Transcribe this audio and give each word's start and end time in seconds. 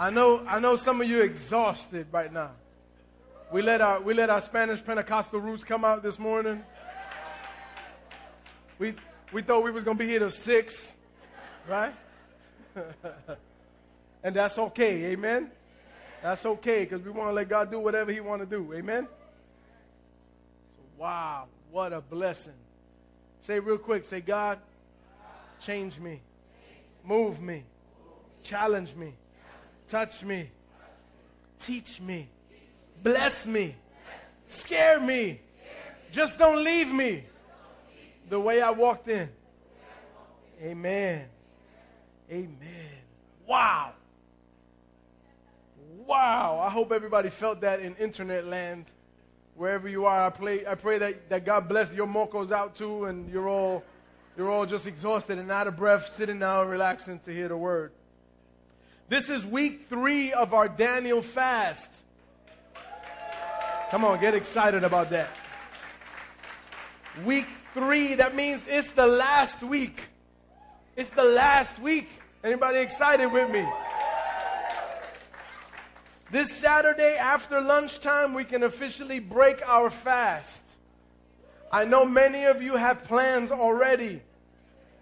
I 0.00 0.08
know, 0.08 0.42
I 0.48 0.60
know 0.60 0.76
some 0.76 1.02
of 1.02 1.10
you 1.10 1.20
exhausted 1.20 2.06
right 2.10 2.32
now. 2.32 2.52
We 3.52 3.60
let 3.60 3.82
our, 3.82 4.00
we 4.00 4.14
let 4.14 4.30
our 4.30 4.40
Spanish 4.40 4.82
Pentecostal 4.82 5.40
roots 5.40 5.62
come 5.62 5.84
out 5.84 6.02
this 6.02 6.18
morning. 6.18 6.64
We, 8.78 8.94
we 9.30 9.42
thought 9.42 9.62
we 9.62 9.70
was 9.70 9.84
going 9.84 9.98
to 9.98 10.02
be 10.02 10.08
here 10.08 10.20
till 10.20 10.30
6, 10.30 10.96
right? 11.68 11.92
and 14.24 14.34
that's 14.34 14.56
okay, 14.56 15.12
amen? 15.12 15.50
That's 16.22 16.46
okay 16.46 16.84
because 16.84 17.02
we 17.02 17.10
want 17.10 17.28
to 17.28 17.34
let 17.34 17.50
God 17.50 17.70
do 17.70 17.78
whatever 17.78 18.10
he 18.10 18.20
want 18.20 18.40
to 18.40 18.46
do, 18.46 18.72
amen? 18.72 19.06
So, 20.76 20.82
wow, 20.96 21.44
what 21.70 21.92
a 21.92 22.00
blessing. 22.00 22.54
Say 23.42 23.60
real 23.60 23.76
quick, 23.76 24.06
say, 24.06 24.22
God, 24.22 24.60
change 25.60 26.00
me, 26.00 26.22
move 27.04 27.42
me, 27.42 27.64
challenge 28.42 28.94
me, 28.94 29.12
touch 29.90 30.22
me, 30.22 30.48
teach 31.58 32.00
me, 32.00 32.28
bless 33.02 33.46
me, 33.46 33.74
scare 34.46 35.00
me. 35.00 35.40
Just 36.12 36.38
don't 36.38 36.64
leave 36.64 36.92
me 36.92 37.24
the 38.28 38.40
way 38.40 38.60
I 38.60 38.70
walked 38.70 39.08
in. 39.08 39.28
Amen. 40.62 41.26
Amen. 42.30 42.56
Wow. 43.46 43.92
Wow. 46.06 46.60
I 46.64 46.70
hope 46.70 46.92
everybody 46.92 47.30
felt 47.30 47.60
that 47.60 47.80
in 47.80 47.94
internet 47.96 48.44
land. 48.44 48.86
Wherever 49.56 49.88
you 49.88 50.06
are, 50.06 50.26
I, 50.26 50.30
pray. 50.30 50.66
I 50.66 50.74
pray 50.74 50.98
that, 50.98 51.28
that 51.28 51.44
God 51.44 51.68
bless 51.68 51.92
your 51.92 52.06
mocos 52.06 52.50
out 52.50 52.74
too, 52.74 53.04
and 53.04 53.30
you're 53.30 53.48
all, 53.48 53.84
you're 54.36 54.50
all 54.50 54.66
just 54.66 54.86
exhausted 54.86 55.38
and 55.38 55.50
out 55.50 55.66
of 55.66 55.76
breath, 55.76 56.08
sitting 56.08 56.38
down, 56.38 56.68
relaxing 56.68 57.18
to 57.20 57.32
hear 57.32 57.48
the 57.48 57.56
word. 57.56 57.92
This 59.10 59.28
is 59.28 59.44
week 59.44 59.86
three 59.88 60.32
of 60.32 60.54
our 60.54 60.68
Daniel 60.68 61.20
fast. 61.20 61.90
Come 63.90 64.04
on, 64.04 64.20
get 64.20 64.36
excited 64.36 64.84
about 64.84 65.10
that. 65.10 65.28
Week 67.24 67.48
three, 67.74 68.14
that 68.14 68.36
means 68.36 68.68
it's 68.68 68.90
the 68.90 69.08
last 69.08 69.64
week. 69.64 70.00
It's 70.94 71.10
the 71.10 71.24
last 71.24 71.80
week. 71.80 72.08
Anybody 72.44 72.78
excited 72.78 73.26
with 73.26 73.50
me? 73.50 73.66
This 76.30 76.52
Saturday 76.52 77.16
after 77.16 77.60
lunchtime, 77.60 78.32
we 78.32 78.44
can 78.44 78.62
officially 78.62 79.18
break 79.18 79.60
our 79.66 79.90
fast. 79.90 80.62
I 81.72 81.84
know 81.84 82.04
many 82.04 82.44
of 82.44 82.62
you 82.62 82.76
have 82.76 83.02
plans 83.02 83.50
already. 83.50 84.22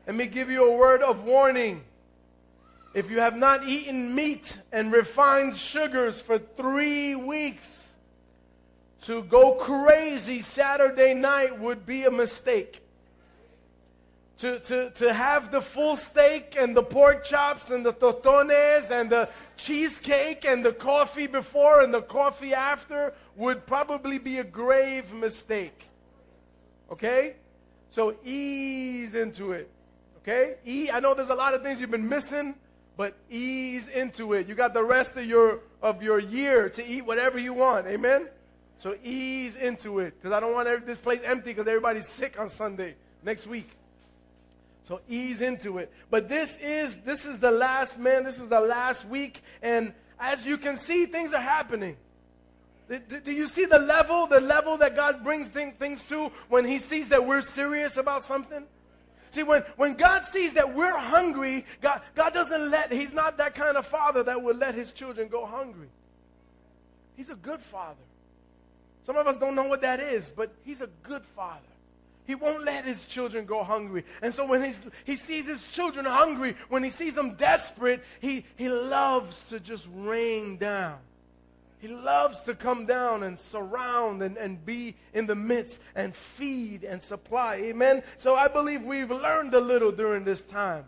Let 0.06 0.16
me 0.16 0.26
give 0.26 0.50
you 0.50 0.66
a 0.66 0.74
word 0.74 1.02
of 1.02 1.24
warning. 1.24 1.82
If 2.94 3.10
you 3.10 3.20
have 3.20 3.36
not 3.36 3.64
eaten 3.64 4.14
meat 4.14 4.58
and 4.72 4.90
refined 4.90 5.56
sugars 5.56 6.20
for 6.20 6.38
three 6.38 7.14
weeks, 7.14 7.88
to 9.02 9.22
go 9.22 9.52
crazy 9.52 10.40
Saturday 10.40 11.14
night 11.14 11.58
would 11.58 11.86
be 11.86 12.04
a 12.04 12.10
mistake. 12.10 12.82
To, 14.38 14.60
to, 14.60 14.90
to 14.90 15.12
have 15.12 15.50
the 15.50 15.60
full 15.60 15.96
steak 15.96 16.56
and 16.58 16.76
the 16.76 16.82
pork 16.82 17.24
chops 17.24 17.70
and 17.70 17.84
the 17.84 17.92
tostones 17.92 18.90
and 18.90 19.10
the 19.10 19.28
cheesecake 19.56 20.44
and 20.44 20.64
the 20.64 20.72
coffee 20.72 21.26
before 21.26 21.82
and 21.82 21.92
the 21.92 22.02
coffee 22.02 22.54
after 22.54 23.14
would 23.34 23.66
probably 23.66 24.18
be 24.18 24.38
a 24.38 24.44
grave 24.44 25.12
mistake. 25.12 25.86
Okay? 26.90 27.34
So 27.90 28.14
ease 28.24 29.14
into 29.14 29.52
it. 29.52 29.68
Okay? 30.18 30.56
E- 30.64 30.90
I 30.92 31.00
know 31.00 31.14
there's 31.14 31.30
a 31.30 31.34
lot 31.34 31.54
of 31.54 31.62
things 31.62 31.80
you've 31.80 31.90
been 31.90 32.08
missing, 32.08 32.54
but 32.98 33.14
ease 33.30 33.86
into 33.86 34.32
it. 34.32 34.48
You 34.48 34.56
got 34.56 34.74
the 34.74 34.82
rest 34.82 35.16
of 35.16 35.24
your 35.24 35.60
of 35.80 36.02
your 36.02 36.18
year 36.18 36.68
to 36.70 36.84
eat 36.84 37.06
whatever 37.06 37.38
you 37.38 37.54
want. 37.54 37.86
Amen? 37.86 38.28
So 38.76 38.96
ease 39.04 39.54
into 39.54 40.00
it 40.00 40.14
because 40.18 40.32
I 40.32 40.40
don't 40.40 40.52
want 40.52 40.68
every, 40.68 40.84
this 40.84 40.98
place 40.98 41.20
empty 41.24 41.50
because 41.52 41.68
everybody's 41.68 42.08
sick 42.08 42.38
on 42.38 42.48
Sunday 42.48 42.96
next 43.22 43.46
week. 43.46 43.70
So 44.82 45.00
ease 45.08 45.42
into 45.42 45.78
it. 45.78 45.92
But 46.10 46.28
this 46.28 46.56
is 46.56 46.96
this 46.98 47.24
is 47.24 47.38
the 47.38 47.52
last 47.52 48.00
man. 48.00 48.24
This 48.24 48.40
is 48.40 48.48
the 48.48 48.60
last 48.60 49.06
week, 49.06 49.42
and 49.62 49.94
as 50.18 50.44
you 50.44 50.58
can 50.58 50.76
see, 50.76 51.06
things 51.06 51.32
are 51.32 51.40
happening. 51.40 51.96
Do, 52.88 53.32
you 53.32 53.46
see 53.46 53.66
the 53.66 53.78
level, 53.78 54.26
the 54.26 54.40
level 54.40 54.78
that 54.78 54.96
God 54.96 55.22
brings 55.22 55.48
things 55.48 56.02
to 56.04 56.32
when 56.48 56.64
He 56.64 56.78
sees 56.78 57.10
that 57.10 57.26
we're 57.26 57.42
serious 57.42 57.96
about 57.96 58.24
something? 58.24 58.64
See, 59.30 59.42
when, 59.42 59.62
when 59.76 59.94
God 59.94 60.24
sees 60.24 60.54
that 60.54 60.74
we're 60.74 60.96
hungry, 60.96 61.64
God, 61.80 62.02
God 62.14 62.32
doesn't 62.32 62.70
let, 62.70 62.92
He's 62.92 63.12
not 63.12 63.38
that 63.38 63.54
kind 63.54 63.76
of 63.76 63.86
father 63.86 64.22
that 64.24 64.42
would 64.42 64.58
let 64.58 64.74
His 64.74 64.92
children 64.92 65.28
go 65.28 65.46
hungry. 65.46 65.88
He's 67.16 67.30
a 67.30 67.34
good 67.34 67.60
father. 67.60 67.96
Some 69.02 69.16
of 69.16 69.26
us 69.26 69.38
don't 69.38 69.54
know 69.54 69.68
what 69.68 69.82
that 69.82 70.00
is, 70.00 70.30
but 70.30 70.52
He's 70.64 70.80
a 70.80 70.88
good 71.02 71.24
father. 71.24 71.60
He 72.28 72.34
won't 72.34 72.62
let 72.62 72.84
his 72.84 73.06
children 73.06 73.46
go 73.46 73.64
hungry. 73.64 74.04
And 74.20 74.34
so 74.34 74.46
when 74.46 74.62
he's, 74.62 74.82
he 75.06 75.16
sees 75.16 75.48
his 75.48 75.66
children 75.66 76.04
hungry, 76.04 76.56
when 76.68 76.84
he 76.84 76.90
sees 76.90 77.14
them 77.14 77.36
desperate, 77.36 78.04
he, 78.20 78.44
he 78.56 78.68
loves 78.68 79.44
to 79.44 79.58
just 79.58 79.88
rain 79.94 80.58
down. 80.58 80.98
He 81.80 81.88
loves 81.88 82.42
to 82.44 82.54
come 82.54 82.86
down 82.86 83.22
and 83.22 83.38
surround 83.38 84.22
and, 84.22 84.36
and 84.36 84.64
be 84.64 84.96
in 85.14 85.26
the 85.26 85.36
midst 85.36 85.80
and 85.94 86.14
feed 86.14 86.82
and 86.82 87.00
supply. 87.00 87.56
Amen. 87.56 88.02
So 88.16 88.34
I 88.34 88.48
believe 88.48 88.82
we've 88.82 89.10
learned 89.10 89.54
a 89.54 89.60
little 89.60 89.92
during 89.92 90.24
this 90.24 90.42
time. 90.42 90.84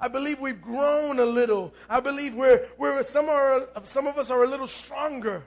I 0.00 0.08
believe 0.08 0.40
we've 0.40 0.60
grown 0.60 1.18
a 1.18 1.24
little. 1.24 1.74
I 1.88 2.00
believe 2.00 2.34
we're, 2.34 2.66
we're 2.78 3.02
some, 3.02 3.28
are, 3.28 3.68
some 3.82 4.06
of 4.06 4.16
us 4.16 4.30
are 4.30 4.44
a 4.44 4.48
little 4.48 4.66
stronger. 4.68 5.42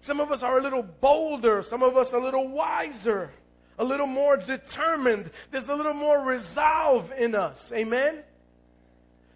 Some 0.00 0.20
of 0.20 0.32
us 0.32 0.42
are 0.42 0.58
a 0.58 0.62
little 0.62 0.82
bolder. 0.82 1.62
Some 1.62 1.82
of 1.82 1.96
us 1.96 2.12
a 2.12 2.18
little 2.18 2.48
wiser, 2.48 3.30
a 3.78 3.84
little 3.84 4.06
more 4.06 4.36
determined. 4.36 5.30
There's 5.50 5.68
a 5.70 5.74
little 5.74 5.94
more 5.94 6.20
resolve 6.20 7.12
in 7.18 7.34
us. 7.34 7.72
Amen. 7.72 8.22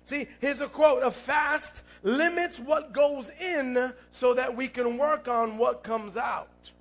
See, 0.04 0.28
here's 0.40 0.60
a 0.60 0.68
quote 0.68 1.02
A 1.02 1.10
fast 1.10 1.82
limits 2.02 2.58
what 2.58 2.92
goes 2.92 3.30
in 3.30 3.92
so 4.10 4.34
that 4.34 4.56
we 4.56 4.68
can 4.68 4.98
work 4.98 5.28
on 5.28 5.58
what 5.58 5.82
comes 5.82 6.16
out. 6.16 6.72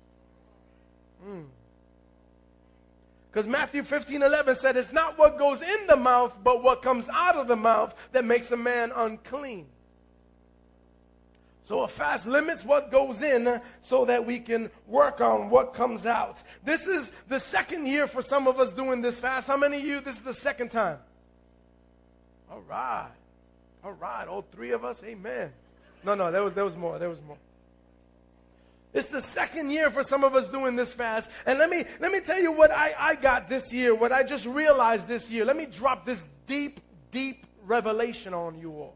Hmm. 1.24 1.42
Because 3.30 3.46
Matthew 3.46 3.82
15 3.82 4.22
11 4.22 4.54
said, 4.56 4.76
It's 4.76 4.92
not 4.92 5.18
what 5.18 5.38
goes 5.38 5.62
in 5.62 5.86
the 5.86 5.96
mouth, 5.96 6.36
but 6.44 6.62
what 6.62 6.82
comes 6.82 7.08
out 7.10 7.36
of 7.36 7.48
the 7.48 7.56
mouth 7.56 7.94
that 8.12 8.24
makes 8.24 8.50
a 8.52 8.56
man 8.56 8.92
unclean. 8.94 9.66
So 11.64 11.80
a 11.82 11.88
fast 11.88 12.26
limits 12.26 12.64
what 12.64 12.90
goes 12.90 13.22
in 13.22 13.60
so 13.80 14.04
that 14.06 14.26
we 14.26 14.40
can 14.40 14.68
work 14.86 15.20
on 15.20 15.48
what 15.48 15.72
comes 15.72 16.06
out. 16.06 16.42
This 16.64 16.88
is 16.88 17.12
the 17.28 17.38
second 17.38 17.86
year 17.86 18.08
for 18.08 18.20
some 18.20 18.48
of 18.48 18.58
us 18.58 18.72
doing 18.72 19.00
this 19.00 19.20
fast. 19.20 19.46
How 19.46 19.56
many 19.56 19.78
of 19.78 19.84
you, 19.84 20.00
this 20.00 20.16
is 20.16 20.22
the 20.22 20.34
second 20.34 20.70
time? 20.70 20.98
All 22.50 22.62
right. 22.68 23.08
All 23.84 23.92
right. 23.92 24.26
All 24.28 24.44
three 24.52 24.72
of 24.72 24.84
us. 24.84 25.02
Amen. 25.04 25.52
No, 26.04 26.14
no, 26.14 26.32
there 26.32 26.42
was, 26.42 26.54
there 26.54 26.64
was 26.64 26.76
more. 26.76 26.98
There 26.98 27.08
was 27.08 27.20
more. 27.22 27.38
It's 28.92 29.06
the 29.06 29.20
second 29.20 29.70
year 29.70 29.90
for 29.90 30.02
some 30.02 30.22
of 30.22 30.34
us 30.34 30.48
doing 30.48 30.76
this 30.76 30.92
fast. 30.92 31.30
And 31.46 31.58
let 31.58 31.70
me, 31.70 31.84
let 32.00 32.12
me 32.12 32.20
tell 32.20 32.40
you 32.40 32.52
what 32.52 32.70
I, 32.70 32.94
I 32.98 33.14
got 33.14 33.48
this 33.48 33.72
year, 33.72 33.94
what 33.94 34.12
I 34.12 34.22
just 34.22 34.44
realized 34.44 35.08
this 35.08 35.30
year. 35.30 35.44
Let 35.44 35.56
me 35.56 35.66
drop 35.66 36.04
this 36.04 36.26
deep, 36.46 36.80
deep 37.10 37.46
revelation 37.64 38.34
on 38.34 38.58
you 38.58 38.72
all. 38.72 38.94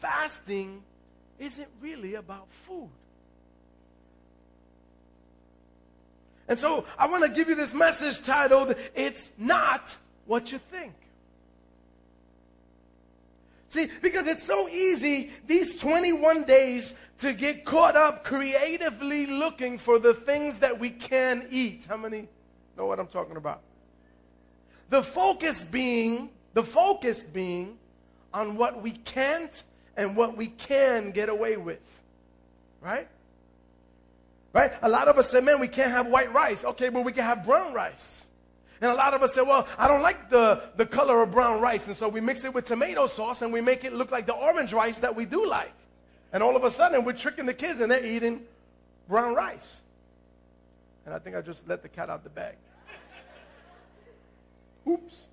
Fasting 0.00 0.82
isn't 1.38 1.68
really 1.82 2.14
about 2.14 2.46
food. 2.50 2.88
And 6.48 6.58
so 6.58 6.84
I 6.98 7.06
want 7.06 7.22
to 7.24 7.30
give 7.30 7.48
you 7.48 7.54
this 7.54 7.74
message 7.74 8.22
titled, 8.22 8.74
It's 8.94 9.30
Not 9.36 9.94
What 10.26 10.50
You 10.50 10.58
Think. 10.58 10.94
See, 13.70 13.88
because 14.02 14.26
it's 14.26 14.42
so 14.42 14.68
easy 14.68 15.30
these 15.46 15.78
21 15.78 16.42
days 16.42 16.96
to 17.18 17.32
get 17.32 17.64
caught 17.64 17.94
up 17.94 18.24
creatively 18.24 19.26
looking 19.26 19.78
for 19.78 20.00
the 20.00 20.12
things 20.12 20.58
that 20.58 20.80
we 20.80 20.90
can 20.90 21.46
eat. 21.52 21.86
How 21.88 21.96
many 21.96 22.26
know 22.76 22.86
what 22.86 22.98
I'm 22.98 23.06
talking 23.06 23.36
about? 23.36 23.60
The 24.88 25.04
focus 25.04 25.62
being, 25.62 26.30
the 26.52 26.64
focus 26.64 27.22
being 27.22 27.78
on 28.34 28.56
what 28.56 28.82
we 28.82 28.90
can't 28.90 29.62
and 29.96 30.16
what 30.16 30.36
we 30.36 30.48
can 30.48 31.12
get 31.12 31.28
away 31.28 31.56
with. 31.56 31.78
Right? 32.80 33.06
Right? 34.52 34.72
A 34.82 34.88
lot 34.88 35.06
of 35.06 35.16
us 35.16 35.30
say, 35.30 35.40
man, 35.40 35.60
we 35.60 35.68
can't 35.68 35.92
have 35.92 36.08
white 36.08 36.32
rice. 36.32 36.64
Okay, 36.64 36.88
but 36.88 37.04
we 37.04 37.12
can 37.12 37.24
have 37.24 37.46
brown 37.46 37.72
rice. 37.72 38.26
And 38.80 38.90
a 38.90 38.94
lot 38.94 39.12
of 39.12 39.22
us 39.22 39.34
say, 39.34 39.42
well, 39.42 39.68
I 39.76 39.88
don't 39.88 40.00
like 40.00 40.30
the, 40.30 40.62
the 40.76 40.86
color 40.86 41.22
of 41.22 41.32
brown 41.32 41.60
rice. 41.60 41.86
And 41.86 41.94
so 41.94 42.08
we 42.08 42.20
mix 42.20 42.44
it 42.44 42.54
with 42.54 42.64
tomato 42.64 43.06
sauce 43.06 43.42
and 43.42 43.52
we 43.52 43.60
make 43.60 43.84
it 43.84 43.92
look 43.92 44.10
like 44.10 44.26
the 44.26 44.34
orange 44.34 44.72
rice 44.72 44.98
that 45.00 45.14
we 45.14 45.26
do 45.26 45.46
like. 45.46 45.72
And 46.32 46.42
all 46.42 46.56
of 46.56 46.64
a 46.64 46.70
sudden, 46.70 47.04
we're 47.04 47.12
tricking 47.12 47.44
the 47.44 47.54
kids 47.54 47.80
and 47.80 47.90
they're 47.90 48.04
eating 48.04 48.42
brown 49.08 49.34
rice. 49.34 49.82
And 51.04 51.14
I 51.14 51.18
think 51.18 51.36
I 51.36 51.42
just 51.42 51.68
let 51.68 51.82
the 51.82 51.88
cat 51.88 52.08
out 52.08 52.24
the 52.24 52.30
bag. 52.30 52.54
Oops. 54.88 55.26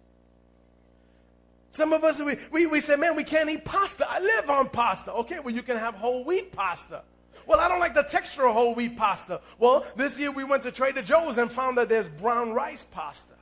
Some 1.71 1.93
of 1.93 2.03
us, 2.03 2.19
we, 2.19 2.37
we, 2.51 2.65
we 2.65 2.79
say, 2.81 2.95
man, 2.97 3.15
we 3.15 3.23
can't 3.23 3.49
eat 3.49 3.63
pasta. 3.63 4.09
I 4.09 4.19
live 4.19 4.49
on 4.49 4.67
pasta. 4.69 5.13
Okay, 5.13 5.39
well, 5.39 5.53
you 5.53 5.61
can 5.61 5.77
have 5.77 5.95
whole 5.95 6.25
wheat 6.25 6.51
pasta. 6.51 7.03
Well, 7.45 7.61
I 7.61 7.69
don't 7.69 7.79
like 7.79 7.93
the 7.93 8.03
texture 8.03 8.45
of 8.45 8.53
whole 8.53 8.75
wheat 8.75 8.97
pasta. 8.97 9.39
Well, 9.57 9.85
this 9.95 10.19
year 10.19 10.31
we 10.31 10.43
went 10.43 10.63
to 10.63 10.71
Trader 10.71 11.01
Joe's 11.01 11.37
and 11.37 11.49
found 11.49 11.77
that 11.77 11.87
there's 11.87 12.09
brown 12.09 12.51
rice 12.51 12.83
pasta. 12.83 13.36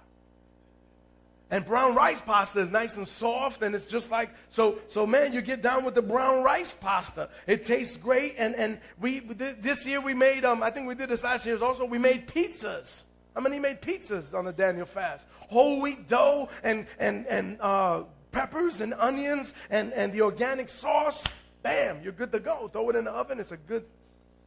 And 1.51 1.63
brown 1.63 1.93
rice 1.93 2.21
pasta 2.21 2.59
is 2.59 2.71
nice 2.71 2.97
and 2.97 3.07
soft, 3.07 3.61
and 3.61 3.75
it's 3.75 3.85
just 3.85 4.09
like 4.09 4.31
so. 4.49 4.79
So, 4.87 5.05
man, 5.05 5.31
you 5.31 5.41
get 5.41 5.61
down 5.61 5.85
with 5.85 5.93
the 5.93 6.01
brown 6.01 6.43
rice 6.43 6.73
pasta. 6.73 7.29
It 7.45 7.63
tastes 7.63 7.97
great, 7.97 8.35
and 8.39 8.55
and 8.55 8.79
we 8.99 9.19
this 9.19 9.85
year 9.85 10.01
we 10.01 10.15
made 10.15 10.43
um 10.43 10.63
I 10.63 10.71
think 10.71 10.87
we 10.87 10.95
did 10.95 11.09
this 11.09 11.23
last 11.23 11.45
year 11.45 11.63
also. 11.63 11.85
We 11.85 11.99
made 11.99 12.27
pizzas. 12.27 13.03
How 13.35 13.41
many 13.41 13.59
made 13.59 13.81
pizzas 13.81 14.33
on 14.33 14.45
the 14.45 14.53
Daniel 14.53 14.87
fast? 14.87 15.27
Whole 15.49 15.81
wheat 15.81 16.07
dough 16.07 16.49
and 16.63 16.87
and 16.97 17.27
and 17.27 17.57
uh, 17.61 18.03
peppers 18.31 18.81
and 18.81 18.95
onions 18.95 19.53
and 19.69 19.93
and 19.93 20.11
the 20.13 20.21
organic 20.21 20.67
sauce. 20.67 21.25
Bam, 21.61 22.01
you're 22.01 22.13
good 22.13 22.31
to 22.31 22.39
go. 22.39 22.69
Throw 22.69 22.89
it 22.89 22.95
in 22.95 23.03
the 23.03 23.11
oven. 23.11 23.39
It's 23.39 23.51
a 23.51 23.57
good 23.57 23.85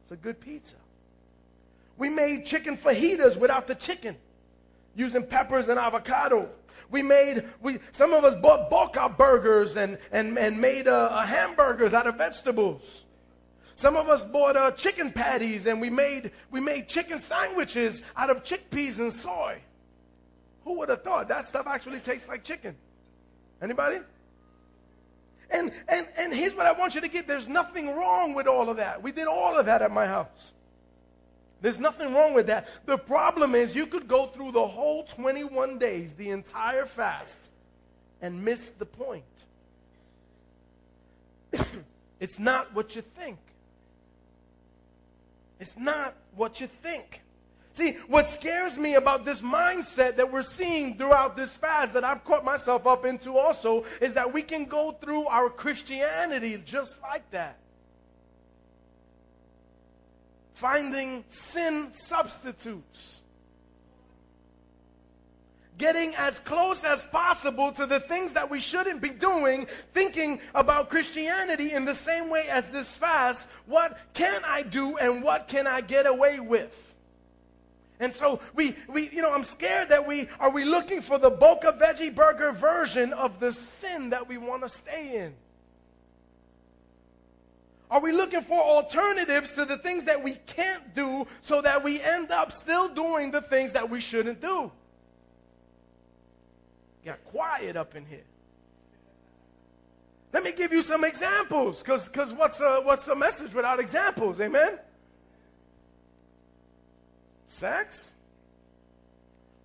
it's 0.03 0.11
a 0.11 0.17
good 0.17 0.41
pizza. 0.41 0.75
We 1.97 2.09
made 2.09 2.45
chicken 2.45 2.75
fajitas 2.75 3.37
without 3.37 3.67
the 3.67 3.75
chicken, 3.75 4.17
using 4.95 5.25
peppers 5.25 5.69
and 5.69 5.79
avocado. 5.79 6.49
We 6.91 7.01
made, 7.01 7.45
we, 7.61 7.79
some 7.91 8.13
of 8.13 8.23
us 8.23 8.35
bought 8.35 8.69
boca 8.69 9.09
burgers 9.09 9.77
and, 9.77 9.97
and, 10.11 10.37
and 10.37 10.59
made 10.59 10.87
uh, 10.87 11.09
uh, 11.11 11.25
hamburgers 11.25 11.93
out 11.93 12.07
of 12.07 12.15
vegetables. 12.15 13.03
Some 13.75 13.95
of 13.95 14.09
us 14.09 14.23
bought 14.23 14.57
uh, 14.57 14.71
chicken 14.71 15.11
patties 15.11 15.67
and 15.67 15.79
we 15.79 15.89
made, 15.89 16.31
we 16.51 16.59
made 16.59 16.89
chicken 16.89 17.19
sandwiches 17.19 18.03
out 18.17 18.29
of 18.29 18.43
chickpeas 18.43 18.99
and 18.99 19.13
soy. 19.13 19.61
Who 20.63 20.79
would 20.79 20.89
have 20.89 21.03
thought 21.03 21.29
that 21.29 21.45
stuff 21.45 21.67
actually 21.67 21.99
tastes 21.99 22.27
like 22.27 22.43
chicken? 22.43 22.75
Anybody? 23.61 23.99
And, 25.51 25.71
and, 25.87 26.07
and 26.17 26.33
here's 26.33 26.55
what 26.55 26.65
I 26.65 26.71
want 26.71 26.95
you 26.95 27.01
to 27.01 27.07
get 27.07 27.27
there's 27.27 27.47
nothing 27.47 27.95
wrong 27.95 28.33
with 28.33 28.47
all 28.47 28.69
of 28.69 28.77
that. 28.77 29.01
We 29.01 29.11
did 29.11 29.27
all 29.27 29.57
of 29.57 29.65
that 29.67 29.81
at 29.81 29.91
my 29.91 30.05
house. 30.05 30.53
There's 31.61 31.79
nothing 31.79 32.13
wrong 32.13 32.33
with 32.33 32.47
that. 32.47 32.67
The 32.85 32.97
problem 32.97 33.55
is 33.55 33.75
you 33.75 33.85
could 33.85 34.07
go 34.07 34.27
through 34.27 34.51
the 34.51 34.65
whole 34.65 35.03
21 35.03 35.77
days, 35.77 36.13
the 36.13 36.29
entire 36.29 36.85
fast, 36.85 37.49
and 38.21 38.43
miss 38.43 38.69
the 38.69 38.85
point. 38.85 39.23
it's 42.19 42.39
not 42.39 42.73
what 42.73 42.95
you 42.95 43.01
think. 43.01 43.37
It's 45.59 45.77
not 45.77 46.15
what 46.35 46.61
you 46.61 46.67
think. 46.67 47.21
See, 47.73 47.91
what 48.07 48.27
scares 48.27 48.77
me 48.77 48.95
about 48.95 49.25
this 49.25 49.41
mindset 49.41 50.15
that 50.15 50.31
we're 50.31 50.41
seeing 50.41 50.97
throughout 50.97 51.37
this 51.37 51.55
fast 51.55 51.93
that 51.93 52.03
I've 52.03 52.23
caught 52.23 52.43
myself 52.43 52.87
up 52.87 53.05
into 53.05 53.37
also 53.37 53.83
is 54.01 54.13
that 54.15 54.33
we 54.33 54.41
can 54.41 54.65
go 54.65 54.91
through 54.91 55.27
our 55.27 55.49
Christianity 55.49 56.61
just 56.65 57.01
like 57.01 57.29
that 57.31 57.57
finding 60.59 61.23
sin 61.29 61.87
substitutes. 61.93 63.21
Getting 65.77 66.13
as 66.15 66.41
close 66.41 66.83
as 66.83 67.05
possible 67.05 67.71
to 67.71 67.85
the 67.85 68.01
things 68.01 68.33
that 68.33 68.49
we 68.49 68.59
shouldn't 68.59 68.99
be 68.99 69.11
doing, 69.11 69.67
thinking 69.93 70.41
about 70.53 70.89
Christianity 70.89 71.71
in 71.71 71.85
the 71.85 71.95
same 71.95 72.29
way 72.29 72.49
as 72.49 72.67
this 72.67 72.93
fast. 72.93 73.47
What 73.67 73.97
can 74.13 74.41
I 74.45 74.63
do 74.63 74.97
and 74.97 75.23
what 75.23 75.47
can 75.47 75.65
I 75.65 75.79
get 75.79 76.05
away 76.05 76.41
with? 76.41 76.75
And 78.01 78.11
so 78.11 78.41
we, 78.53 78.75
we, 78.89 79.09
you 79.11 79.21
know, 79.21 79.33
I'm 79.33 79.45
scared 79.45 79.87
that 79.89 80.05
we 80.05 80.27
are 80.41 80.49
we 80.49 80.65
looking 80.65 81.01
for 81.01 81.17
the 81.17 81.29
Boca 81.29 81.71
Veggie 81.71 82.13
Burger 82.13 82.51
version 82.51 83.13
of 83.13 83.39
the 83.39 83.53
sin 83.53 84.09
that 84.09 84.27
we 84.27 84.37
want 84.37 84.63
to 84.63 84.69
stay 84.69 85.23
in. 85.23 85.33
Are 87.91 87.99
we 87.99 88.11
looking 88.11 88.41
for 88.41 88.61
alternatives 88.61 89.53
to 89.53 89.65
the 89.65 89.77
things 89.77 90.03
that 90.05 90.23
we 90.23 90.35
can't 90.45 90.93
do 90.93 91.25
so 91.41 91.61
that 91.61 91.83
we 91.83 91.99
end 91.99 92.31
up 92.31 92.51
still 92.51 92.87
doing 92.87 93.31
the 93.31 93.41
things 93.41 93.71
that 93.73 93.89
we 93.89 93.99
shouldn't 93.99 94.39
do? 94.39 94.71
Got 97.03 97.23
quiet 97.25 97.75
up 97.75 97.95
in 97.95 98.05
here. 98.05 98.25
Let 100.31 100.43
me 100.43 100.51
give 100.51 100.71
you 100.71 100.83
some 100.83 101.03
examples, 101.03 101.81
because 101.81 102.33
what's 102.33 102.59
a, 102.59 102.81
what's 102.83 103.07
a 103.07 103.15
message 103.15 103.55
without 103.55 103.79
examples? 103.79 104.39
Amen? 104.39 104.77
Sex? 107.47 108.13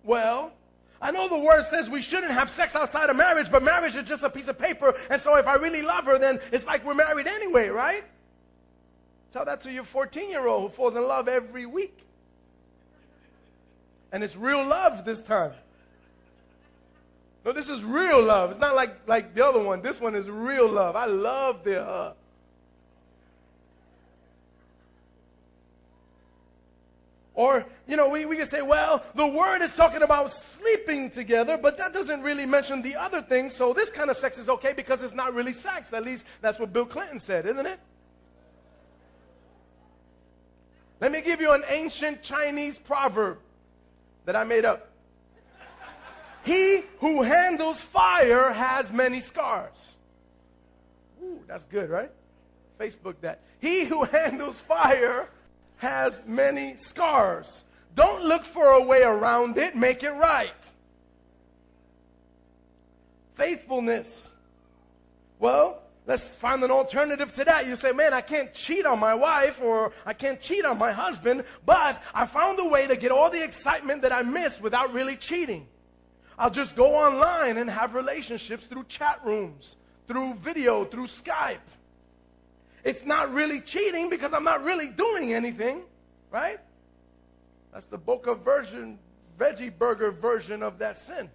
Well, 0.03 0.51
I 0.99 1.11
know 1.11 1.29
the 1.29 1.37
word 1.37 1.61
says 1.63 1.87
we 1.87 2.01
shouldn't 2.01 2.31
have 2.31 2.49
sex 2.49 2.75
outside 2.75 3.11
of 3.11 3.15
marriage, 3.15 3.51
but 3.51 3.61
marriage 3.61 3.95
is 3.95 4.07
just 4.07 4.23
a 4.23 4.29
piece 4.31 4.47
of 4.47 4.57
paper. 4.57 4.95
And 5.11 5.21
so 5.21 5.35
if 5.37 5.45
I 5.45 5.57
really 5.57 5.83
love 5.83 6.05
her, 6.05 6.17
then 6.17 6.39
it's 6.51 6.65
like 6.65 6.83
we're 6.83 6.95
married 6.95 7.27
anyway, 7.27 7.69
right? 7.69 8.03
Tell 9.35 9.43
that 9.43 9.59
to 9.63 9.69
your 9.69 9.83
14 9.83 10.29
year 10.29 10.47
old 10.47 10.61
who 10.61 10.69
falls 10.69 10.95
in 10.95 11.05
love 11.05 11.27
every 11.27 11.65
week. 11.65 12.05
And 14.13 14.23
it's 14.23 14.37
real 14.37 14.65
love 14.65 15.03
this 15.03 15.19
time. 15.19 15.51
No, 17.43 17.51
this 17.51 17.67
is 17.67 17.83
real 17.83 18.23
love. 18.23 18.51
It's 18.51 18.61
not 18.61 18.75
like, 18.75 18.95
like 19.09 19.35
the 19.35 19.45
other 19.45 19.59
one. 19.59 19.81
This 19.81 19.99
one 19.99 20.15
is 20.15 20.29
real 20.29 20.69
love. 20.69 20.95
I 20.95 21.07
love 21.07 21.65
the. 21.65 21.85
Uh, 21.85 22.13
Or, 27.33 27.65
you 27.85 27.97
know, 27.97 28.07
we, 28.07 28.23
we 28.23 28.37
can 28.37 28.45
say, 28.45 28.61
well, 28.61 29.03
the 29.15 29.27
word 29.27 29.61
is 29.61 29.75
talking 29.75 30.03
about 30.03 30.31
sleeping 30.31 31.09
together, 31.09 31.57
but 31.57 31.77
that 31.79 31.91
doesn't 31.91 32.21
really 32.21 32.45
mention 32.45 32.81
the 32.81 32.95
other 32.95 33.21
things. 33.21 33.53
So 33.53 33.73
this 33.73 33.89
kind 33.91 34.09
of 34.09 34.15
sex 34.15 34.37
is 34.37 34.47
okay 34.47 34.71
because 34.71 35.03
it's 35.03 35.13
not 35.13 35.33
really 35.33 35.51
sex. 35.51 35.91
At 35.91 36.03
least 36.03 36.25
that's 36.39 36.57
what 36.57 36.71
Bill 36.71 36.85
Clinton 36.85 37.19
said, 37.19 37.45
isn't 37.45 37.65
it? 37.65 37.77
Let 40.99 41.11
me 41.11 41.21
give 41.21 41.41
you 41.41 41.51
an 41.51 41.63
ancient 41.67 42.21
Chinese 42.21 42.77
proverb 42.77 43.39
that 44.25 44.35
I 44.35 44.43
made 44.43 44.65
up. 44.65 44.89
He 46.43 46.83
who 46.99 47.23
handles 47.23 47.81
fire 47.81 48.53
has 48.53 48.93
many 48.93 49.19
scars. 49.19 49.95
Ooh, 51.23 51.39
that's 51.47 51.65
good, 51.65 51.89
right? 51.89 52.11
Facebook 52.79 53.15
that. 53.21 53.39
He 53.59 53.85
who 53.85 54.03
handles 54.03 54.59
fire 54.59 55.29
has 55.77 56.21
many 56.25 56.77
scars. 56.77 57.65
Don't 57.95 58.23
look 58.23 58.43
for 58.43 58.71
a 58.71 58.81
way 58.81 59.01
around 59.01 59.57
it, 59.57 59.75
make 59.75 60.03
it 60.03 60.11
right. 60.11 60.53
Faithfulness. 63.35 64.33
Well, 65.39 65.81
Let's 66.07 66.35
find 66.35 66.63
an 66.63 66.69
alternative 66.69 67.33
to 67.33 67.45
that. 67.45 67.65
You 67.65 67.75
say, 67.75 67.91
man, 67.91 68.13
I 68.13 68.21
can't 68.21 68.53
cheat 68.53 68.85
on 68.85 68.99
my 68.99 69.15
wife 69.15 69.59
or 69.59 69.91
I 70.05 70.13
can't 70.13 70.39
cheat 70.39 70.63
on 70.63 70.77
my 70.77 70.91
husband, 70.91 71.43
but 71.65 72.01
I 72.13 72.27
found 72.27 72.59
a 72.59 72.65
way 72.65 72.85
to 72.85 72.95
get 72.95 73.11
all 73.11 73.31
the 73.31 73.43
excitement 73.43 74.03
that 74.03 74.11
I 74.11 74.21
missed 74.21 74.61
without 74.61 74.93
really 74.93 75.15
cheating. 75.15 75.67
I'll 76.37 76.51
just 76.51 76.75
go 76.75 76.93
online 76.93 77.57
and 77.57 77.69
have 77.69 77.95
relationships 77.95 78.67
through 78.67 78.83
chat 78.83 79.19
rooms, 79.25 79.77
through 80.07 80.35
video, 80.35 80.85
through 80.85 81.07
Skype. 81.07 81.57
It's 82.83 83.03
not 83.03 83.33
really 83.33 83.61
cheating 83.61 84.11
because 84.11 84.31
I'm 84.31 84.43
not 84.43 84.63
really 84.63 84.87
doing 84.87 85.33
anything, 85.33 85.81
right? 86.29 86.59
That's 87.73 87.87
the 87.87 87.97
Boca 87.97 88.35
version, 88.35 88.99
veggie 89.39 89.75
burger 89.75 90.11
version 90.11 90.61
of 90.61 90.77
that 90.79 90.97
sin. 90.97 91.31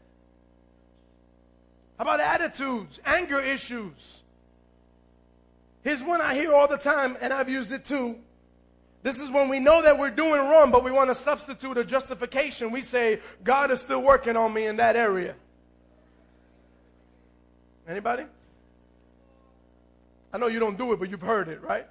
How 1.99 2.03
about 2.03 2.21
attitudes, 2.21 3.01
anger 3.05 3.41
issues? 3.41 4.23
Here's 5.83 6.03
one 6.03 6.21
I 6.21 6.35
hear 6.35 6.53
all 6.53 6.69
the 6.69 6.77
time, 6.77 7.17
and 7.21 7.33
I've 7.33 7.49
used 7.49 7.73
it 7.73 7.85
too. 7.85 8.17
This 9.03 9.19
is 9.19 9.31
when 9.31 9.49
we 9.49 9.61
know 9.61 9.81
that 9.81 9.99
we're 9.99 10.11
doing 10.11 10.41
wrong, 10.41 10.71
but 10.71 10.85
we 10.85 10.91
want 10.91 11.09
to 11.09 11.15
substitute 11.15 11.79
a 11.79 11.85
justification. 11.85 12.71
We 12.71 12.83
say, 12.83 13.21
God 13.43 13.71
is 13.71 13.81
still 13.81 14.03
working 14.03 14.37
on 14.37 14.53
me 14.53 14.67
in 14.67 14.77
that 14.77 14.95
area. 14.95 15.35
Anybody? 17.89 18.25
I 20.33 20.39
know 20.39 20.49
you 20.49 20.61
don't 20.61 20.77
do 20.77 20.93
it, 20.93 21.01
but 21.01 21.11
you've 21.11 21.23
heard 21.23 21.49
it, 21.49 21.63
right? 21.63 21.87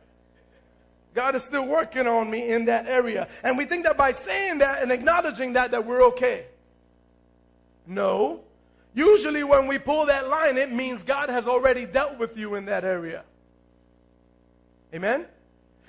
God 1.15 1.33
is 1.33 1.43
still 1.43 1.65
working 1.65 2.07
on 2.07 2.29
me 2.29 2.51
in 2.51 2.65
that 2.65 2.85
area. 2.87 3.27
And 3.43 3.57
we 3.57 3.65
think 3.65 3.85
that 3.85 3.97
by 3.97 4.11
saying 4.11 4.59
that 4.59 4.83
and 4.83 4.91
acknowledging 4.91 5.53
that, 5.53 5.71
that 5.71 5.85
we're 5.85 6.03
okay. 6.09 6.45
No. 7.87 8.41
Usually 8.93 9.43
when 9.43 9.65
we 9.65 9.79
pull 9.79 10.05
that 10.05 10.27
line, 10.27 10.57
it 10.57 10.71
means 10.71 11.01
God 11.01 11.29
has 11.29 11.47
already 11.47 11.87
dealt 11.87 12.19
with 12.19 12.37
you 12.37 12.53
in 12.53 12.65
that 12.65 12.83
area. 12.83 13.23
Amen? 14.93 15.25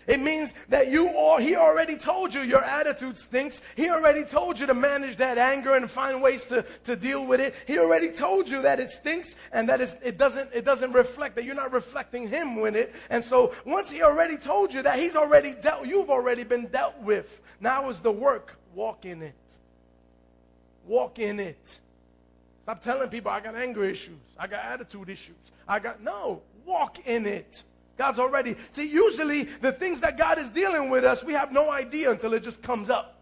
It 0.06 0.18
means 0.18 0.52
that 0.70 0.90
you 0.90 1.08
or 1.08 1.40
he 1.40 1.54
already 1.54 1.96
told 1.96 2.34
you 2.34 2.40
your 2.40 2.64
attitude 2.64 3.16
stinks. 3.16 3.60
He 3.76 3.90
already 3.90 4.24
told 4.24 4.58
you 4.58 4.66
to 4.66 4.74
manage 4.74 5.16
that 5.16 5.38
anger 5.38 5.74
and 5.76 5.88
find 5.88 6.20
ways 6.20 6.46
to, 6.46 6.64
to 6.84 6.96
deal 6.96 7.24
with 7.24 7.40
it. 7.40 7.54
He 7.66 7.78
already 7.78 8.10
told 8.10 8.48
you 8.50 8.62
that 8.62 8.80
it 8.80 8.88
stinks 8.88 9.36
and 9.52 9.68
that 9.68 9.80
it 9.80 10.18
doesn't 10.18 10.50
it 10.52 10.64
doesn't 10.64 10.92
reflect 10.92 11.36
that 11.36 11.44
you're 11.44 11.54
not 11.54 11.72
reflecting 11.72 12.26
him 12.26 12.60
with 12.60 12.74
it. 12.74 12.94
And 13.08 13.22
so 13.22 13.54
once 13.64 13.90
he 13.90 14.02
already 14.02 14.36
told 14.36 14.74
you 14.74 14.82
that 14.82 14.98
he's 14.98 15.14
already 15.14 15.52
dealt, 15.52 15.86
you've 15.86 16.10
already 16.10 16.44
been 16.44 16.66
dealt 16.66 16.98
with. 17.02 17.40
Now 17.60 17.88
is 17.88 18.00
the 18.00 18.12
work. 18.12 18.58
Walk 18.74 19.04
in 19.04 19.22
it. 19.22 19.34
Walk 20.86 21.18
in 21.18 21.38
it. 21.38 21.78
Stop 22.64 22.82
telling 22.82 23.08
people 23.10 23.30
I 23.30 23.38
got 23.40 23.54
anger 23.54 23.84
issues. 23.84 24.18
I 24.38 24.46
got 24.46 24.64
attitude 24.64 25.08
issues. 25.08 25.36
I 25.68 25.78
got 25.78 26.02
no. 26.02 26.42
Walk 26.64 27.06
in 27.06 27.26
it. 27.26 27.62
God's 28.00 28.18
already. 28.18 28.56
See, 28.70 28.88
usually 28.88 29.42
the 29.42 29.72
things 29.72 30.00
that 30.00 30.16
God 30.16 30.38
is 30.38 30.48
dealing 30.48 30.88
with 30.88 31.04
us, 31.04 31.22
we 31.22 31.34
have 31.34 31.52
no 31.52 31.70
idea 31.70 32.10
until 32.10 32.32
it 32.32 32.42
just 32.42 32.62
comes 32.62 32.88
up. 32.88 33.20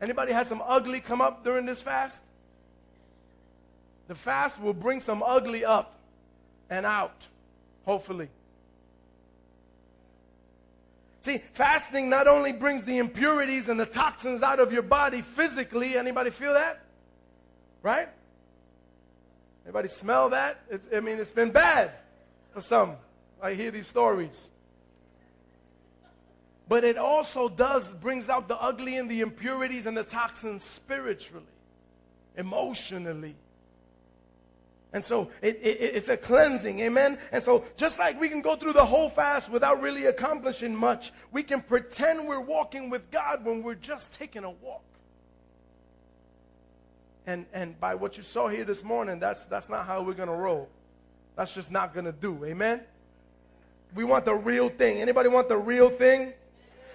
Anybody 0.00 0.32
had 0.32 0.46
some 0.46 0.62
ugly 0.64 1.00
come 1.00 1.20
up 1.20 1.42
during 1.42 1.66
this 1.66 1.82
fast? 1.82 2.22
The 4.06 4.14
fast 4.14 4.62
will 4.62 4.74
bring 4.74 5.00
some 5.00 5.24
ugly 5.24 5.64
up 5.64 5.96
and 6.70 6.86
out, 6.86 7.26
hopefully. 7.84 8.28
See, 11.22 11.38
fasting 11.54 12.08
not 12.08 12.28
only 12.28 12.52
brings 12.52 12.84
the 12.84 12.98
impurities 12.98 13.68
and 13.68 13.80
the 13.80 13.86
toxins 13.86 14.44
out 14.44 14.60
of 14.60 14.72
your 14.72 14.82
body 14.82 15.20
physically. 15.20 15.96
Anybody 15.96 16.30
feel 16.30 16.54
that? 16.54 16.80
Right? 17.82 18.08
Anybody 19.64 19.88
smell 19.88 20.28
that? 20.28 20.60
It's, 20.70 20.86
I 20.94 21.00
mean, 21.00 21.18
it's 21.18 21.32
been 21.32 21.50
bad 21.50 21.90
for 22.54 22.60
some. 22.60 22.94
I 23.42 23.54
hear 23.54 23.70
these 23.70 23.86
stories. 23.86 24.50
But 26.68 26.84
it 26.84 26.96
also 26.96 27.48
does, 27.48 27.92
brings 27.94 28.30
out 28.30 28.46
the 28.46 28.60
ugly 28.60 28.96
and 28.96 29.10
the 29.10 29.22
impurities 29.22 29.86
and 29.86 29.96
the 29.96 30.04
toxins 30.04 30.62
spiritually, 30.62 31.44
emotionally. 32.36 33.34
And 34.92 35.04
so 35.04 35.30
it, 35.42 35.56
it, 35.62 35.80
it's 35.80 36.08
a 36.08 36.16
cleansing, 36.16 36.80
amen? 36.80 37.18
And 37.32 37.42
so 37.42 37.64
just 37.76 37.98
like 37.98 38.20
we 38.20 38.28
can 38.28 38.40
go 38.40 38.56
through 38.56 38.72
the 38.74 38.84
whole 38.84 39.10
fast 39.10 39.50
without 39.50 39.82
really 39.82 40.06
accomplishing 40.06 40.74
much, 40.74 41.12
we 41.32 41.42
can 41.42 41.60
pretend 41.60 42.26
we're 42.26 42.40
walking 42.40 42.88
with 42.88 43.10
God 43.10 43.44
when 43.44 43.62
we're 43.62 43.74
just 43.74 44.12
taking 44.12 44.44
a 44.44 44.50
walk. 44.50 44.82
And, 47.26 47.46
and 47.52 47.78
by 47.80 47.94
what 47.94 48.16
you 48.16 48.22
saw 48.22 48.48
here 48.48 48.64
this 48.64 48.82
morning, 48.82 49.20
that's, 49.20 49.44
that's 49.44 49.68
not 49.68 49.86
how 49.86 50.02
we're 50.02 50.14
going 50.14 50.28
to 50.28 50.34
roll. 50.34 50.68
That's 51.36 51.54
just 51.54 51.70
not 51.70 51.94
going 51.94 52.06
to 52.06 52.12
do, 52.12 52.44
amen? 52.44 52.82
We 53.94 54.04
want 54.04 54.24
the 54.24 54.34
real 54.34 54.68
thing. 54.68 55.00
Anybody 55.00 55.28
want 55.28 55.48
the 55.48 55.56
real 55.56 55.88
thing? 55.88 56.32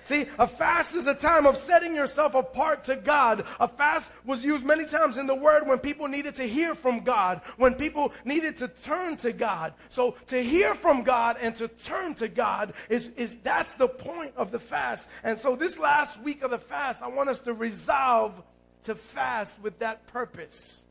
See, 0.05 0.27
a 0.37 0.45
fast 0.45 0.93
is 0.93 1.07
a 1.07 1.15
time 1.15 1.47
of 1.47 1.57
setting 1.57 1.95
yourself 1.95 2.35
apart 2.35 2.83
to 2.85 2.95
God. 2.95 3.43
A 3.59 3.67
fast 3.67 4.11
was 4.23 4.45
used 4.45 4.63
many 4.63 4.85
times 4.85 5.17
in 5.17 5.25
the 5.25 5.33
word 5.33 5.65
when 5.65 5.79
people 5.79 6.07
needed 6.07 6.35
to 6.35 6.43
hear 6.43 6.75
from 6.75 6.99
God, 6.99 7.41
when 7.57 7.73
people 7.73 8.13
needed 8.23 8.55
to 8.57 8.67
turn 8.67 9.17
to 9.17 9.33
God. 9.33 9.73
So 9.89 10.11
to 10.27 10.43
hear 10.43 10.75
from 10.75 11.01
God 11.01 11.37
and 11.41 11.55
to 11.55 11.67
turn 11.67 12.13
to 12.15 12.27
God 12.27 12.73
is, 12.87 13.09
is 13.17 13.35
that's 13.37 13.73
the 13.75 13.87
point 13.87 14.33
of 14.37 14.51
the 14.51 14.59
fast. 14.59 15.09
And 15.23 15.39
so 15.39 15.55
this 15.55 15.79
last 15.79 16.21
week 16.21 16.43
of 16.43 16.51
the 16.51 16.59
fast, 16.59 17.01
I 17.01 17.07
want 17.07 17.29
us 17.29 17.39
to 17.41 17.53
resolve 17.53 18.43
to 18.83 18.93
fast 18.93 19.59
with 19.59 19.79
that 19.79 20.05
purpose. 20.05 20.85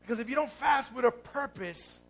Because 0.00 0.20
if 0.20 0.30
you 0.30 0.34
don't 0.34 0.50
fast 0.50 0.94
with 0.94 1.04
a 1.04 1.10
purpose, 1.10 2.00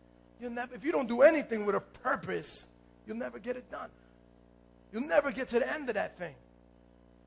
you'll 0.40 0.50
never 0.50 0.72
if 0.72 0.84
you 0.84 0.92
don't 0.92 1.08
do 1.08 1.22
anything 1.22 1.66
with 1.66 1.74
a 1.74 1.80
purpose, 1.80 2.68
You'll 3.06 3.16
never 3.16 3.38
get 3.38 3.56
it 3.56 3.70
done. 3.70 3.90
You'll 4.92 5.06
never 5.06 5.30
get 5.30 5.48
to 5.48 5.58
the 5.58 5.72
end 5.72 5.88
of 5.88 5.94
that 5.94 6.18
thing. 6.18 6.34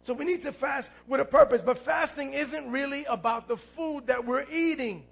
So 0.03 0.13
we 0.13 0.23
need 0.23 0.43
to 0.43 0.51
fast 0.51 0.91
with 1.07 1.19
a 1.19 1.25
purpose. 1.25 1.63
But 1.63 1.79
fasting 1.79 2.33
isn't 2.33 2.69
really 2.69 3.05
about 3.05 3.47
the 3.47 3.57
food 3.57 4.07
that 4.07 4.23
we're 4.25 4.45
eating. 4.51 5.03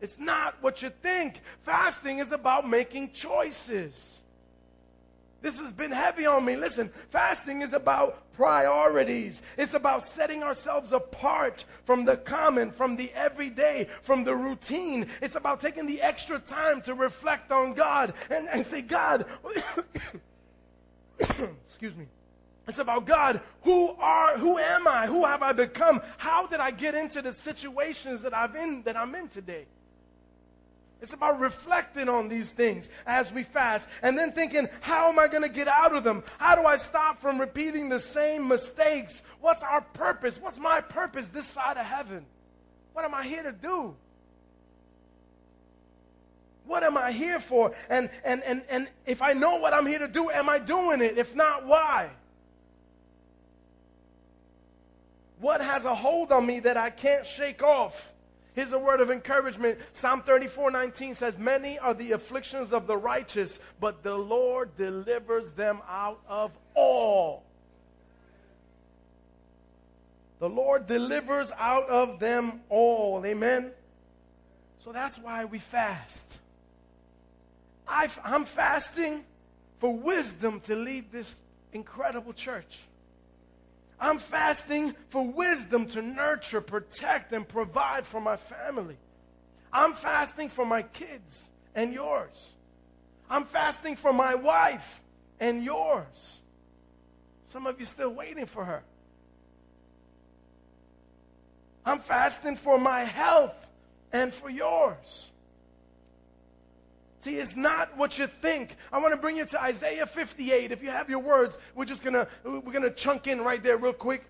It's 0.00 0.18
not 0.18 0.56
what 0.62 0.82
you 0.82 0.90
think. 1.02 1.40
Fasting 1.62 2.18
is 2.18 2.32
about 2.32 2.68
making 2.68 3.12
choices. 3.12 4.22
This 5.42 5.60
has 5.60 5.72
been 5.72 5.92
heavy 5.92 6.26
on 6.26 6.44
me. 6.44 6.56
Listen, 6.56 6.90
fasting 7.10 7.62
is 7.62 7.72
about 7.72 8.32
priorities. 8.32 9.42
It's 9.56 9.74
about 9.74 10.04
setting 10.04 10.42
ourselves 10.42 10.92
apart 10.92 11.64
from 11.84 12.04
the 12.04 12.16
common, 12.16 12.72
from 12.72 12.96
the 12.96 13.12
everyday, 13.14 13.88
from 14.02 14.24
the 14.24 14.34
routine. 14.34 15.06
It's 15.20 15.36
about 15.36 15.60
taking 15.60 15.86
the 15.86 16.02
extra 16.02 16.38
time 16.38 16.80
to 16.82 16.94
reflect 16.94 17.52
on 17.52 17.74
God 17.74 18.14
and, 18.30 18.48
and 18.48 18.64
say, 18.64 18.82
God, 18.82 19.26
excuse 21.20 21.96
me. 21.96 22.06
It's 22.68 22.80
about 22.80 23.06
God, 23.06 23.40
who 23.62 23.90
are 23.90 24.36
who 24.36 24.58
am 24.58 24.88
I? 24.88 25.06
Who 25.06 25.24
have 25.24 25.40
I 25.40 25.52
become? 25.52 26.02
How 26.18 26.48
did 26.48 26.58
I 26.58 26.72
get 26.72 26.96
into 26.96 27.22
the 27.22 27.32
situations 27.32 28.22
that 28.22 28.34
I've 28.34 28.56
in 28.56 28.82
that 28.82 28.96
I'm 28.96 29.14
in 29.14 29.28
today? 29.28 29.66
It's 31.02 31.12
about 31.12 31.40
reflecting 31.40 32.08
on 32.08 32.28
these 32.28 32.52
things 32.52 32.88
as 33.06 33.32
we 33.32 33.42
fast 33.42 33.88
and 34.02 34.18
then 34.18 34.32
thinking, 34.32 34.68
how 34.80 35.08
am 35.08 35.18
I 35.18 35.28
going 35.28 35.42
to 35.42 35.48
get 35.48 35.68
out 35.68 35.94
of 35.94 36.04
them? 36.04 36.22
How 36.38 36.54
do 36.56 36.66
I 36.66 36.76
stop 36.76 37.20
from 37.20 37.38
repeating 37.38 37.88
the 37.88 38.00
same 38.00 38.48
mistakes? 38.48 39.22
What's 39.40 39.62
our 39.62 39.82
purpose? 39.82 40.40
What's 40.40 40.58
my 40.58 40.80
purpose 40.80 41.26
this 41.28 41.44
side 41.44 41.76
of 41.76 41.84
heaven? 41.84 42.24
What 42.94 43.04
am 43.04 43.14
I 43.14 43.26
here 43.26 43.42
to 43.42 43.52
do? 43.52 43.94
What 46.64 46.82
am 46.82 46.96
I 46.96 47.12
here 47.12 47.40
for? 47.40 47.72
And, 47.90 48.10
and, 48.24 48.42
and, 48.42 48.62
and 48.68 48.88
if 49.04 49.20
I 49.22 49.34
know 49.34 49.56
what 49.56 49.74
I'm 49.74 49.86
here 49.86 50.00
to 50.00 50.08
do, 50.08 50.30
am 50.30 50.48
I 50.48 50.58
doing 50.58 51.02
it? 51.02 51.18
If 51.18 51.36
not, 51.36 51.66
why? 51.66 52.10
What 55.40 55.60
has 55.60 55.84
a 55.84 55.94
hold 55.94 56.32
on 56.32 56.46
me 56.46 56.60
that 56.60 56.78
I 56.78 56.88
can't 56.88 57.26
shake 57.26 57.62
off? 57.62 58.12
Here's 58.56 58.72
a 58.72 58.78
word 58.78 59.02
of 59.02 59.10
encouragement. 59.10 59.78
Psalm 59.92 60.22
34 60.22 60.70
19 60.70 61.14
says, 61.14 61.36
Many 61.38 61.78
are 61.78 61.92
the 61.92 62.12
afflictions 62.12 62.72
of 62.72 62.86
the 62.86 62.96
righteous, 62.96 63.60
but 63.78 64.02
the 64.02 64.14
Lord 64.16 64.74
delivers 64.78 65.52
them 65.52 65.82
out 65.86 66.20
of 66.26 66.52
all. 66.74 67.44
The 70.38 70.48
Lord 70.48 70.86
delivers 70.86 71.52
out 71.58 71.86
of 71.90 72.18
them 72.18 72.62
all. 72.70 73.26
Amen. 73.26 73.72
So 74.82 74.90
that's 74.90 75.18
why 75.18 75.44
we 75.44 75.58
fast. 75.58 76.38
i 77.86 78.08
am 78.24 78.46
fasting 78.46 79.22
for 79.80 79.94
wisdom 79.94 80.60
to 80.60 80.76
lead 80.76 81.12
this 81.12 81.36
incredible 81.74 82.32
church. 82.32 82.80
I'm 83.98 84.18
fasting 84.18 84.94
for 85.08 85.26
wisdom 85.26 85.86
to 85.88 86.02
nurture, 86.02 86.60
protect, 86.60 87.32
and 87.32 87.48
provide 87.48 88.06
for 88.06 88.20
my 88.20 88.36
family. 88.36 88.96
I'm 89.72 89.94
fasting 89.94 90.48
for 90.48 90.66
my 90.66 90.82
kids 90.82 91.50
and 91.74 91.92
yours. 91.92 92.54
I'm 93.28 93.44
fasting 93.44 93.96
for 93.96 94.12
my 94.12 94.34
wife 94.34 95.02
and 95.40 95.64
yours. 95.64 96.40
Some 97.46 97.66
of 97.66 97.78
you 97.78 97.84
still 97.84 98.10
waiting 98.10 98.46
for 98.46 98.64
her. 98.64 98.82
I'm 101.84 102.00
fasting 102.00 102.56
for 102.56 102.78
my 102.78 103.04
health 103.04 103.66
and 104.12 104.34
for 104.34 104.50
yours. 104.50 105.30
See, 107.26 107.38
it's 107.38 107.56
not 107.56 107.96
what 107.96 108.20
you 108.20 108.28
think. 108.28 108.76
I 108.92 109.00
want 109.00 109.12
to 109.12 109.20
bring 109.20 109.36
you 109.36 109.44
to 109.46 109.60
Isaiah 109.60 110.06
58. 110.06 110.70
If 110.70 110.80
you 110.80 110.90
have 110.90 111.10
your 111.10 111.18
words, 111.18 111.58
we're 111.74 111.84
just 111.84 112.04
gonna 112.04 112.28
we're 112.44 112.60
gonna 112.72 112.88
chunk 112.88 113.26
in 113.26 113.40
right 113.40 113.60
there 113.60 113.76
real 113.76 113.94
quick. 113.94 114.24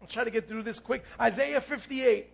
I'll 0.00 0.08
try 0.08 0.24
to 0.24 0.30
get 0.30 0.48
through 0.48 0.62
this 0.62 0.80
quick. 0.80 1.04
Isaiah 1.20 1.60
58. 1.60 2.30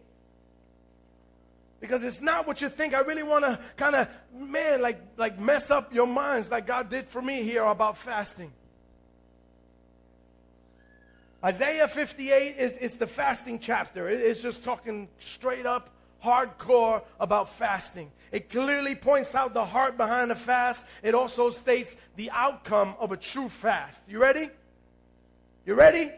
Because 1.81 2.05
it's 2.05 2.21
not 2.21 2.47
what 2.47 2.61
you 2.61 2.69
think. 2.69 2.95
I 2.95 3.01
really 3.01 3.25
want 3.25 3.45
to 3.47 3.59
kind 3.77 3.97
of, 3.97 4.09
man, 4.33 4.81
like, 4.81 5.01
like 5.17 5.41
mess 5.41 5.73
up 5.73 5.93
your 5.93 6.07
minds 6.07 6.53
like 6.53 6.69
God 6.69 6.89
did 6.89 7.09
for 7.09 7.21
me 7.21 7.43
here 7.43 7.65
about 7.65 7.99
fasting. 7.99 8.53
Isaiah 11.45 11.89
58 11.89 12.57
is, 12.57 12.77
is 12.77 12.97
the 12.97 13.09
fasting 13.09 13.59
chapter. 13.59 14.09
It, 14.09 14.21
it's 14.21 14.41
just 14.41 14.63
talking 14.63 15.09
straight 15.19 15.67
up 15.67 15.91
hardcore 16.25 17.03
about 17.21 17.51
fasting. 17.51 18.11
It 18.33 18.51
clearly 18.51 18.95
points 18.95 19.35
out 19.35 19.55
the 19.55 19.65
heart 19.65 19.97
behind 19.97 20.31
the 20.31 20.35
fast. 20.35 20.87
It 21.03 21.15
also 21.15 21.51
states 21.51 21.97
the 22.17 22.31
outcome 22.31 22.95
of 22.99 23.13
a 23.13 23.17
true 23.17 23.49
fast. 23.49 24.03
You 24.09 24.19
ready? 24.19 24.51
You 25.67 25.75
ready? 25.75 26.11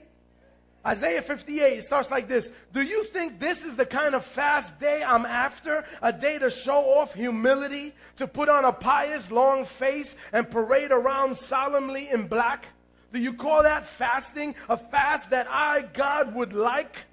Isaiah 0.87 1.21
58 1.21 1.83
starts 1.83 2.13
like 2.13 2.29
this 2.29 2.53
Do 2.73 2.83
you 2.83 3.05
think 3.05 3.41
this 3.41 3.65
is 3.65 3.75
the 3.75 3.85
kind 3.85 4.15
of 4.15 4.25
fast 4.25 4.79
day 4.79 5.03
I'm 5.05 5.27
after? 5.27 5.85
A 6.01 6.13
day 6.13 6.39
to 6.39 6.51
show 6.51 6.79
off 6.99 7.13
humility, 7.13 7.93
to 8.17 8.29
put 8.29 8.49
on 8.49 8.65
a 8.65 8.73
pious 8.73 9.33
long 9.33 9.65
face 9.65 10.15
and 10.33 10.49
parade 10.49 10.93
around 10.93 11.37
solemnly 11.37 12.09
in 12.09 12.29
black? 12.29 12.69
Do 13.13 13.19
you 13.19 13.33
call 13.33 13.65
that 13.65 13.85
fasting? 13.85 14.55
A 14.69 14.77
fast 14.77 15.31
that 15.31 15.49
I, 15.51 15.83
God, 15.83 16.35
would 16.35 16.53
like? 16.53 17.07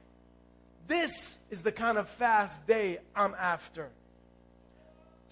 This 0.87 1.39
is 1.49 1.63
the 1.63 1.71
kind 1.71 1.97
of 1.97 2.09
fast 2.09 2.65
day 2.67 2.99
I'm 3.15 3.35
after 3.39 3.89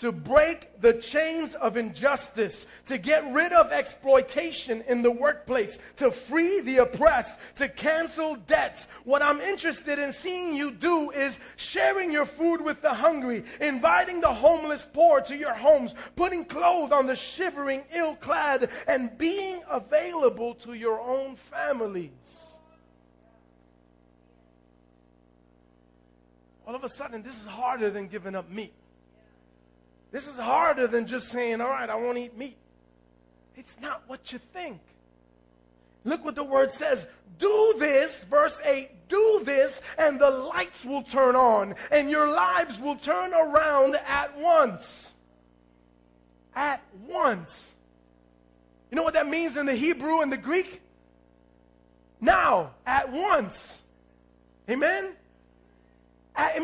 to 0.02 0.12
break 0.12 0.82
the 0.82 0.94
chains 0.94 1.54
of 1.54 1.78
injustice, 1.78 2.66
to 2.88 2.98
get 2.98 3.24
rid 3.32 3.54
of 3.54 3.72
exploitation 3.72 4.84
in 4.88 5.04
the 5.04 5.12
workplace, 5.12 5.78
to 5.96 6.10
free 6.10 6.60
the 6.62 6.78
oppressed, 6.78 7.38
to 7.56 7.70
cancel 7.70 8.34
debts. 8.34 8.88
What 9.04 9.22
I'm 9.22 9.40
interested 9.42 10.00
in 10.00 10.12
seeing 10.12 10.56
you 10.56 10.72
do 10.72 11.12
is 11.12 11.40
sharing 11.56 12.12
your 12.12 12.26
food 12.26 12.62
with 12.62 12.82
the 12.82 12.96
hungry, 12.96 13.44
inviting 13.60 14.22
the 14.22 14.34
homeless 14.34 14.88
poor 14.92 15.22
to 15.22 15.38
your 15.38 15.54
homes, 15.54 15.94
putting 16.16 16.46
clothes 16.46 16.92
on 16.92 17.06
the 17.06 17.16
shivering, 17.16 17.84
ill 17.94 18.16
clad, 18.16 18.72
and 18.88 19.16
being 19.20 19.62
available 19.70 20.56
to 20.56 20.74
your 20.74 21.00
own 21.00 21.36
families. 21.36 22.51
All 26.72 26.78
of 26.78 26.86
a 26.86 26.90
sudden, 26.90 27.22
this 27.22 27.38
is 27.38 27.46
harder 27.46 27.90
than 27.90 28.08
giving 28.08 28.34
up 28.34 28.50
meat. 28.50 28.72
This 30.10 30.30
is 30.30 30.40
harder 30.40 30.88
than 30.88 31.06
just 31.06 31.28
saying, 31.28 31.60
all 31.60 31.70
right, 31.70 31.90
I 31.90 31.96
won't 31.96 32.18
eat 32.18 32.38
meat. 32.38 32.56
It's 33.58 33.78
not 33.82 34.04
what 34.08 34.32
you 34.32 34.40
think. 34.40 34.80
Look 36.06 36.24
what 36.24 36.36
the 36.36 36.46
word 36.46 36.72
says. 36.72 37.10
Do 37.38 37.76
this, 37.78 38.24
verse 38.24 38.62
8, 38.64 39.10
do 39.10 39.42
this, 39.44 39.82
and 39.98 40.18
the 40.18 40.30
lights 40.30 40.86
will 40.86 41.04
turn 41.04 41.36
on, 41.36 41.76
and 41.92 42.10
your 42.10 42.32
lives 42.32 42.80
will 42.80 42.96
turn 42.96 43.34
around 43.34 43.98
at 44.08 44.38
once. 44.38 45.14
At 46.56 46.82
once. 47.06 47.76
You 48.90 48.96
know 48.96 49.04
what 49.04 49.16
that 49.16 49.28
means 49.28 49.58
in 49.58 49.66
the 49.66 49.76
Hebrew 49.76 50.22
and 50.22 50.32
the 50.32 50.38
Greek? 50.38 50.80
Now, 52.22 52.72
at 52.86 53.12
once. 53.12 53.82
Amen? 54.70 55.18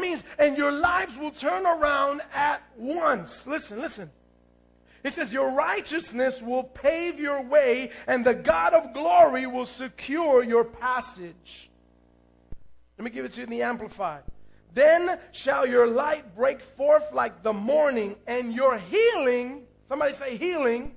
Means, 0.08 0.24
and 0.40 0.58
your 0.58 0.72
lives 0.72 1.18
will 1.18 1.32
turn 1.32 1.66
around 1.66 2.22
at 2.34 2.62
once. 2.78 3.46
Listen, 3.46 3.82
listen. 3.82 4.10
It 5.04 5.14
says, 5.14 5.34
Your 5.34 5.52
righteousness 5.52 6.42
will 6.42 6.64
pave 6.64 7.20
your 7.20 7.42
way, 7.42 7.92
and 8.08 8.26
the 8.26 8.34
God 8.34 8.74
of 8.74 8.94
glory 8.94 9.48
will 9.48 9.66
secure 9.66 10.44
your 10.44 10.64
passage. 10.64 11.70
Let 12.98 13.06
me 13.06 13.12
give 13.12 13.26
it 13.26 13.34
to 13.34 13.38
you 13.40 13.44
in 13.44 13.50
the 13.50 13.64
Amplified. 13.64 14.24
Then 14.74 15.20
shall 15.32 15.66
your 15.66 15.88
light 15.88 16.36
break 16.36 16.62
forth 16.62 17.12
like 17.14 17.44
the 17.44 17.54
morning, 17.54 18.16
and 18.28 18.54
your 18.54 18.78
healing, 18.78 19.64
somebody 19.88 20.14
say 20.14 20.38
healing, 20.38 20.96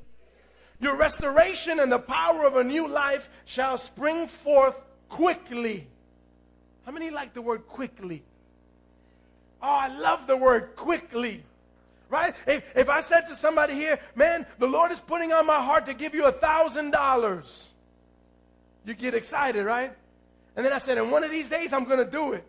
your 0.81 0.97
restoration 0.97 1.81
and 1.81 1.93
the 1.93 1.99
power 1.99 2.47
of 2.47 2.57
a 2.57 2.65
new 2.65 2.89
life 2.89 3.29
shall 3.45 3.77
spring 3.77 4.27
forth 4.27 4.81
quickly. 5.09 5.87
How 6.87 6.93
many 6.93 7.11
like 7.11 7.35
the 7.35 7.43
word 7.43 7.67
quickly? 7.67 8.23
Oh, 9.63 9.69
I 9.69 9.89
love 9.99 10.27
the 10.27 10.37
word 10.37 10.77
quickly. 10.77 11.43
Right? 12.09 12.35
If, 12.47 12.77
if 12.77 12.89
I 12.89 13.01
said 13.01 13.27
to 13.27 13.37
somebody 13.37 13.75
here, 13.75 14.01
man, 14.17 14.45
the 14.59 14.67
Lord 14.67 14.91
is 14.91 15.01
putting 15.01 15.33
on 15.33 15.47
my 15.47 15.63
heart 15.63 15.87
to 15.87 15.95
give 15.95 16.15
you 16.15 16.27
a 16.27 16.33
thousand 16.33 16.91
dollars, 16.91 17.69
you 18.85 18.95
get 18.95 19.15
excited, 19.15 19.65
right? 19.65 19.93
And 20.57 20.67
then 20.67 20.73
I 20.73 20.79
said, 20.79 20.99
and 20.99 21.13
one 21.13 21.23
of 21.23 21.31
these 21.31 21.49
days 21.49 21.73
I'm 21.73 21.85
going 21.85 22.05
to 22.05 22.11
do 22.11 22.33
it. 22.33 22.45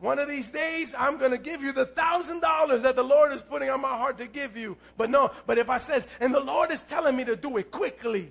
One 0.00 0.18
of 0.18 0.28
these 0.28 0.50
days, 0.50 0.94
I'm 0.98 1.16
going 1.16 1.30
to 1.30 1.38
give 1.38 1.62
you 1.62 1.72
the 1.72 1.86
thousand 1.86 2.40
dollars 2.40 2.82
that 2.82 2.94
the 2.94 3.02
Lord 3.02 3.32
is 3.32 3.40
putting 3.40 3.70
on 3.70 3.80
my 3.80 3.96
heart 3.96 4.18
to 4.18 4.26
give 4.26 4.54
you. 4.54 4.76
But 4.98 5.08
no, 5.08 5.30
but 5.46 5.56
if 5.56 5.70
I 5.70 5.78
says, 5.78 6.06
and 6.20 6.34
the 6.34 6.40
Lord 6.40 6.70
is 6.70 6.82
telling 6.82 7.16
me 7.16 7.24
to 7.24 7.36
do 7.36 7.56
it 7.56 7.70
quickly, 7.70 8.30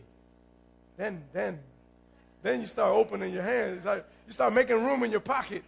then, 0.97 1.23
then, 1.33 1.57
then 2.43 2.61
you 2.61 2.67
start 2.67 2.93
opening 2.93 3.33
your 3.33 3.41
hands. 3.41 3.85
Like 3.85 4.05
You 4.27 4.33
start 4.33 4.53
making 4.53 4.85
room 4.85 5.03
in 5.03 5.09
your 5.09 5.19
pocket. 5.19 5.63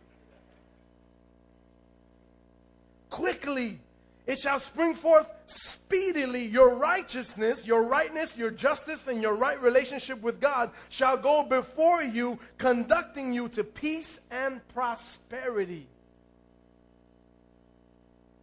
Quickly. 3.16 3.80
It 4.28 4.40
shall 4.40 4.60
spring 4.60 4.94
forth 4.94 5.30
speedily. 5.46 6.46
Your 6.46 6.76
righteousness, 6.76 7.66
your 7.66 7.84
rightness, 7.84 8.36
your 8.38 8.52
justice, 8.52 9.08
and 9.08 9.22
your 9.22 9.36
right 9.36 9.62
relationship 9.62 10.22
with 10.22 10.42
God 10.42 10.72
shall 10.90 11.16
go 11.16 11.44
before 11.44 12.04
you, 12.04 12.40
conducting 12.58 13.32
you 13.32 13.48
to 13.50 13.64
peace 13.64 14.20
and 14.32 14.68
prosperity. 14.70 15.88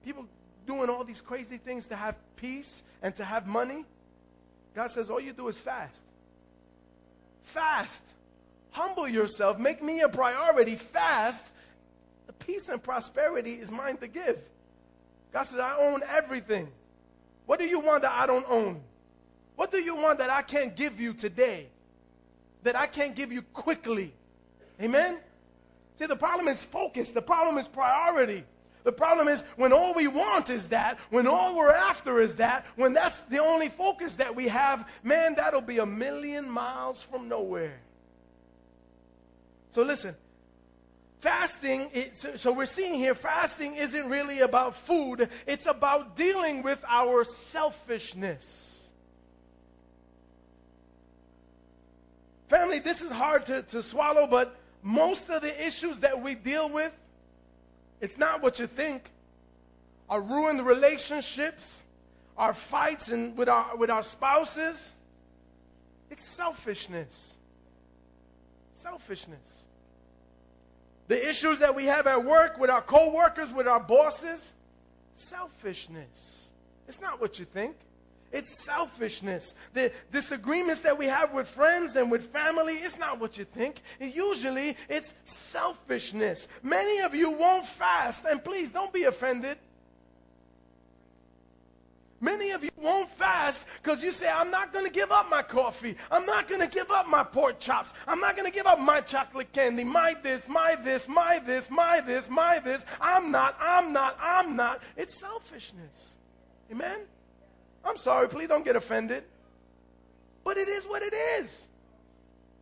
People 0.04 0.26
doing 0.66 0.88
all 0.88 1.04
these 1.04 1.20
crazy 1.20 1.58
things 1.58 1.86
to 1.88 1.96
have 1.96 2.16
peace 2.36 2.82
and 3.02 3.14
to 3.16 3.24
have 3.24 3.46
money. 3.46 3.84
God 4.74 4.90
says, 4.90 5.10
all 5.10 5.20
you 5.20 5.32
do 5.32 5.48
is 5.48 5.58
fast. 5.58 6.02
Fast. 7.42 8.02
Humble 8.70 9.06
yourself. 9.06 9.58
Make 9.58 9.82
me 9.82 10.00
a 10.00 10.08
priority. 10.08 10.76
Fast. 10.76 11.44
The 12.26 12.32
peace 12.32 12.68
and 12.70 12.82
prosperity 12.82 13.54
is 13.54 13.70
mine 13.70 13.98
to 13.98 14.08
give. 14.08 14.38
God 15.32 15.44
says, 15.44 15.58
I 15.58 15.78
own 15.78 16.02
everything. 16.08 16.68
What 17.46 17.58
do 17.58 17.66
you 17.66 17.80
want 17.80 18.02
that 18.02 18.12
I 18.12 18.26
don't 18.26 18.46
own? 18.48 18.80
What 19.56 19.70
do 19.70 19.82
you 19.82 19.94
want 19.94 20.18
that 20.18 20.30
I 20.30 20.42
can't 20.42 20.76
give 20.76 21.00
you 21.00 21.14
today? 21.14 21.68
That 22.62 22.76
I 22.76 22.86
can't 22.86 23.14
give 23.14 23.32
you 23.32 23.42
quickly? 23.42 24.12
Amen? 24.80 25.18
See, 25.96 26.06
the 26.06 26.16
problem 26.16 26.48
is 26.48 26.64
focus. 26.64 27.12
The 27.12 27.22
problem 27.22 27.58
is 27.58 27.68
priority. 27.68 28.44
The 28.84 28.92
problem 28.92 29.28
is 29.28 29.42
when 29.56 29.72
all 29.72 29.94
we 29.94 30.08
want 30.08 30.50
is 30.50 30.68
that, 30.68 30.98
when 31.10 31.26
all 31.26 31.56
we're 31.56 31.72
after 31.72 32.20
is 32.20 32.36
that, 32.36 32.66
when 32.76 32.92
that's 32.92 33.22
the 33.24 33.38
only 33.38 33.68
focus 33.68 34.16
that 34.16 34.34
we 34.34 34.48
have, 34.48 34.88
man, 35.02 35.34
that'll 35.36 35.60
be 35.60 35.78
a 35.78 35.86
million 35.86 36.50
miles 36.50 37.00
from 37.02 37.28
nowhere. 37.28 37.78
So 39.70 39.82
listen, 39.82 40.16
fasting, 41.22 41.88
so 42.14 42.52
we're 42.52 42.66
seeing 42.66 42.94
here, 42.94 43.14
fasting 43.14 43.76
isn't 43.76 44.10
really 44.10 44.40
about 44.40 44.74
food, 44.74 45.28
it's 45.46 45.66
about 45.66 46.16
dealing 46.16 46.64
with 46.64 46.80
our 46.86 47.22
selfishness. 47.22 48.90
Family, 52.48 52.80
this 52.80 53.02
is 53.02 53.12
hard 53.12 53.46
to, 53.46 53.62
to 53.62 53.82
swallow, 53.82 54.26
but 54.26 54.56
most 54.82 55.30
of 55.30 55.42
the 55.42 55.64
issues 55.64 56.00
that 56.00 56.20
we 56.20 56.34
deal 56.34 56.68
with, 56.68 56.92
it's 58.00 58.18
not 58.18 58.42
what 58.42 58.58
you 58.58 58.66
think. 58.66 59.08
Our 60.10 60.20
ruined 60.20 60.66
relationships, 60.66 61.84
our 62.36 62.52
fights 62.52 63.12
and 63.12 63.36
with 63.36 63.48
our 63.48 63.76
with 63.76 63.88
our 63.90 64.02
spouses, 64.02 64.94
it's 66.10 66.26
selfishness. 66.26 67.38
Selfishness. 68.74 69.66
The 71.12 71.28
issues 71.28 71.58
that 71.58 71.74
we 71.74 71.84
have 71.84 72.06
at 72.06 72.24
work 72.24 72.58
with 72.58 72.70
our 72.70 72.80
coworkers, 72.80 73.52
with 73.52 73.68
our 73.68 73.78
bosses, 73.78 74.54
selfishness. 75.12 76.52
It's 76.88 77.02
not 77.02 77.20
what 77.20 77.38
you 77.38 77.44
think. 77.44 77.76
It's 78.32 78.64
selfishness. 78.64 79.52
The 79.74 79.92
disagreements 80.10 80.80
that 80.80 80.96
we 80.96 81.04
have 81.08 81.34
with 81.34 81.48
friends 81.48 81.96
and 81.96 82.10
with 82.10 82.32
family, 82.32 82.76
it's 82.76 82.98
not 82.98 83.20
what 83.20 83.36
you 83.36 83.44
think. 83.44 83.82
usually, 84.00 84.74
it's 84.88 85.12
selfishness. 85.24 86.48
Many 86.62 87.00
of 87.00 87.14
you 87.14 87.30
won't 87.30 87.66
fast, 87.66 88.24
and 88.24 88.42
please 88.42 88.70
don't 88.70 88.90
be 88.90 89.02
offended. 89.02 89.58
Many 92.22 92.52
of 92.52 92.62
you 92.62 92.70
won't 92.76 93.10
fast 93.10 93.66
because 93.82 94.00
you 94.00 94.12
say, 94.12 94.30
I'm 94.30 94.48
not 94.48 94.72
going 94.72 94.86
to 94.86 94.92
give 94.92 95.10
up 95.10 95.28
my 95.28 95.42
coffee. 95.42 95.96
I'm 96.08 96.24
not 96.24 96.46
going 96.46 96.60
to 96.60 96.68
give 96.68 96.88
up 96.88 97.08
my 97.08 97.24
pork 97.24 97.58
chops. 97.58 97.94
I'm 98.06 98.20
not 98.20 98.36
going 98.36 98.48
to 98.48 98.54
give 98.56 98.64
up 98.64 98.78
my 98.78 99.00
chocolate 99.00 99.52
candy, 99.52 99.82
my 99.82 100.14
this, 100.22 100.48
my 100.48 100.76
this, 100.76 101.08
my 101.08 101.40
this, 101.44 101.68
my 101.68 102.00
this, 102.00 102.30
my 102.30 102.60
this. 102.60 102.86
I'm 103.00 103.32
not, 103.32 103.56
I'm 103.60 103.92
not, 103.92 104.16
I'm 104.22 104.54
not. 104.54 104.82
It's 104.96 105.18
selfishness. 105.18 106.14
Amen? 106.70 107.00
I'm 107.84 107.96
sorry, 107.96 108.28
please 108.28 108.46
don't 108.46 108.64
get 108.64 108.76
offended. 108.76 109.24
But 110.44 110.58
it 110.58 110.68
is 110.68 110.84
what 110.84 111.02
it 111.02 111.12
is. 111.12 111.66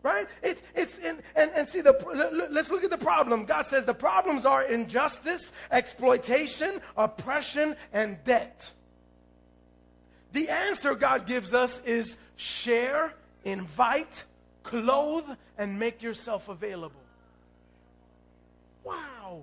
Right? 0.02 0.26
It, 0.42 0.62
it's 0.74 0.96
in, 0.96 1.18
and, 1.36 1.50
and 1.54 1.68
see, 1.68 1.82
the, 1.82 2.48
let's 2.50 2.70
look 2.70 2.82
at 2.82 2.88
the 2.90 2.96
problem. 2.96 3.44
God 3.44 3.66
says 3.66 3.84
the 3.84 3.92
problems 3.92 4.46
are 4.46 4.62
injustice, 4.62 5.52
exploitation, 5.70 6.80
oppression, 6.96 7.76
and 7.92 8.16
debt. 8.24 8.72
The 10.32 10.48
answer 10.48 10.94
God 10.94 11.26
gives 11.26 11.54
us 11.54 11.82
is 11.84 12.16
share, 12.36 13.12
invite, 13.44 14.24
clothe, 14.62 15.26
and 15.58 15.78
make 15.78 16.02
yourself 16.02 16.48
available. 16.48 17.00
Wow. 18.84 19.42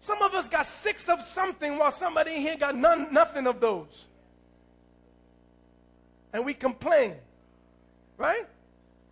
Some 0.00 0.22
of 0.22 0.34
us 0.34 0.48
got 0.48 0.66
six 0.66 1.08
of 1.08 1.22
something 1.22 1.78
while 1.78 1.90
somebody 1.90 2.34
here 2.34 2.56
got 2.56 2.76
none, 2.76 3.12
nothing 3.12 3.46
of 3.46 3.60
those. 3.60 4.06
And 6.32 6.44
we 6.44 6.54
complain, 6.54 7.14
right? 8.16 8.46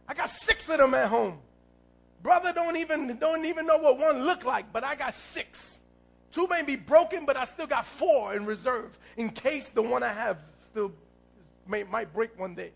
I 0.06 0.14
got 0.14 0.30
six 0.30 0.68
of 0.68 0.78
them 0.78 0.94
at 0.94 1.08
home. 1.08 1.38
Brother 2.22 2.52
don't 2.52 2.76
even 2.76 3.18
don't 3.18 3.44
even 3.44 3.66
know 3.66 3.78
what 3.78 3.98
one 3.98 4.24
look 4.24 4.44
like, 4.44 4.72
but 4.72 4.84
I 4.84 4.94
got 4.94 5.14
six. 5.14 5.75
Two 6.36 6.46
may 6.48 6.60
be 6.60 6.76
broken, 6.76 7.24
but 7.24 7.38
I 7.38 7.44
still 7.44 7.66
got 7.66 7.86
four 7.86 8.34
in 8.34 8.44
reserve 8.44 8.98
in 9.16 9.30
case 9.30 9.70
the 9.70 9.80
one 9.80 10.02
I 10.02 10.12
have 10.12 10.36
still 10.58 10.92
may, 11.66 11.82
might 11.84 12.12
break 12.12 12.38
one 12.38 12.54
day. 12.54 12.72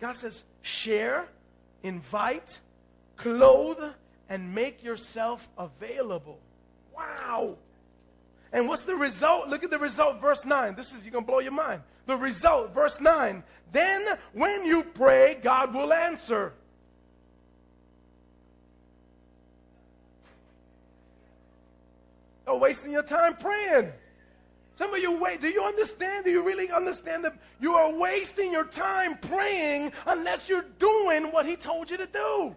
God 0.00 0.14
says, 0.14 0.44
share, 0.62 1.26
invite, 1.82 2.60
clothe, 3.16 3.82
and 4.28 4.54
make 4.54 4.84
yourself 4.84 5.48
available. 5.58 6.38
Wow. 6.94 7.56
And 8.52 8.68
what's 8.68 8.84
the 8.84 8.94
result? 8.94 9.48
Look 9.48 9.64
at 9.64 9.70
the 9.70 9.78
result, 9.80 10.20
verse 10.20 10.44
9. 10.44 10.76
This 10.76 10.94
is, 10.94 11.04
you're 11.04 11.10
going 11.10 11.24
to 11.24 11.28
blow 11.28 11.40
your 11.40 11.50
mind. 11.50 11.82
The 12.06 12.16
result, 12.16 12.72
verse 12.72 13.00
9. 13.00 13.42
Then 13.72 14.06
when 14.34 14.64
you 14.64 14.84
pray, 14.84 15.36
God 15.42 15.74
will 15.74 15.92
answer. 15.92 16.52
You're 22.46 22.58
wasting 22.58 22.92
your 22.92 23.02
time 23.02 23.34
praying. 23.36 23.92
Some 24.76 24.92
of 24.92 25.00
you 25.00 25.18
wait. 25.18 25.40
Do 25.40 25.48
you 25.48 25.62
understand? 25.62 26.24
Do 26.24 26.30
you 26.30 26.42
really 26.42 26.70
understand 26.70 27.24
that 27.24 27.36
you 27.60 27.74
are 27.74 27.92
wasting 27.92 28.52
your 28.52 28.64
time 28.64 29.16
praying 29.18 29.92
unless 30.06 30.48
you're 30.48 30.66
doing 30.78 31.30
what 31.30 31.46
He 31.46 31.56
told 31.56 31.90
you 31.90 31.96
to 31.96 32.06
do? 32.06 32.54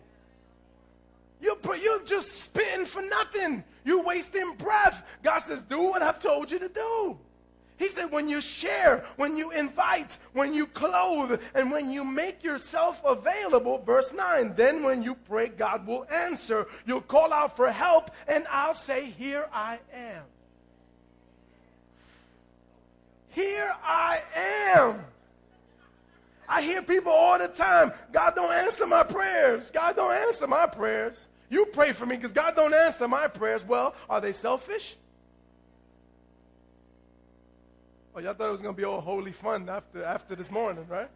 You're, 1.40 1.76
you're 1.76 2.04
just 2.04 2.32
spitting 2.34 2.86
for 2.86 3.02
nothing. 3.04 3.64
You're 3.86 4.04
wasting 4.04 4.54
breath. 4.58 5.04
God 5.22 5.40
says, 5.40 5.62
Do 5.62 5.82
what 5.82 6.02
I've 6.02 6.20
told 6.20 6.50
you 6.50 6.58
to 6.60 6.70
do. 6.70 7.18
He 7.78 7.90
said, 7.90 8.12
when 8.12 8.28
you 8.28 8.42
share, 8.42 9.06
when 9.18 9.36
you 9.36 9.52
invite, 9.52 10.18
when 10.34 10.54
you 10.54 10.66
clothe, 10.66 11.40
and 11.54 11.72
when 11.72 11.92
you 11.92 12.04
make 12.04 12.44
yourself 12.44 13.02
available, 13.06 13.78
verse 13.78 14.14
9, 14.14 14.54
then 14.56 14.84
when 14.84 15.04
you 15.04 15.14
pray, 15.14 15.50
God 15.50 15.86
will 15.86 16.08
answer. 16.12 16.68
You'll 16.88 17.02
call 17.02 17.32
out 17.32 17.56
for 17.56 17.72
help, 17.72 18.10
and 18.28 18.48
I'll 18.50 18.74
say, 18.74 19.12
Here 19.12 19.48
I 19.54 19.80
am. 19.94 20.24
Here 23.30 23.76
I 23.84 24.22
am. 24.36 25.06
I 26.50 26.62
hear 26.64 26.82
people 26.82 27.12
all 27.12 27.38
the 27.38 27.48
time, 27.48 27.94
God 28.12 28.34
don't 28.36 28.54
answer 28.54 28.88
my 28.88 29.04
prayers. 29.04 29.70
God 29.70 29.96
don't 29.96 30.14
answer 30.14 30.48
my 30.48 30.66
prayers. 30.66 31.28
You 31.50 31.66
pray 31.66 31.92
for 31.92 32.06
me 32.06 32.16
because 32.16 32.34
God 32.34 32.56
don't 32.56 32.74
answer 32.74 33.08
my 33.08 33.28
prayers. 33.28 33.64
Well, 33.66 33.94
are 34.10 34.22
they 34.22 34.32
selfish? 34.32 34.96
Oh, 38.18 38.20
y'all 38.20 38.34
thought 38.34 38.48
it 38.48 38.52
was 38.52 38.64
going 38.64 38.74
to 38.74 38.78
be 38.78 38.84
all 38.84 39.00
holy 39.00 39.32
fun 39.32 39.70
after, 39.70 40.04
after 40.04 40.34
this 40.34 40.50
morning, 40.50 40.88
right? 40.90 41.08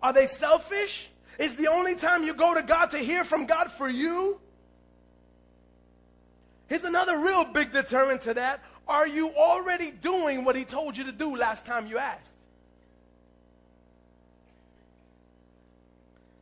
Are 0.00 0.12
they 0.12 0.26
selfish? 0.26 1.10
Is 1.40 1.56
the 1.56 1.66
only 1.66 1.96
time 1.96 2.22
you 2.22 2.34
go 2.34 2.54
to 2.54 2.62
God 2.62 2.90
to 2.90 2.98
hear 2.98 3.24
from 3.24 3.46
God 3.46 3.68
for 3.68 3.88
you? 3.88 4.38
Here's 6.68 6.84
another 6.84 7.18
real 7.18 7.44
big 7.46 7.72
deterrent 7.72 8.20
to 8.22 8.34
that. 8.34 8.60
Are 8.86 9.08
you 9.08 9.30
already 9.30 9.90
doing 9.90 10.44
what 10.44 10.54
He 10.54 10.64
told 10.64 10.96
you 10.96 11.02
to 11.02 11.10
do 11.10 11.34
last 11.34 11.66
time 11.66 11.88
you 11.88 11.98
asked? 11.98 12.36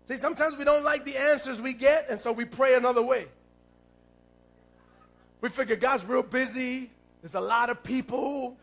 See, 0.08 0.16
sometimes 0.16 0.58
we 0.58 0.64
don't 0.64 0.84
like 0.84 1.06
the 1.06 1.16
answers 1.16 1.62
we 1.62 1.72
get, 1.72 2.10
and 2.10 2.20
so 2.20 2.30
we 2.30 2.44
pray 2.44 2.74
another 2.74 3.02
way. 3.02 3.26
We 5.40 5.48
figure 5.48 5.76
God's 5.76 6.04
real 6.04 6.22
busy. 6.22 6.90
There's 7.22 7.34
a 7.34 7.40
lot 7.40 7.70
of 7.70 7.82
people, 7.82 8.58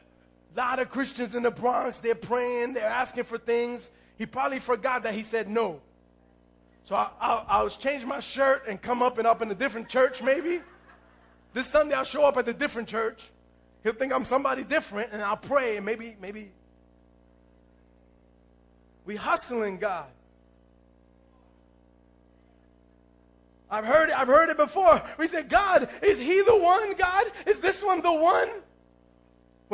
a 0.54 0.60
lot 0.60 0.80
of 0.80 0.90
Christians 0.90 1.36
in 1.36 1.44
the 1.44 1.52
Bronx. 1.52 2.00
They're 2.00 2.16
praying, 2.16 2.74
they're 2.74 2.86
asking 2.86 3.24
for 3.24 3.38
things. 3.38 3.90
He 4.18 4.26
probably 4.26 4.60
forgot 4.60 5.04
that 5.04 5.14
he 5.14 5.24
said 5.24 5.50
no. 5.50 5.82
So 6.84 6.96
I, 6.96 7.10
I, 7.20 7.46
I'll 7.48 7.70
change 7.70 8.06
my 8.06 8.20
shirt 8.20 8.64
and 8.68 8.82
come 8.82 9.02
up 9.02 9.18
and 9.18 9.26
up 9.26 9.42
in 9.42 9.50
a 9.50 9.56
different 9.56 9.90
church, 9.90 10.22
maybe. 10.22 10.62
This 11.54 11.68
Sunday 11.68 11.96
I'll 11.96 12.04
show 12.04 12.26
up 12.26 12.38
at 12.38 12.48
a 12.48 12.54
different 12.54 12.88
church. 12.88 13.32
He'll 13.84 13.94
think 13.94 14.14
I'm 14.14 14.26
somebody 14.26 14.64
different, 14.64 15.12
and 15.12 15.22
I'll 15.22 15.38
pray, 15.38 15.78
and 15.78 15.86
maybe, 15.86 16.16
maybe. 16.22 16.52
We 19.06 19.16
hustling 19.16 19.78
God. 19.78 20.06
I've 23.70 23.86
heard 23.86 24.10
it, 24.10 24.18
I've 24.18 24.28
heard 24.28 24.50
it 24.50 24.58
before. 24.58 25.02
We 25.18 25.28
say, 25.28 25.44
God, 25.44 25.90
is 26.02 26.20
he 26.20 26.42
the 26.44 26.56
one? 26.56 26.94
God, 26.94 27.26
is 27.48 27.60
this 27.60 27.84
one 27.84 28.02
the 28.02 28.14
one? 28.14 28.50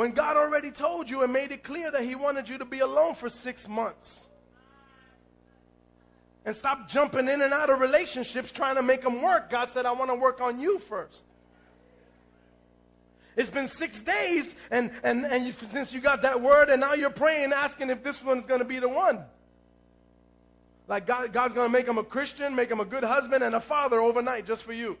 When 0.00 0.12
God 0.12 0.38
already 0.38 0.70
told 0.70 1.10
you 1.10 1.24
and 1.24 1.30
made 1.30 1.52
it 1.52 1.62
clear 1.62 1.90
that 1.90 2.02
he 2.02 2.14
wanted 2.14 2.48
you 2.48 2.56
to 2.56 2.64
be 2.64 2.78
alone 2.80 3.14
for 3.14 3.28
six 3.28 3.68
months. 3.68 4.30
And 6.46 6.56
stop 6.56 6.88
jumping 6.88 7.28
in 7.28 7.42
and 7.42 7.52
out 7.52 7.68
of 7.68 7.80
relationships 7.80 8.50
trying 8.50 8.76
to 8.76 8.82
make 8.82 9.02
them 9.02 9.20
work. 9.20 9.50
God 9.50 9.68
said, 9.68 9.84
I 9.84 9.92
want 9.92 10.10
to 10.10 10.14
work 10.14 10.40
on 10.40 10.58
you 10.58 10.78
first. 10.78 11.26
It's 13.36 13.50
been 13.50 13.66
six 13.66 14.00
days, 14.00 14.54
and, 14.70 14.90
and, 15.04 15.26
and 15.26 15.44
you, 15.44 15.52
since 15.52 15.92
you 15.92 16.00
got 16.00 16.22
that 16.22 16.40
word, 16.40 16.70
and 16.70 16.80
now 16.80 16.94
you're 16.94 17.10
praying, 17.10 17.52
asking 17.52 17.90
if 17.90 18.02
this 18.02 18.24
one's 18.24 18.46
going 18.46 18.60
to 18.60 18.64
be 18.64 18.78
the 18.78 18.88
one. 18.88 19.22
Like 20.88 21.06
God, 21.06 21.30
God's 21.30 21.52
going 21.52 21.68
to 21.68 21.72
make 21.72 21.86
him 21.86 21.98
a 21.98 22.04
Christian, 22.04 22.54
make 22.54 22.70
him 22.70 22.80
a 22.80 22.86
good 22.86 23.04
husband 23.04 23.44
and 23.44 23.54
a 23.54 23.60
father 23.60 24.00
overnight 24.00 24.46
just 24.46 24.64
for 24.64 24.72
you. 24.72 24.96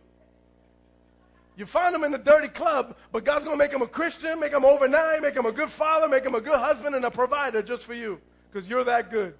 You 1.60 1.66
find 1.66 1.94
them 1.94 2.04
in 2.04 2.10
the 2.10 2.16
dirty 2.16 2.48
club, 2.48 2.96
but 3.12 3.22
God's 3.22 3.44
going 3.44 3.54
to 3.54 3.62
make 3.62 3.70
them 3.70 3.82
a 3.82 3.86
Christian, 3.86 4.40
make 4.40 4.54
him 4.54 4.64
overnight, 4.64 5.20
make 5.20 5.34
them 5.34 5.44
a 5.44 5.52
good 5.52 5.68
father, 5.68 6.08
make 6.08 6.22
them 6.22 6.34
a 6.34 6.40
good 6.40 6.58
husband 6.58 6.94
and 6.94 7.04
a 7.04 7.10
provider 7.10 7.60
just 7.60 7.84
for 7.84 7.92
you 7.92 8.18
because 8.50 8.66
you're 8.66 8.84
that 8.84 9.10
good. 9.10 9.34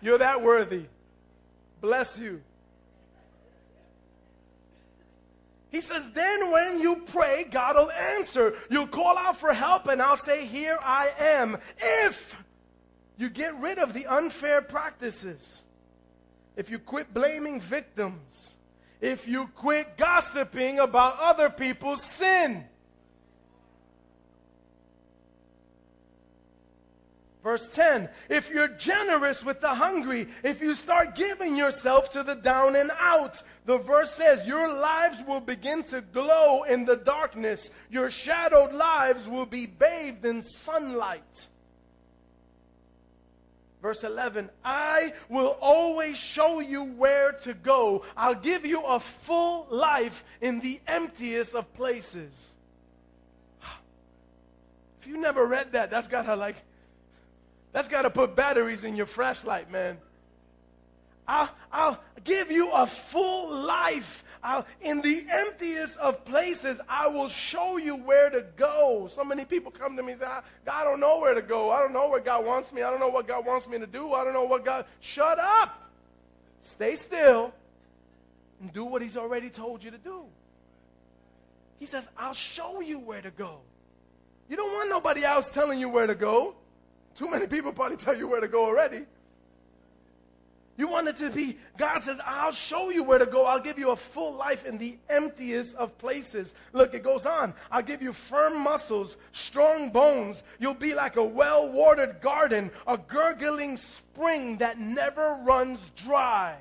You're 0.00 0.18
that 0.18 0.42
worthy. 0.42 0.86
Bless 1.80 2.18
you. 2.18 2.42
He 5.70 5.80
says, 5.80 6.10
then 6.10 6.50
when 6.50 6.80
you 6.80 7.04
pray, 7.06 7.46
God 7.48 7.76
will 7.76 7.92
answer. 7.92 8.54
You'll 8.68 8.88
call 8.88 9.16
out 9.16 9.36
for 9.36 9.52
help, 9.52 9.86
and 9.86 10.02
I'll 10.02 10.16
say, 10.16 10.44
Here 10.44 10.76
I 10.82 11.12
am. 11.20 11.56
If 11.78 12.36
you 13.16 13.30
get 13.30 13.56
rid 13.60 13.78
of 13.78 13.94
the 13.94 14.06
unfair 14.06 14.60
practices. 14.60 15.62
If 16.56 16.68
you 16.68 16.80
quit 16.80 17.14
blaming 17.14 17.60
victims. 17.60 18.56
If 19.02 19.26
you 19.26 19.48
quit 19.56 19.98
gossiping 19.98 20.78
about 20.78 21.18
other 21.18 21.50
people's 21.50 22.04
sin. 22.04 22.64
Verse 27.42 27.66
10 27.66 28.08
If 28.28 28.50
you're 28.50 28.68
generous 28.68 29.44
with 29.44 29.60
the 29.60 29.74
hungry, 29.74 30.28
if 30.44 30.60
you 30.62 30.74
start 30.74 31.16
giving 31.16 31.56
yourself 31.56 32.10
to 32.12 32.22
the 32.22 32.36
down 32.36 32.76
and 32.76 32.92
out, 32.96 33.42
the 33.66 33.78
verse 33.78 34.12
says, 34.12 34.46
Your 34.46 34.72
lives 34.72 35.24
will 35.26 35.40
begin 35.40 35.82
to 35.84 36.00
glow 36.00 36.62
in 36.62 36.84
the 36.84 36.96
darkness. 36.96 37.72
Your 37.90 38.08
shadowed 38.08 38.72
lives 38.72 39.28
will 39.28 39.46
be 39.46 39.66
bathed 39.66 40.24
in 40.24 40.44
sunlight. 40.44 41.48
Verse 43.82 44.04
11, 44.04 44.48
I 44.64 45.12
will 45.28 45.58
always 45.60 46.16
show 46.16 46.60
you 46.60 46.84
where 46.84 47.32
to 47.32 47.52
go. 47.52 48.04
I'll 48.16 48.36
give 48.36 48.64
you 48.64 48.80
a 48.82 49.00
full 49.00 49.66
life 49.70 50.24
in 50.40 50.60
the 50.60 50.80
emptiest 50.86 51.56
of 51.56 51.72
places. 51.74 52.54
If 55.00 55.08
you 55.08 55.16
never 55.16 55.44
read 55.44 55.72
that, 55.72 55.90
that's 55.90 56.06
got 56.06 56.26
to 56.26 56.36
like, 56.36 56.62
that's 57.72 57.88
got 57.88 58.02
to 58.02 58.10
put 58.10 58.36
batteries 58.36 58.84
in 58.84 58.94
your 58.94 59.06
flashlight, 59.06 59.68
man. 59.68 59.98
I'll, 61.26 61.50
I'll 61.72 62.00
give 62.22 62.52
you 62.52 62.70
a 62.70 62.86
full 62.86 63.52
life 63.52 64.22
I'll, 64.42 64.66
in 64.80 65.00
the 65.00 65.24
emptiest 65.30 65.98
of 65.98 66.24
places, 66.24 66.80
I 66.88 67.06
will 67.06 67.28
show 67.28 67.76
you 67.76 67.94
where 67.94 68.28
to 68.28 68.44
go. 68.56 69.06
So 69.08 69.22
many 69.22 69.44
people 69.44 69.70
come 69.70 69.96
to 69.96 70.02
me 70.02 70.12
and 70.12 70.20
say, 70.20 70.26
God, 70.26 70.42
I 70.68 70.84
don't 70.84 70.98
know 70.98 71.20
where 71.20 71.34
to 71.34 71.42
go. 71.42 71.70
I 71.70 71.78
don't 71.80 71.92
know 71.92 72.08
where 72.08 72.20
God 72.20 72.44
wants 72.44 72.72
me. 72.72 72.82
I 72.82 72.90
don't 72.90 72.98
know 72.98 73.08
what 73.08 73.28
God 73.28 73.46
wants 73.46 73.68
me 73.68 73.78
to 73.78 73.86
do. 73.86 74.12
I 74.12 74.24
don't 74.24 74.32
know 74.32 74.44
what 74.44 74.64
God. 74.64 74.86
Shut 75.00 75.38
up. 75.38 75.92
Stay 76.60 76.96
still 76.96 77.52
and 78.60 78.72
do 78.72 78.84
what 78.84 79.00
He's 79.00 79.16
already 79.16 79.48
told 79.48 79.84
you 79.84 79.92
to 79.92 79.98
do. 79.98 80.24
He 81.78 81.86
says, 81.86 82.08
I'll 82.16 82.34
show 82.34 82.80
you 82.80 82.98
where 82.98 83.20
to 83.20 83.30
go. 83.30 83.58
You 84.48 84.56
don't 84.56 84.72
want 84.72 84.90
nobody 84.90 85.24
else 85.24 85.50
telling 85.50 85.78
you 85.78 85.88
where 85.88 86.06
to 86.06 86.14
go. 86.14 86.54
Too 87.14 87.30
many 87.30 87.46
people 87.46 87.72
probably 87.72 87.96
tell 87.96 88.16
you 88.16 88.26
where 88.26 88.40
to 88.40 88.48
go 88.48 88.64
already. 88.64 89.02
You 90.78 90.88
want 90.88 91.06
it 91.08 91.16
to 91.16 91.28
be, 91.28 91.58
God 91.76 92.02
says, 92.02 92.18
I'll 92.24 92.52
show 92.52 92.88
you 92.88 93.02
where 93.02 93.18
to 93.18 93.26
go. 93.26 93.44
I'll 93.44 93.60
give 93.60 93.78
you 93.78 93.90
a 93.90 93.96
full 93.96 94.34
life 94.34 94.64
in 94.64 94.78
the 94.78 94.96
emptiest 95.10 95.76
of 95.76 95.96
places. 95.98 96.54
Look, 96.72 96.94
it 96.94 97.02
goes 97.02 97.26
on. 97.26 97.52
I'll 97.70 97.82
give 97.82 98.00
you 98.00 98.12
firm 98.12 98.58
muscles, 98.58 99.18
strong 99.32 99.90
bones. 99.90 100.42
You'll 100.58 100.72
be 100.72 100.94
like 100.94 101.16
a 101.16 101.24
well 101.24 101.68
watered 101.68 102.22
garden, 102.22 102.70
a 102.86 102.96
gurgling 102.96 103.76
spring 103.76 104.58
that 104.58 104.80
never 104.80 105.38
runs 105.42 105.90
dry. 105.94 106.56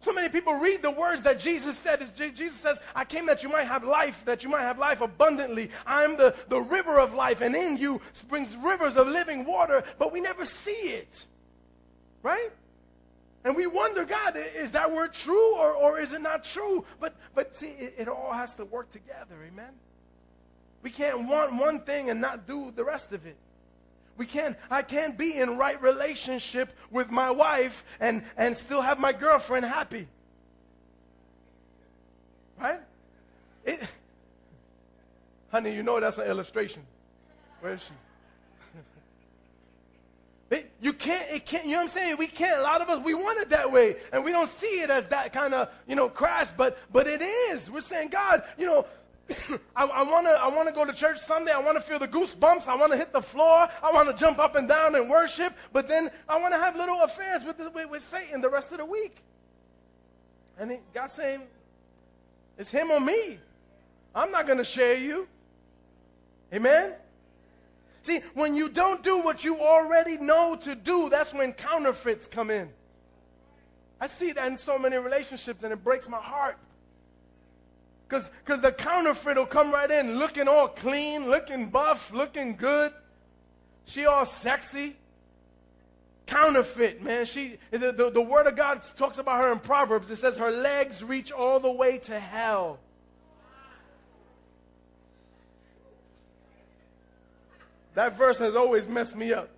So 0.00 0.12
many 0.12 0.28
people 0.28 0.54
read 0.54 0.82
the 0.82 0.90
words 0.90 1.22
that 1.22 1.40
Jesus 1.40 1.78
said. 1.78 2.00
Jesus 2.16 2.58
says, 2.58 2.78
I 2.94 3.04
came 3.04 3.26
that 3.26 3.42
you 3.42 3.48
might 3.48 3.64
have 3.64 3.84
life, 3.84 4.22
that 4.26 4.42
you 4.42 4.50
might 4.50 4.62
have 4.62 4.78
life 4.78 5.00
abundantly. 5.00 5.70
I'm 5.86 6.16
the, 6.16 6.34
the 6.48 6.60
river 6.60 6.98
of 6.98 7.14
life, 7.14 7.40
and 7.40 7.54
in 7.54 7.78
you 7.78 8.02
springs 8.12 8.54
rivers 8.56 8.96
of 8.96 9.08
living 9.08 9.46
water, 9.46 9.82
but 9.98 10.12
we 10.12 10.20
never 10.20 10.44
see 10.44 10.72
it. 10.72 11.24
Right? 12.24 12.50
And 13.44 13.54
we 13.54 13.66
wonder, 13.66 14.06
God, 14.06 14.34
is 14.56 14.72
that 14.72 14.90
word 14.90 15.12
true 15.12 15.56
or, 15.56 15.74
or 15.74 16.00
is 16.00 16.14
it 16.14 16.22
not 16.22 16.42
true? 16.42 16.86
But, 16.98 17.14
but 17.34 17.54
see, 17.54 17.66
it, 17.66 17.94
it 17.98 18.08
all 18.08 18.32
has 18.32 18.54
to 18.54 18.64
work 18.64 18.90
together, 18.90 19.34
amen? 19.46 19.72
We 20.82 20.88
can't 20.88 21.28
want 21.28 21.54
one 21.54 21.80
thing 21.80 22.08
and 22.08 22.22
not 22.22 22.46
do 22.46 22.72
the 22.74 22.82
rest 22.82 23.12
of 23.12 23.26
it. 23.26 23.36
We 24.16 24.24
can't, 24.24 24.56
I 24.70 24.80
can't 24.80 25.18
be 25.18 25.34
in 25.34 25.58
right 25.58 25.80
relationship 25.82 26.72
with 26.90 27.10
my 27.10 27.30
wife 27.30 27.84
and, 28.00 28.22
and 28.38 28.56
still 28.56 28.80
have 28.80 28.98
my 28.98 29.12
girlfriend 29.12 29.66
happy. 29.66 30.08
Right? 32.58 32.80
It, 33.66 33.80
honey, 35.52 35.74
you 35.74 35.82
know 35.82 36.00
that's 36.00 36.16
an 36.16 36.26
illustration. 36.26 36.84
Where 37.60 37.74
is 37.74 37.82
she? 37.82 37.92
It, 40.50 40.70
you 40.80 40.92
can't, 40.92 41.30
it 41.30 41.46
can't, 41.46 41.64
you 41.64 41.72
know 41.72 41.78
what 41.78 41.82
I'm 41.82 41.88
saying? 41.88 42.16
We 42.18 42.26
can't, 42.26 42.60
a 42.60 42.62
lot 42.62 42.82
of 42.82 42.88
us, 42.88 43.02
we 43.02 43.14
want 43.14 43.40
it 43.40 43.50
that 43.50 43.72
way. 43.72 43.96
And 44.12 44.24
we 44.24 44.30
don't 44.30 44.48
see 44.48 44.80
it 44.80 44.90
as 44.90 45.06
that 45.08 45.32
kind 45.32 45.54
of, 45.54 45.70
you 45.88 45.96
know, 45.96 46.08
crash, 46.08 46.50
but, 46.50 46.78
but 46.92 47.06
it 47.06 47.22
is. 47.22 47.70
We're 47.70 47.80
saying, 47.80 48.10
God, 48.10 48.42
you 48.58 48.66
know, 48.66 48.86
I, 49.76 49.84
I 49.84 50.02
want 50.02 50.26
to 50.26 50.32
I 50.32 50.48
wanna 50.48 50.72
go 50.72 50.84
to 50.84 50.92
church 50.92 51.18
Sunday. 51.18 51.50
I 51.50 51.58
want 51.58 51.76
to 51.76 51.82
feel 51.82 51.98
the 51.98 52.08
goosebumps. 52.08 52.68
I 52.68 52.76
want 52.76 52.92
to 52.92 52.98
hit 52.98 53.12
the 53.12 53.22
floor. 53.22 53.68
I 53.82 53.92
want 53.92 54.08
to 54.08 54.14
jump 54.14 54.38
up 54.38 54.54
and 54.54 54.68
down 54.68 54.94
and 54.94 55.08
worship. 55.08 55.54
But 55.72 55.88
then 55.88 56.10
I 56.28 56.38
want 56.38 56.52
to 56.52 56.58
have 56.58 56.76
little 56.76 57.00
affairs 57.02 57.44
with, 57.44 57.58
with, 57.74 57.90
with 57.90 58.02
Satan 58.02 58.40
the 58.40 58.50
rest 58.50 58.72
of 58.72 58.78
the 58.78 58.84
week. 58.84 59.16
And 60.58 60.72
he, 60.72 60.78
God's 60.92 61.12
saying, 61.12 61.42
it's 62.58 62.70
him 62.70 62.90
or 62.90 63.00
me. 63.00 63.38
I'm 64.14 64.30
not 64.30 64.46
going 64.46 64.58
to 64.58 64.64
share 64.64 64.96
you. 64.96 65.26
Amen? 66.52 66.92
See, 68.04 68.20
when 68.34 68.54
you 68.54 68.68
don't 68.68 69.02
do 69.02 69.16
what 69.16 69.44
you 69.44 69.62
already 69.62 70.18
know 70.18 70.56
to 70.56 70.74
do, 70.74 71.08
that's 71.08 71.32
when 71.32 71.54
counterfeits 71.54 72.26
come 72.26 72.50
in. 72.50 72.68
I 73.98 74.08
see 74.08 74.32
that 74.32 74.46
in 74.46 74.56
so 74.56 74.78
many 74.78 74.98
relationships, 74.98 75.64
and 75.64 75.72
it 75.72 75.82
breaks 75.82 76.06
my 76.06 76.18
heart. 76.18 76.58
Because 78.06 78.60
the 78.60 78.72
counterfeit 78.72 79.38
will 79.38 79.46
come 79.46 79.72
right 79.72 79.90
in 79.90 80.18
looking 80.18 80.48
all 80.48 80.68
clean, 80.68 81.30
looking 81.30 81.70
buff, 81.70 82.12
looking 82.12 82.56
good. 82.56 82.92
She 83.86 84.04
all 84.04 84.26
sexy. 84.26 84.96
Counterfeit, 86.26 87.02
man. 87.02 87.24
She, 87.24 87.56
the, 87.70 87.90
the, 87.90 88.10
the 88.10 88.20
Word 88.20 88.46
of 88.46 88.54
God 88.54 88.82
talks 88.98 89.16
about 89.16 89.40
her 89.40 89.50
in 89.50 89.60
Proverbs. 89.60 90.10
It 90.10 90.16
says 90.16 90.36
her 90.36 90.50
legs 90.50 91.02
reach 91.02 91.32
all 91.32 91.58
the 91.58 91.72
way 91.72 91.96
to 92.00 92.20
hell. 92.20 92.80
That 97.94 98.16
verse 98.16 98.38
has 98.38 98.56
always 98.56 98.88
messed 98.88 99.16
me 99.16 99.32
up. 99.32 99.48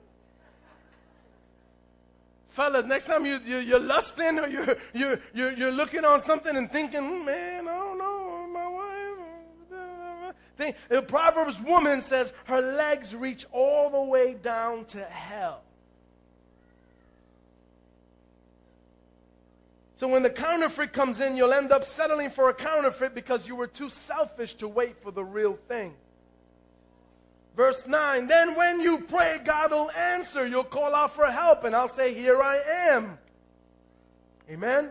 Fellas, 2.50 2.86
next 2.86 3.06
time 3.06 3.26
you, 3.26 3.38
you, 3.44 3.58
you're 3.58 3.80
lusting 3.80 4.38
or 4.38 4.48
you're, 4.48 4.76
you're, 4.94 5.20
you're, 5.34 5.52
you're 5.52 5.72
looking 5.72 6.04
on 6.04 6.20
something 6.20 6.56
and 6.56 6.70
thinking, 6.72 7.24
man, 7.24 7.68
I 7.68 7.76
don't 7.76 7.98
know, 7.98 8.46
my 8.52 8.66
wife. 8.68 8.86
The 10.88 11.02
Proverbs 11.02 11.60
woman 11.60 12.00
says 12.00 12.32
her 12.44 12.60
legs 12.60 13.14
reach 13.14 13.44
all 13.52 13.90
the 13.90 14.02
way 14.02 14.34
down 14.34 14.86
to 14.86 15.04
hell. 15.04 15.62
So 19.94 20.08
when 20.08 20.22
the 20.22 20.30
counterfeit 20.30 20.92
comes 20.92 21.20
in, 21.20 21.36
you'll 21.36 21.54
end 21.54 21.72
up 21.72 21.84
settling 21.84 22.30
for 22.30 22.48
a 22.48 22.54
counterfeit 22.54 23.14
because 23.14 23.46
you 23.48 23.56
were 23.56 23.66
too 23.66 23.88
selfish 23.88 24.54
to 24.54 24.68
wait 24.68 25.02
for 25.02 25.10
the 25.10 25.24
real 25.24 25.58
thing. 25.68 25.94
Verse 27.56 27.86
9, 27.86 28.26
then 28.26 28.54
when 28.54 28.80
you 28.80 28.98
pray, 28.98 29.38
God 29.42 29.72
will 29.72 29.90
answer. 29.92 30.46
You'll 30.46 30.62
call 30.62 30.94
out 30.94 31.14
for 31.14 31.24
help, 31.24 31.64
and 31.64 31.74
I'll 31.74 31.88
say, 31.88 32.12
Here 32.12 32.40
I 32.40 32.60
am. 32.90 33.18
Amen? 34.50 34.90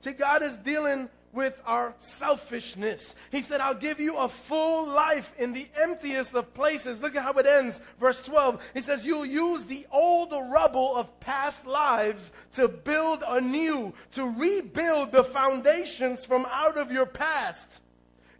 See, 0.00 0.12
God 0.12 0.42
is 0.42 0.56
dealing 0.56 1.10
with 1.32 1.60
our 1.64 1.94
selfishness. 1.98 3.14
He 3.30 3.42
said, 3.42 3.60
I'll 3.60 3.74
give 3.74 4.00
you 4.00 4.16
a 4.16 4.28
full 4.28 4.86
life 4.88 5.34
in 5.38 5.52
the 5.52 5.66
emptiest 5.80 6.34
of 6.34 6.52
places. 6.54 7.02
Look 7.02 7.16
at 7.16 7.22
how 7.22 7.32
it 7.34 7.46
ends. 7.46 7.80
Verse 8.00 8.20
12. 8.22 8.62
He 8.74 8.80
says, 8.80 9.04
You'll 9.04 9.26
use 9.26 9.66
the 9.66 9.86
old 9.92 10.32
rubble 10.32 10.96
of 10.96 11.20
past 11.20 11.66
lives 11.66 12.32
to 12.52 12.66
build 12.66 13.22
anew, 13.26 13.92
to 14.12 14.24
rebuild 14.24 15.12
the 15.12 15.24
foundations 15.24 16.24
from 16.24 16.46
out 16.50 16.78
of 16.78 16.90
your 16.90 17.06
past. 17.06 17.80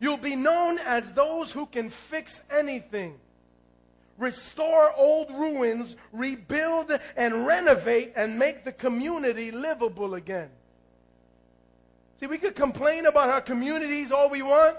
You'll 0.02 0.16
be 0.16 0.34
known 0.34 0.80
as 0.80 1.12
those 1.12 1.52
who 1.52 1.64
can 1.64 1.88
fix 1.88 2.42
anything, 2.50 3.20
restore 4.18 4.92
old 4.96 5.30
ruins, 5.30 5.94
rebuild 6.12 6.90
and 7.16 7.46
renovate, 7.46 8.12
and 8.16 8.36
make 8.36 8.64
the 8.64 8.72
community 8.72 9.52
livable 9.52 10.14
again. 10.14 10.50
See, 12.18 12.26
we 12.26 12.36
could 12.36 12.56
complain 12.56 13.06
about 13.06 13.28
our 13.28 13.40
communities 13.40 14.10
all 14.10 14.28
we 14.28 14.42
want. 14.42 14.76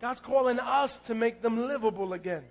God's 0.00 0.20
calling 0.20 0.58
us 0.58 0.96
to 1.00 1.14
make 1.14 1.42
them 1.42 1.68
livable 1.68 2.14
again. 2.14 2.44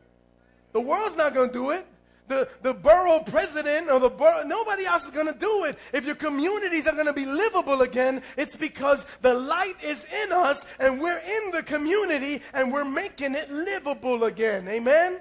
The 0.73 0.81
world's 0.81 1.15
not 1.15 1.33
going 1.33 1.49
to 1.49 1.53
do 1.53 1.71
it 1.71 1.87
the, 2.31 2.47
the 2.61 2.73
borough 2.73 3.19
president 3.19 3.91
or 3.91 3.99
the 3.99 4.09
borough, 4.09 4.43
nobody 4.43 4.85
else 4.85 5.03
is 5.03 5.11
going 5.11 5.27
to 5.27 5.37
do 5.37 5.65
it. 5.65 5.77
If 5.91 6.05
your 6.05 6.15
communities 6.15 6.87
are 6.87 6.93
going 6.93 7.07
to 7.07 7.13
be 7.13 7.25
livable 7.25 7.81
again, 7.81 8.23
it's 8.37 8.55
because 8.55 9.05
the 9.21 9.33
light 9.33 9.75
is 9.83 10.07
in 10.23 10.31
us 10.31 10.65
and 10.79 11.01
we're 11.01 11.19
in 11.19 11.51
the 11.51 11.61
community 11.61 12.41
and 12.53 12.71
we're 12.71 12.85
making 12.85 13.35
it 13.35 13.51
livable 13.51 14.23
again. 14.23 14.65
Amen? 14.69 15.19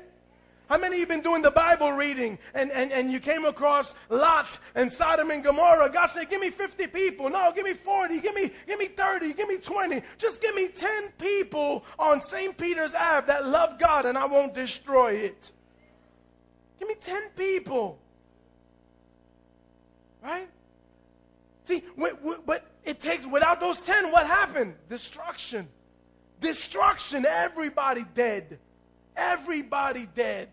How 0.68 0.78
many 0.78 0.94
of 0.94 1.00
you 1.00 1.06
been 1.08 1.20
doing 1.20 1.42
the 1.42 1.50
Bible 1.50 1.90
reading 1.90 2.38
and, 2.54 2.70
and, 2.70 2.92
and 2.92 3.10
you 3.10 3.18
came 3.18 3.44
across 3.44 3.96
Lot 4.08 4.60
and 4.76 4.90
Sodom 4.90 5.32
and 5.32 5.42
Gomorrah? 5.42 5.90
God 5.90 6.06
said, 6.06 6.30
give 6.30 6.40
me 6.40 6.50
50 6.50 6.86
people. 6.86 7.28
No, 7.28 7.50
give 7.52 7.64
me 7.64 7.72
40. 7.72 8.20
Give 8.20 8.36
me, 8.36 8.52
give 8.68 8.78
me 8.78 8.86
30. 8.86 9.32
Give 9.32 9.48
me 9.48 9.56
20. 9.56 10.00
Just 10.16 10.40
give 10.40 10.54
me 10.54 10.68
10 10.68 11.08
people 11.18 11.84
on 11.98 12.20
St. 12.20 12.56
Peter's 12.56 12.94
Ave 12.94 13.26
that 13.26 13.46
love 13.46 13.80
God 13.80 14.06
and 14.06 14.16
I 14.16 14.26
won't 14.26 14.54
destroy 14.54 15.14
it. 15.14 15.50
Give 16.80 16.88
me 16.88 16.94
10 17.00 17.22
people. 17.36 18.00
Right? 20.22 20.48
See, 21.64 21.84
but 22.46 22.64
it 22.84 23.00
takes, 23.00 23.24
without 23.26 23.60
those 23.60 23.80
10, 23.82 24.10
what 24.10 24.26
happened? 24.26 24.74
Destruction. 24.88 25.68
Destruction. 26.40 27.26
Everybody 27.26 28.04
dead. 28.14 28.58
Everybody 29.14 30.08
dead. 30.14 30.48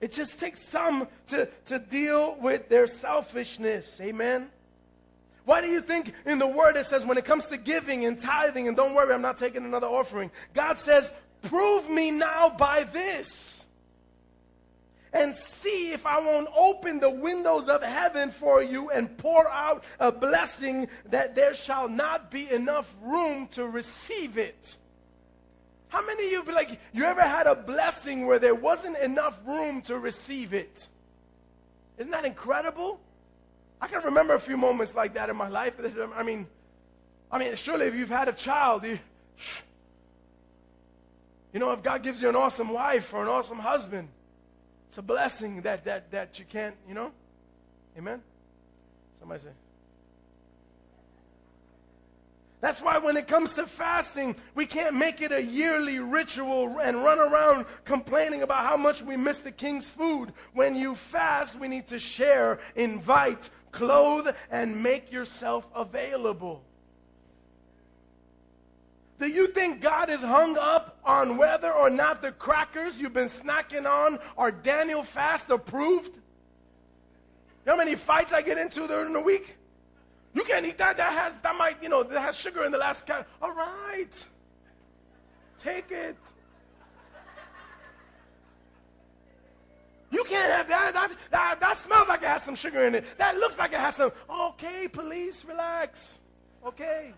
It 0.00 0.12
just 0.12 0.38
takes 0.38 0.66
some 0.66 1.08
to, 1.28 1.48
to 1.66 1.78
deal 1.80 2.36
with 2.40 2.68
their 2.68 2.86
selfishness. 2.86 4.00
Amen. 4.00 4.48
Why 5.44 5.60
do 5.60 5.66
you 5.66 5.80
think 5.80 6.14
in 6.24 6.38
the 6.38 6.46
word 6.46 6.76
it 6.76 6.86
says 6.86 7.04
when 7.04 7.18
it 7.18 7.24
comes 7.24 7.46
to 7.46 7.56
giving 7.56 8.04
and 8.04 8.18
tithing, 8.18 8.68
and 8.68 8.76
don't 8.76 8.94
worry, 8.94 9.12
I'm 9.12 9.22
not 9.22 9.36
taking 9.36 9.64
another 9.64 9.88
offering, 9.88 10.30
God 10.54 10.78
says, 10.78 11.12
Prove 11.42 11.90
me 11.90 12.12
now 12.12 12.50
by 12.50 12.84
this 12.84 13.61
and 15.12 15.34
see 15.34 15.92
if 15.92 16.06
I 16.06 16.20
won't 16.20 16.48
open 16.56 17.00
the 17.00 17.10
windows 17.10 17.68
of 17.68 17.82
heaven 17.82 18.30
for 18.30 18.62
you 18.62 18.90
and 18.90 19.16
pour 19.18 19.48
out 19.50 19.84
a 20.00 20.10
blessing 20.10 20.88
that 21.06 21.34
there 21.34 21.54
shall 21.54 21.88
not 21.88 22.30
be 22.30 22.50
enough 22.50 22.94
room 23.02 23.48
to 23.48 23.66
receive 23.66 24.38
it. 24.38 24.78
How 25.88 26.04
many 26.06 26.26
of 26.26 26.32
you 26.32 26.42
be 26.44 26.52
like, 26.52 26.80
you 26.94 27.04
ever 27.04 27.20
had 27.20 27.46
a 27.46 27.54
blessing 27.54 28.26
where 28.26 28.38
there 28.38 28.54
wasn't 28.54 28.96
enough 28.96 29.38
room 29.46 29.82
to 29.82 29.98
receive 29.98 30.54
it? 30.54 30.88
Isn't 31.98 32.12
that 32.12 32.24
incredible? 32.24 32.98
I 33.78 33.88
can 33.88 34.02
remember 34.02 34.34
a 34.34 34.40
few 34.40 34.56
moments 34.56 34.94
like 34.94 35.14
that 35.14 35.28
in 35.28 35.36
my 35.36 35.48
life. 35.48 35.74
I 36.16 36.22
mean, 36.22 36.46
I 37.30 37.38
mean, 37.38 37.54
surely 37.56 37.86
if 37.86 37.94
you've 37.94 38.08
had 38.08 38.28
a 38.28 38.32
child, 38.32 38.84
you, 38.84 38.98
you 41.52 41.60
know, 41.60 41.72
if 41.72 41.82
God 41.82 42.02
gives 42.02 42.22
you 42.22 42.30
an 42.30 42.36
awesome 42.36 42.70
wife 42.70 43.12
or 43.12 43.22
an 43.22 43.28
awesome 43.28 43.58
husband, 43.58 44.08
it's 44.92 44.98
a 44.98 45.00
blessing 45.00 45.62
that, 45.62 45.86
that, 45.86 46.10
that 46.10 46.38
you 46.38 46.44
can't, 46.44 46.76
you 46.86 46.92
know? 46.92 47.12
Amen? 47.96 48.20
Somebody 49.18 49.40
say. 49.40 49.48
That's 52.60 52.82
why 52.82 52.98
when 52.98 53.16
it 53.16 53.26
comes 53.26 53.54
to 53.54 53.66
fasting, 53.66 54.36
we 54.54 54.66
can't 54.66 54.94
make 54.94 55.22
it 55.22 55.32
a 55.32 55.42
yearly 55.42 55.98
ritual 55.98 56.78
and 56.78 57.02
run 57.02 57.20
around 57.20 57.64
complaining 57.86 58.42
about 58.42 58.66
how 58.66 58.76
much 58.76 59.00
we 59.00 59.16
miss 59.16 59.38
the 59.38 59.50
king's 59.50 59.88
food. 59.88 60.34
When 60.52 60.76
you 60.76 60.94
fast, 60.94 61.58
we 61.58 61.68
need 61.68 61.88
to 61.88 61.98
share, 61.98 62.58
invite, 62.76 63.48
clothe, 63.70 64.28
and 64.50 64.82
make 64.82 65.10
yourself 65.10 65.66
available. 65.74 66.64
Do 69.22 69.28
you 69.28 69.46
think 69.46 69.80
God 69.80 70.10
is 70.10 70.20
hung 70.20 70.58
up 70.58 70.98
on 71.04 71.36
whether 71.36 71.72
or 71.72 71.88
not 71.88 72.22
the 72.22 72.32
crackers 72.32 73.00
you've 73.00 73.12
been 73.12 73.28
snacking 73.28 73.88
on 73.88 74.18
are 74.36 74.50
Daniel 74.50 75.04
fast 75.04 75.48
approved? 75.48 76.16
You 76.16 76.20
know 77.66 77.72
how 77.74 77.78
many 77.78 77.94
fights 77.94 78.32
I 78.32 78.42
get 78.42 78.58
into 78.58 78.88
during 78.88 79.12
the 79.12 79.20
week? 79.20 79.54
You 80.34 80.42
can't 80.42 80.66
eat 80.66 80.76
that. 80.78 80.96
That 80.96 81.12
has 81.12 81.40
that 81.42 81.56
might, 81.56 81.80
you 81.80 81.88
know, 81.88 82.02
that 82.02 82.18
has 82.18 82.36
sugar 82.36 82.64
in 82.64 82.72
the 82.72 82.78
last 82.78 83.06
can. 83.06 83.24
All 83.40 83.52
right. 83.52 84.26
Take 85.56 85.92
it. 85.92 86.16
You 90.10 90.24
can't 90.24 90.52
have 90.52 90.66
that. 90.66 90.94
That, 90.94 91.12
that. 91.30 91.60
that 91.60 91.76
smells 91.76 92.08
like 92.08 92.22
it 92.22 92.28
has 92.28 92.42
some 92.42 92.56
sugar 92.56 92.84
in 92.86 92.96
it. 92.96 93.04
That 93.18 93.36
looks 93.36 93.56
like 93.56 93.72
it 93.72 93.78
has 93.78 93.94
some. 93.94 94.10
Okay, 94.28 94.88
police, 94.88 95.44
relax. 95.44 96.18
Okay. 96.66 97.14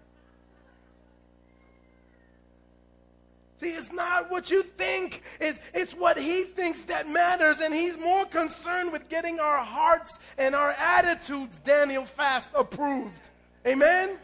See, 3.60 3.70
it's 3.70 3.92
not 3.92 4.30
what 4.30 4.50
you 4.50 4.62
think, 4.62 5.22
it's, 5.40 5.58
it's 5.72 5.94
what 5.94 6.18
he 6.18 6.42
thinks 6.42 6.84
that 6.86 7.08
matters, 7.08 7.60
and 7.60 7.72
he's 7.72 7.96
more 7.96 8.24
concerned 8.24 8.90
with 8.90 9.08
getting 9.08 9.38
our 9.38 9.58
hearts 9.58 10.18
and 10.36 10.54
our 10.54 10.72
attitudes 10.72 11.58
Daniel 11.58 12.04
Fast 12.04 12.50
approved. 12.54 13.12
Amen? 13.66 14.18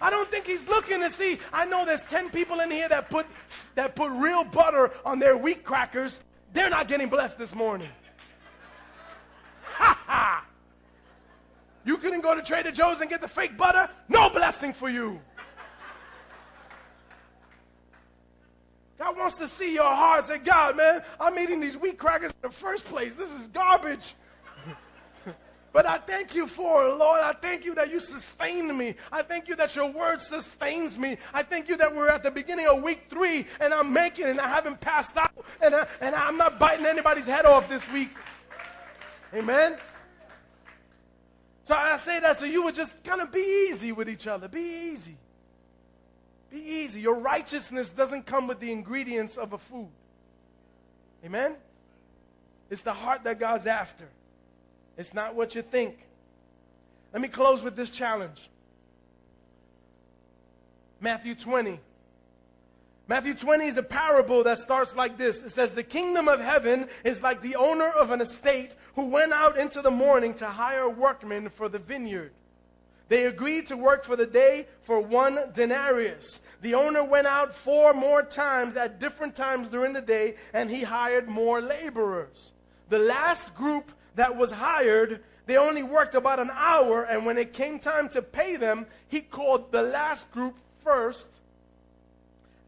I 0.00 0.10
don't 0.10 0.30
think 0.30 0.46
he's 0.46 0.68
looking 0.68 1.00
to 1.00 1.10
see. 1.10 1.38
I 1.52 1.64
know 1.64 1.84
there's 1.84 2.02
10 2.02 2.30
people 2.30 2.60
in 2.60 2.70
here 2.70 2.88
that 2.88 3.10
put, 3.10 3.26
that 3.74 3.96
put 3.96 4.10
real 4.12 4.44
butter 4.44 4.92
on 5.04 5.18
their 5.18 5.36
wheat 5.36 5.64
crackers. 5.64 6.20
They're 6.52 6.70
not 6.70 6.88
getting 6.88 7.08
blessed 7.08 7.38
this 7.38 7.54
morning. 7.54 7.90
Ha 9.64 9.98
ha! 10.06 10.44
You 11.84 11.96
couldn't 11.96 12.20
go 12.20 12.34
to 12.34 12.42
Trader 12.42 12.70
Joe's 12.70 13.00
and 13.00 13.10
get 13.10 13.20
the 13.20 13.28
fake 13.28 13.56
butter? 13.56 13.88
No 14.08 14.30
blessing 14.30 14.72
for 14.72 14.88
you. 14.88 15.20
God 18.98 19.16
wants 19.16 19.36
to 19.38 19.48
see 19.48 19.74
your 19.74 19.92
heart. 19.92 20.24
Say, 20.24 20.38
God, 20.38 20.76
man, 20.76 21.02
I'm 21.18 21.38
eating 21.38 21.60
these 21.60 21.76
wheat 21.76 21.98
crackers 21.98 22.30
in 22.30 22.36
the 22.42 22.50
first 22.50 22.84
place. 22.84 23.16
This 23.16 23.32
is 23.32 23.48
garbage. 23.48 24.14
but 25.72 25.84
I 25.84 25.98
thank 25.98 26.34
you 26.34 26.46
for 26.46 26.84
it, 26.86 26.96
Lord. 26.96 27.20
I 27.20 27.32
thank 27.32 27.64
you 27.64 27.74
that 27.74 27.90
you 27.90 27.98
sustain 27.98 28.76
me. 28.76 28.94
I 29.10 29.22
thank 29.22 29.48
you 29.48 29.56
that 29.56 29.74
your 29.74 29.90
word 29.90 30.20
sustains 30.20 30.96
me. 30.96 31.18
I 31.32 31.42
thank 31.42 31.68
you 31.68 31.76
that 31.78 31.94
we're 31.94 32.08
at 32.08 32.22
the 32.22 32.30
beginning 32.30 32.66
of 32.66 32.82
week 32.82 33.06
three 33.10 33.46
and 33.58 33.74
I'm 33.74 33.92
making 33.92 34.26
and 34.26 34.40
I 34.40 34.48
haven't 34.48 34.80
passed 34.80 35.16
out 35.16 35.32
and, 35.60 35.74
I, 35.74 35.86
and 36.00 36.14
I'm 36.14 36.36
not 36.36 36.60
biting 36.60 36.86
anybody's 36.86 37.26
head 37.26 37.46
off 37.46 37.68
this 37.68 37.90
week. 37.90 38.10
Amen. 39.34 39.76
So 41.64 41.74
I 41.74 41.96
say 41.96 42.20
that 42.20 42.36
so 42.36 42.44
you 42.44 42.62
would 42.62 42.74
just 42.74 43.02
kind 43.02 43.20
of 43.20 43.32
be 43.32 43.68
easy 43.68 43.90
with 43.90 44.08
each 44.08 44.28
other. 44.28 44.48
Be 44.48 44.90
easy. 44.92 45.16
Be 46.54 46.60
easy. 46.60 47.00
Your 47.00 47.18
righteousness 47.18 47.90
doesn't 47.90 48.26
come 48.26 48.46
with 48.46 48.60
the 48.60 48.70
ingredients 48.70 49.36
of 49.36 49.54
a 49.54 49.58
food. 49.58 49.88
Amen? 51.24 51.56
It's 52.70 52.82
the 52.82 52.92
heart 52.92 53.24
that 53.24 53.40
God's 53.40 53.66
after, 53.66 54.08
it's 54.96 55.12
not 55.12 55.34
what 55.34 55.56
you 55.56 55.62
think. 55.62 55.98
Let 57.12 57.20
me 57.20 57.28
close 57.28 57.64
with 57.64 57.74
this 57.74 57.90
challenge 57.90 58.48
Matthew 61.00 61.34
20. 61.34 61.80
Matthew 63.08 63.34
20 63.34 63.66
is 63.66 63.76
a 63.76 63.82
parable 63.82 64.44
that 64.44 64.58
starts 64.58 64.94
like 64.94 65.18
this. 65.18 65.42
It 65.42 65.50
says, 65.50 65.74
The 65.74 65.82
kingdom 65.82 66.28
of 66.28 66.40
heaven 66.40 66.88
is 67.02 67.20
like 67.20 67.42
the 67.42 67.56
owner 67.56 67.88
of 67.88 68.12
an 68.12 68.20
estate 68.20 68.76
who 68.94 69.06
went 69.06 69.32
out 69.32 69.58
into 69.58 69.82
the 69.82 69.90
morning 69.90 70.34
to 70.34 70.46
hire 70.46 70.88
workmen 70.88 71.48
for 71.48 71.68
the 71.68 71.80
vineyard. 71.80 72.32
They 73.14 73.26
agreed 73.26 73.68
to 73.68 73.76
work 73.76 74.02
for 74.02 74.16
the 74.16 74.26
day 74.26 74.66
for 74.82 74.98
one 74.98 75.38
denarius. 75.52 76.40
The 76.62 76.74
owner 76.74 77.04
went 77.04 77.28
out 77.28 77.54
four 77.54 77.94
more 77.94 78.24
times 78.24 78.74
at 78.74 78.98
different 78.98 79.36
times 79.36 79.68
during 79.68 79.92
the 79.92 80.00
day, 80.00 80.34
and 80.52 80.68
he 80.68 80.82
hired 80.82 81.28
more 81.28 81.60
laborers. 81.60 82.50
The 82.88 82.98
last 82.98 83.54
group 83.54 83.92
that 84.16 84.36
was 84.36 84.50
hired, 84.50 85.22
they 85.46 85.56
only 85.56 85.84
worked 85.84 86.16
about 86.16 86.40
an 86.40 86.50
hour, 86.52 87.04
and 87.04 87.24
when 87.24 87.38
it 87.38 87.52
came 87.52 87.78
time 87.78 88.08
to 88.08 88.20
pay 88.20 88.56
them, 88.56 88.84
he 89.06 89.20
called 89.20 89.70
the 89.70 89.82
last 89.82 90.32
group 90.32 90.56
first 90.82 91.40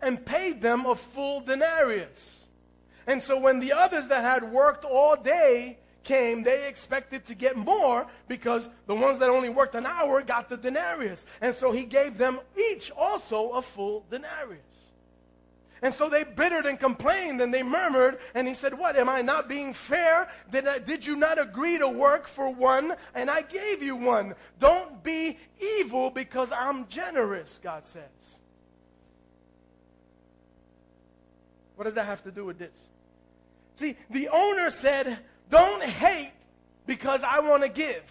and 0.01 0.25
paid 0.25 0.61
them 0.61 0.87
a 0.87 0.95
full 0.95 1.41
denarius. 1.41 2.47
And 3.09 3.21
so 3.21 3.37
when 3.37 3.59
the 3.59 3.73
others 3.73 4.07
that 4.07 4.23
had 4.23 4.53
worked 4.53 4.85
all 4.85 5.17
day 5.17 5.79
came, 6.07 6.45
they 6.45 6.66
expected 6.69 7.27
to 7.27 7.35
get 7.35 7.57
more 7.57 8.07
because 8.29 8.71
the 8.87 8.95
ones 8.95 9.19
that 9.19 9.29
only 9.29 9.49
worked 9.51 9.75
an 9.75 9.85
hour 9.85 10.23
got 10.23 10.49
the 10.49 10.57
denarius. 10.57 11.27
And 11.40 11.55
so 11.55 11.73
he 11.73 11.83
gave 11.83 12.16
them 12.16 12.40
each 12.57 12.90
also 12.92 13.51
a 13.51 13.61
full 13.61 14.07
denarius. 14.09 14.92
And 15.83 15.92
so 15.92 16.09
they 16.09 16.25
bittered 16.25 16.64
and 16.64 16.81
complained 16.81 17.40
and 17.40 17.53
they 17.53 17.62
murmured. 17.62 18.19
And 18.35 18.49
he 18.49 18.55
said, 18.55 18.73
What? 18.73 18.97
Am 18.97 19.09
I 19.11 19.21
not 19.21 19.49
being 19.49 19.75
fair? 19.75 20.29
Did, 20.51 20.66
I, 20.66 20.79
did 20.79 21.05
you 21.05 21.16
not 21.16 21.38
agree 21.38 21.77
to 21.77 21.88
work 21.88 22.27
for 22.27 22.49
one 22.49 22.95
and 23.14 23.31
I 23.31 23.42
gave 23.42 23.83
you 23.83 23.97
one? 23.97 24.35
Don't 24.59 25.03
be 25.03 25.37
evil 25.61 26.11
because 26.11 26.51
I'm 26.51 26.88
generous, 26.88 27.61
God 27.62 27.85
says. 27.85 28.40
What 31.75 31.85
does 31.85 31.95
that 31.95 32.07
have 32.07 32.23
to 32.23 32.31
do 32.31 32.45
with 32.45 32.59
this? 32.59 32.88
See, 33.75 33.97
the 34.09 34.29
owner 34.29 34.71
said, 34.71 35.19
don't 35.51 35.83
hate 35.83 36.33
because 36.87 37.23
I 37.23 37.41
want 37.41 37.63
to 37.63 37.69
give. 37.69 38.03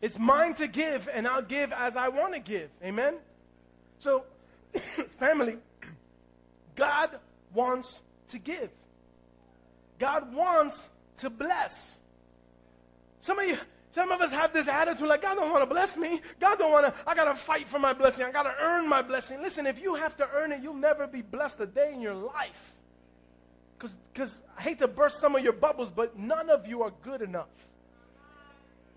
It's 0.00 0.18
mine 0.18 0.54
to 0.54 0.66
give, 0.66 1.08
and 1.12 1.26
I'll 1.26 1.42
give 1.42 1.72
as 1.72 1.96
I 1.96 2.08
want 2.08 2.34
to 2.34 2.40
give. 2.40 2.68
Amen? 2.82 3.16
So, 3.98 4.24
family, 5.18 5.56
God 6.76 7.18
wants 7.54 8.02
to 8.28 8.38
give. 8.38 8.70
God 9.98 10.34
wants 10.34 10.90
to 11.18 11.30
bless. 11.30 12.00
Some 13.20 13.38
of 13.38 13.46
you, 13.46 13.56
some 13.92 14.10
of 14.10 14.20
us 14.20 14.30
have 14.30 14.52
this 14.52 14.68
attitude 14.68 15.08
like 15.08 15.22
God 15.22 15.36
don't 15.36 15.50
want 15.50 15.62
to 15.62 15.70
bless 15.70 15.96
me. 15.96 16.20
God 16.40 16.58
don't 16.58 16.72
want 16.72 16.86
to. 16.86 16.94
I 17.06 17.14
gotta 17.14 17.34
fight 17.34 17.68
for 17.68 17.78
my 17.78 17.92
blessing. 17.92 18.26
I 18.26 18.32
gotta 18.32 18.54
earn 18.60 18.86
my 18.88 19.00
blessing. 19.00 19.40
Listen, 19.40 19.66
if 19.66 19.80
you 19.80 19.94
have 19.94 20.16
to 20.18 20.28
earn 20.34 20.52
it, 20.52 20.62
you'll 20.62 20.74
never 20.74 21.06
be 21.06 21.22
blessed 21.22 21.60
a 21.60 21.66
day 21.66 21.92
in 21.94 22.02
your 22.02 22.14
life 22.14 22.73
because 24.12 24.40
I 24.58 24.62
hate 24.62 24.78
to 24.78 24.88
burst 24.88 25.18
some 25.18 25.34
of 25.34 25.42
your 25.42 25.52
bubbles, 25.52 25.90
but 25.90 26.18
none 26.18 26.50
of 26.50 26.66
you 26.66 26.82
are 26.82 26.92
good 27.02 27.22
enough. 27.22 27.48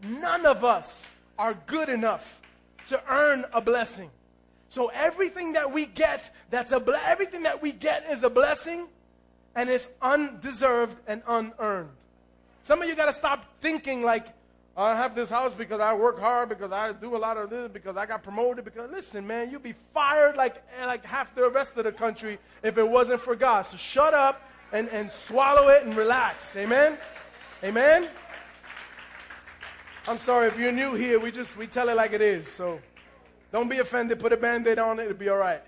None 0.03 0.45
of 0.45 0.63
us 0.63 1.09
are 1.37 1.55
good 1.65 1.89
enough 1.89 2.41
to 2.89 3.01
earn 3.09 3.45
a 3.53 3.61
blessing. 3.61 4.09
So 4.69 4.87
everything 4.87 5.53
that 5.53 5.71
we 5.71 5.85
get, 5.85 6.33
that's 6.49 6.71
a 6.71 6.79
ble- 6.79 6.95
everything 7.03 7.43
that 7.43 7.61
we 7.61 7.71
get 7.71 8.09
is 8.09 8.23
a 8.23 8.29
blessing, 8.29 8.87
and 9.55 9.69
it's 9.69 9.89
undeserved 10.01 10.97
and 11.07 11.21
unearned. 11.27 11.89
Some 12.63 12.81
of 12.81 12.87
you 12.87 12.95
got 12.95 13.05
to 13.05 13.13
stop 13.13 13.45
thinking 13.61 14.03
like, 14.03 14.27
I 14.75 14.95
have 14.95 15.15
this 15.15 15.29
house 15.29 15.55
because 15.55 15.79
I 15.79 15.93
work 15.93 16.19
hard, 16.19 16.49
because 16.49 16.71
I 16.71 16.91
do 16.91 17.15
a 17.15 17.17
lot 17.17 17.37
of 17.37 17.49
this, 17.49 17.71
because 17.71 17.97
I 17.97 18.05
got 18.05 18.21
promoted. 18.21 18.63
Because 18.63 18.91
listen, 18.91 19.25
man, 19.25 19.49
you'd 19.49 19.63
be 19.63 19.73
fired 19.91 20.37
like 20.37 20.61
like 20.85 21.03
half 21.03 21.33
the 21.33 21.49
rest 21.49 21.77
of 21.77 21.85
the 21.85 21.91
country 21.91 22.37
if 22.61 22.77
it 22.77 22.87
wasn't 22.87 23.21
for 23.21 23.35
God. 23.35 23.63
So 23.63 23.77
shut 23.77 24.13
up 24.13 24.47
and, 24.71 24.89
and 24.89 25.11
swallow 25.11 25.69
it 25.69 25.85
and 25.85 25.95
relax. 25.95 26.55
Amen? 26.55 26.97
Amen? 27.63 28.07
I'm 30.07 30.17
sorry, 30.17 30.47
if 30.47 30.57
you're 30.57 30.71
new 30.71 30.93
here, 30.93 31.19
we 31.19 31.31
just 31.31 31.57
we 31.57 31.67
tell 31.67 31.89
it 31.89 31.95
like 31.95 32.13
it 32.13 32.21
is. 32.21 32.47
So 32.47 32.79
don't 33.51 33.69
be 33.69 33.79
offended. 33.79 34.19
Put 34.19 34.31
a 34.33 34.37
band-aid 34.37 34.79
on 34.79 34.99
it, 34.99 35.03
it'll 35.03 35.17
be 35.17 35.29
all 35.29 35.37
right. 35.37 35.61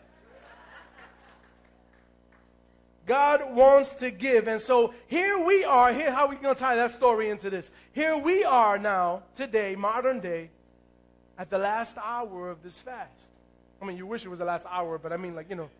God 3.05 3.55
wants 3.55 3.93
to 3.95 4.11
give. 4.11 4.47
And 4.47 4.61
so 4.61 4.93
here 5.07 5.43
we 5.43 5.63
are. 5.63 5.91
Here, 5.91 6.11
how 6.11 6.25
are 6.25 6.29
we 6.29 6.35
going 6.35 6.53
to 6.53 6.59
tie 6.59 6.75
that 6.75 6.91
story 6.91 7.31
into 7.31 7.49
this? 7.49 7.71
Here 7.91 8.15
we 8.15 8.43
are 8.43 8.77
now, 8.77 9.23
today, 9.33 9.75
modern 9.75 10.19
day, 10.19 10.51
at 11.35 11.49
the 11.49 11.57
last 11.57 11.97
hour 11.97 12.49
of 12.49 12.61
this 12.61 12.77
fast. 12.77 13.31
I 13.81 13.85
mean, 13.85 13.97
you 13.97 14.05
wish 14.05 14.25
it 14.25 14.29
was 14.29 14.37
the 14.37 14.45
last 14.45 14.67
hour, 14.69 14.99
but 14.99 15.11
I 15.11 15.17
mean, 15.17 15.35
like, 15.35 15.49
you 15.49 15.55
know, 15.55 15.71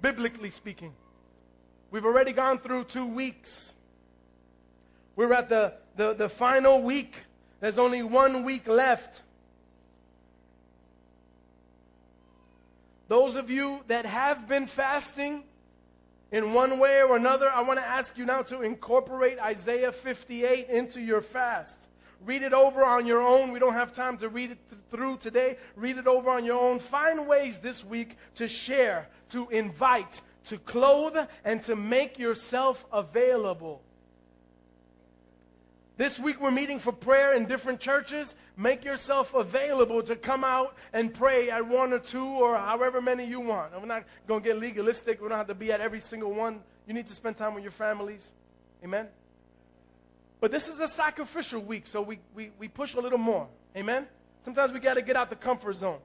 biblically 0.00 0.48
speaking. 0.48 0.94
We've 1.94 2.04
already 2.04 2.32
gone 2.32 2.58
through 2.58 2.86
two 2.86 3.06
weeks. 3.06 3.76
We're 5.14 5.32
at 5.32 5.48
the, 5.48 5.74
the, 5.94 6.12
the 6.12 6.28
final 6.28 6.82
week. 6.82 7.14
There's 7.60 7.78
only 7.78 8.02
one 8.02 8.42
week 8.42 8.66
left. 8.66 9.22
Those 13.06 13.36
of 13.36 13.48
you 13.48 13.84
that 13.86 14.06
have 14.06 14.48
been 14.48 14.66
fasting 14.66 15.44
in 16.32 16.52
one 16.52 16.80
way 16.80 17.00
or 17.00 17.14
another, 17.14 17.48
I 17.48 17.60
want 17.62 17.78
to 17.78 17.86
ask 17.86 18.18
you 18.18 18.24
now 18.26 18.42
to 18.42 18.62
incorporate 18.62 19.38
Isaiah 19.38 19.92
58 19.92 20.68
into 20.70 21.00
your 21.00 21.20
fast. 21.20 21.78
Read 22.26 22.42
it 22.42 22.52
over 22.52 22.84
on 22.84 23.06
your 23.06 23.22
own. 23.22 23.52
We 23.52 23.60
don't 23.60 23.74
have 23.74 23.92
time 23.92 24.16
to 24.16 24.28
read 24.28 24.50
it 24.50 24.58
th- 24.68 24.82
through 24.90 25.18
today. 25.18 25.58
Read 25.76 25.98
it 25.98 26.08
over 26.08 26.28
on 26.30 26.44
your 26.44 26.60
own. 26.60 26.80
Find 26.80 27.28
ways 27.28 27.58
this 27.58 27.84
week 27.84 28.16
to 28.34 28.48
share, 28.48 29.06
to 29.28 29.48
invite, 29.50 30.22
to 30.44 30.58
clothe 30.58 31.16
and 31.44 31.62
to 31.64 31.76
make 31.76 32.18
yourself 32.18 32.84
available. 32.92 33.82
This 35.96 36.18
week 36.18 36.40
we're 36.40 36.50
meeting 36.50 36.80
for 36.80 36.92
prayer 36.92 37.34
in 37.34 37.46
different 37.46 37.78
churches. 37.78 38.34
Make 38.56 38.84
yourself 38.84 39.32
available 39.32 40.02
to 40.02 40.16
come 40.16 40.42
out 40.42 40.76
and 40.92 41.14
pray 41.14 41.50
at 41.50 41.66
one 41.66 41.92
or 41.92 42.00
two 42.00 42.26
or 42.26 42.56
however 42.56 43.00
many 43.00 43.24
you 43.26 43.40
want. 43.40 43.72
We're 43.72 43.86
not 43.86 44.04
going 44.26 44.42
to 44.42 44.48
get 44.48 44.58
legalistic. 44.58 45.22
We 45.22 45.28
don't 45.28 45.38
have 45.38 45.46
to 45.46 45.54
be 45.54 45.70
at 45.70 45.80
every 45.80 46.00
single 46.00 46.32
one. 46.32 46.60
You 46.88 46.94
need 46.94 47.06
to 47.06 47.12
spend 47.12 47.36
time 47.36 47.54
with 47.54 47.62
your 47.62 47.70
families. 47.70 48.32
Amen? 48.82 49.06
But 50.40 50.50
this 50.50 50.68
is 50.68 50.80
a 50.80 50.88
sacrificial 50.88 51.60
week, 51.60 51.86
so 51.86 52.02
we, 52.02 52.18
we, 52.34 52.50
we 52.58 52.68
push 52.68 52.94
a 52.94 53.00
little 53.00 53.18
more. 53.18 53.48
Amen? 53.76 54.06
Sometimes 54.42 54.72
we 54.72 54.80
got 54.80 54.94
to 54.94 55.02
get 55.02 55.16
out 55.16 55.30
the 55.30 55.36
comfort 55.36 55.74
zone. 55.74 55.98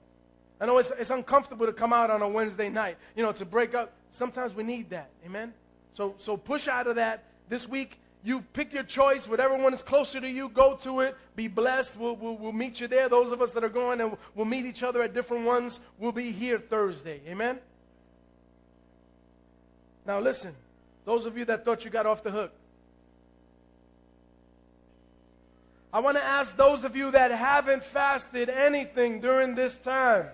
I 0.62 0.66
know 0.66 0.78
it's, 0.78 0.92
it's 0.92 1.10
uncomfortable 1.10 1.66
to 1.66 1.74
come 1.74 1.94
out 1.94 2.10
on 2.10 2.22
a 2.22 2.30
Wednesday 2.30 2.70
night, 2.70 2.98
you 3.16 3.24
know, 3.24 3.32
to 3.34 3.46
break 3.46 3.74
up. 3.74 3.94
Sometimes 4.12 4.53
we 4.53 4.64
need 4.64 4.89
that. 4.89 5.10
Amen? 5.26 5.53
So, 5.93 6.14
so 6.18 6.38
push 6.38 6.68
out 6.68 6.88
of 6.88 6.95
that. 6.95 7.24
This 7.47 7.68
week, 7.68 7.99
you 8.24 8.41
pick 8.53 8.74
your 8.74 8.84
choice. 8.84 9.28
Whatever 9.28 9.57
one 9.57 9.74
is 9.74 9.82
closer 9.82 10.20
to 10.20 10.30
you, 10.30 10.49
go 10.49 10.76
to 10.78 11.01
it. 11.01 11.16
Be 11.36 11.47
blessed. 11.47 11.97
We'll, 11.97 12.16
we'll, 12.16 12.36
we'll 12.36 12.51
meet 12.51 12.80
you 12.80 12.88
there. 12.88 13.07
Those 13.10 13.32
of 13.32 13.41
us 13.41 13.51
that 13.53 13.64
are 13.64 13.70
going 13.70 14.01
and 14.01 14.18
we'll 14.36 14.45
meet 14.45 14.66
each 14.66 14.84
other 14.84 15.01
at 15.01 15.14
different 15.14 15.45
ones, 15.45 15.80
we'll 15.97 16.12
be 16.12 16.32
here 16.32 16.60
Thursday. 16.60 17.22
Amen? 17.28 17.60
Now, 20.05 20.20
listen. 20.20 20.55
Those 21.05 21.26
of 21.26 21.38
you 21.38 21.45
that 21.45 21.66
thought 21.66 21.86
you 21.86 21.91
got 21.91 22.05
off 22.05 22.24
the 22.24 22.32
hook, 22.32 22.51
I 25.91 26.01
want 26.01 26.18
to 26.18 26.24
ask 26.24 26.55
those 26.55 26.84
of 26.84 26.95
you 26.95 27.10
that 27.12 27.32
haven't 27.32 27.84
fasted 27.84 28.47
anything 28.47 29.22
during 29.22 29.55
this 29.55 29.76
time. 29.76 30.28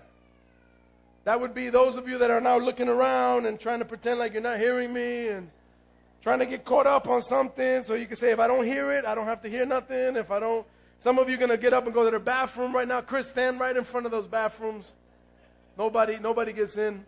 That 1.25 1.41
would 1.41 1.55
be 1.55 1.69
those 1.69 1.97
of 1.97 2.07
you 2.07 2.19
that 2.19 2.29
are 2.29 2.39
now 2.39 2.57
looking 2.59 2.87
around 2.87 3.47
and 3.47 3.59
trying 3.59 3.79
to 3.79 3.85
pretend 3.85 4.19
like 4.19 4.33
you're 4.33 4.43
not 4.43 4.59
hearing 4.59 4.93
me 4.93 5.29
and 5.29 5.49
trying 6.21 6.37
to 6.37 6.45
get 6.45 6.63
caught 6.63 6.85
up 6.85 7.07
on 7.07 7.21
something 7.21 7.81
so 7.81 7.95
you 7.95 8.05
can 8.05 8.15
say, 8.15 8.31
if 8.31 8.39
I 8.39 8.45
don't 8.45 8.63
hear 8.63 8.91
it, 8.91 9.05
I 9.05 9.15
don't 9.15 9.25
have 9.25 9.41
to 9.41 9.49
hear 9.49 9.65
nothing. 9.65 10.15
If 10.15 10.29
I 10.29 10.39
don't, 10.39 10.65
some 10.99 11.17
of 11.17 11.27
you 11.27 11.35
are 11.35 11.39
going 11.39 11.49
to 11.49 11.57
get 11.57 11.73
up 11.73 11.85
and 11.85 11.93
go 11.93 12.05
to 12.05 12.11
the 12.11 12.19
bathroom 12.19 12.75
right 12.75 12.87
now. 12.87 13.01
Chris, 13.01 13.27
stand 13.27 13.59
right 13.59 13.75
in 13.75 13.83
front 13.83 14.05
of 14.05 14.11
those 14.11 14.27
bathrooms. 14.27 14.93
Nobody, 15.77 16.19
nobody 16.19 16.53
gets 16.53 16.77
in. 16.77 17.03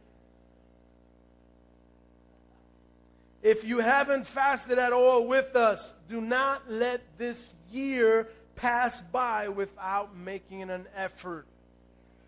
If 3.43 3.63
you 3.63 3.77
haven't 3.79 4.25
fasted 4.25 4.79
at 4.79 4.93
all 4.93 5.27
with 5.27 5.55
us, 5.55 5.93
do 6.09 6.19
not 6.19 6.71
let 6.71 7.01
this 7.19 7.53
year 7.71 8.29
pass 8.55 8.99
by 8.99 9.47
without 9.49 10.17
making 10.17 10.63
an 10.63 10.87
effort. 10.95 11.45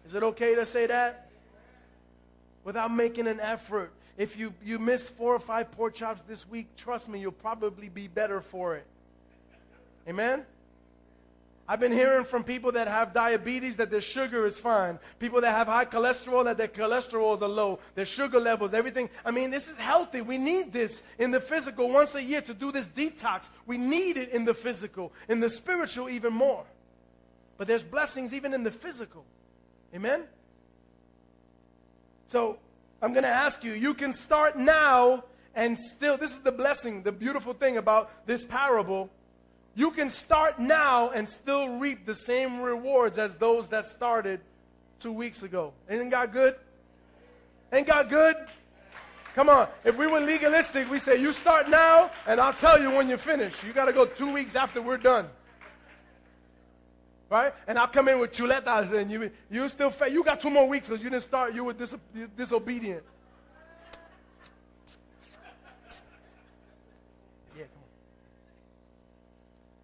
Is 0.05 0.13
it 0.13 0.21
okay 0.21 0.53
to 0.53 0.65
say 0.65 0.85
that? 0.85 1.28
Without 2.63 2.93
making 2.93 3.27
an 3.27 3.39
effort. 3.39 3.91
If 4.17 4.37
you, 4.37 4.53
you 4.63 4.79
missed 4.79 5.11
four 5.11 5.33
or 5.33 5.39
five 5.39 5.71
pork 5.71 5.95
chops 5.95 6.21
this 6.27 6.47
week, 6.47 6.67
trust 6.75 7.07
me, 7.07 7.21
you'll 7.21 7.31
probably 7.31 7.87
be 7.87 8.07
better 8.07 8.41
for 8.41 8.75
it. 8.75 8.85
Amen? 10.07 10.45
I've 11.69 11.79
been 11.79 11.91
hearing 11.91 12.25
from 12.25 12.43
people 12.43 12.71
that 12.71 12.87
have 12.87 13.13
diabetes 13.13 13.77
that 13.77 13.91
their 13.91 14.01
sugar 14.01 14.47
is 14.47 14.57
fine. 14.57 14.97
People 15.19 15.39
that 15.41 15.51
have 15.51 15.67
high 15.67 15.85
cholesterol 15.85 16.43
that 16.45 16.57
their 16.57 16.67
cholesterols 16.67 17.43
are 17.43 17.47
low. 17.47 17.77
Their 17.93 18.07
sugar 18.07 18.39
levels, 18.39 18.73
everything. 18.73 19.07
I 19.23 19.29
mean, 19.29 19.51
this 19.51 19.69
is 19.69 19.77
healthy. 19.77 20.21
We 20.21 20.39
need 20.39 20.73
this 20.73 21.03
in 21.19 21.29
the 21.29 21.39
physical 21.39 21.87
once 21.89 22.15
a 22.15 22.23
year 22.23 22.41
to 22.41 22.55
do 22.55 22.71
this 22.71 22.87
detox. 22.87 23.49
We 23.67 23.77
need 23.77 24.17
it 24.17 24.29
in 24.29 24.45
the 24.45 24.55
physical, 24.55 25.13
in 25.27 25.39
the 25.39 25.49
spiritual, 25.49 26.09
even 26.09 26.33
more. 26.33 26.65
But 27.59 27.67
there's 27.67 27.83
blessings 27.83 28.33
even 28.33 28.55
in 28.55 28.63
the 28.63 28.71
physical. 28.71 29.23
Amen? 29.93 30.23
So 32.29 32.57
I'm 33.01 33.11
going 33.11 33.23
to 33.23 33.29
ask 33.29 33.63
you, 33.63 33.73
you 33.73 33.93
can 33.93 34.13
start 34.13 34.57
now 34.57 35.25
and 35.55 35.77
still, 35.77 36.15
this 36.15 36.31
is 36.31 36.39
the 36.39 36.51
blessing, 36.51 37.03
the 37.03 37.11
beautiful 37.11 37.53
thing 37.53 37.75
about 37.77 38.25
this 38.25 38.45
parable 38.45 39.09
you 39.75 39.91
can 39.91 40.09
start 40.09 40.59
now 40.59 41.09
and 41.11 41.27
still 41.27 41.77
reap 41.79 42.05
the 42.05 42.13
same 42.13 42.61
rewards 42.61 43.17
as 43.17 43.37
those 43.37 43.69
that 43.69 43.85
started 43.85 44.41
two 44.99 45.13
weeks 45.13 45.43
ago. 45.43 45.71
Isn't 45.89 46.09
God 46.09 46.33
good? 46.33 46.55
Ain't 47.71 47.87
God 47.87 48.09
good? 48.09 48.35
Come 49.35 49.47
on. 49.47 49.69
If 49.85 49.95
we 49.95 50.05
were 50.05 50.19
legalistic, 50.19 50.91
we 50.91 50.99
say, 50.99 51.21
you 51.21 51.31
start 51.31 51.69
now, 51.69 52.11
and 52.27 52.41
I'll 52.41 52.51
tell 52.51 52.81
you 52.81 52.91
when 52.91 53.07
you 53.07 53.15
finish. 53.15 53.63
You 53.63 53.71
got 53.71 53.85
to 53.85 53.93
go 53.93 54.05
two 54.05 54.33
weeks 54.33 54.55
after 54.55 54.81
we're 54.81 54.97
done. 54.97 55.29
Right? 57.29 57.53
And 57.67 57.77
I'll 57.77 57.87
come 57.87 58.07
in 58.09 58.19
with 58.19 58.31
chuletas, 58.31 58.91
and 58.91 59.11
you, 59.11 59.29
you 59.51 59.69
still, 59.69 59.91
fa- 59.91 60.09
you 60.09 60.23
got 60.23 60.41
two 60.41 60.49
more 60.49 60.67
weeks 60.67 60.89
because 60.89 61.03
you 61.03 61.11
didn't 61.11 61.21
start, 61.23 61.53
you 61.53 61.63
were 61.63 61.73
dis- 61.73 61.95
disobedient. 62.35 63.03
Yeah, 67.55 67.65
come 67.65 67.83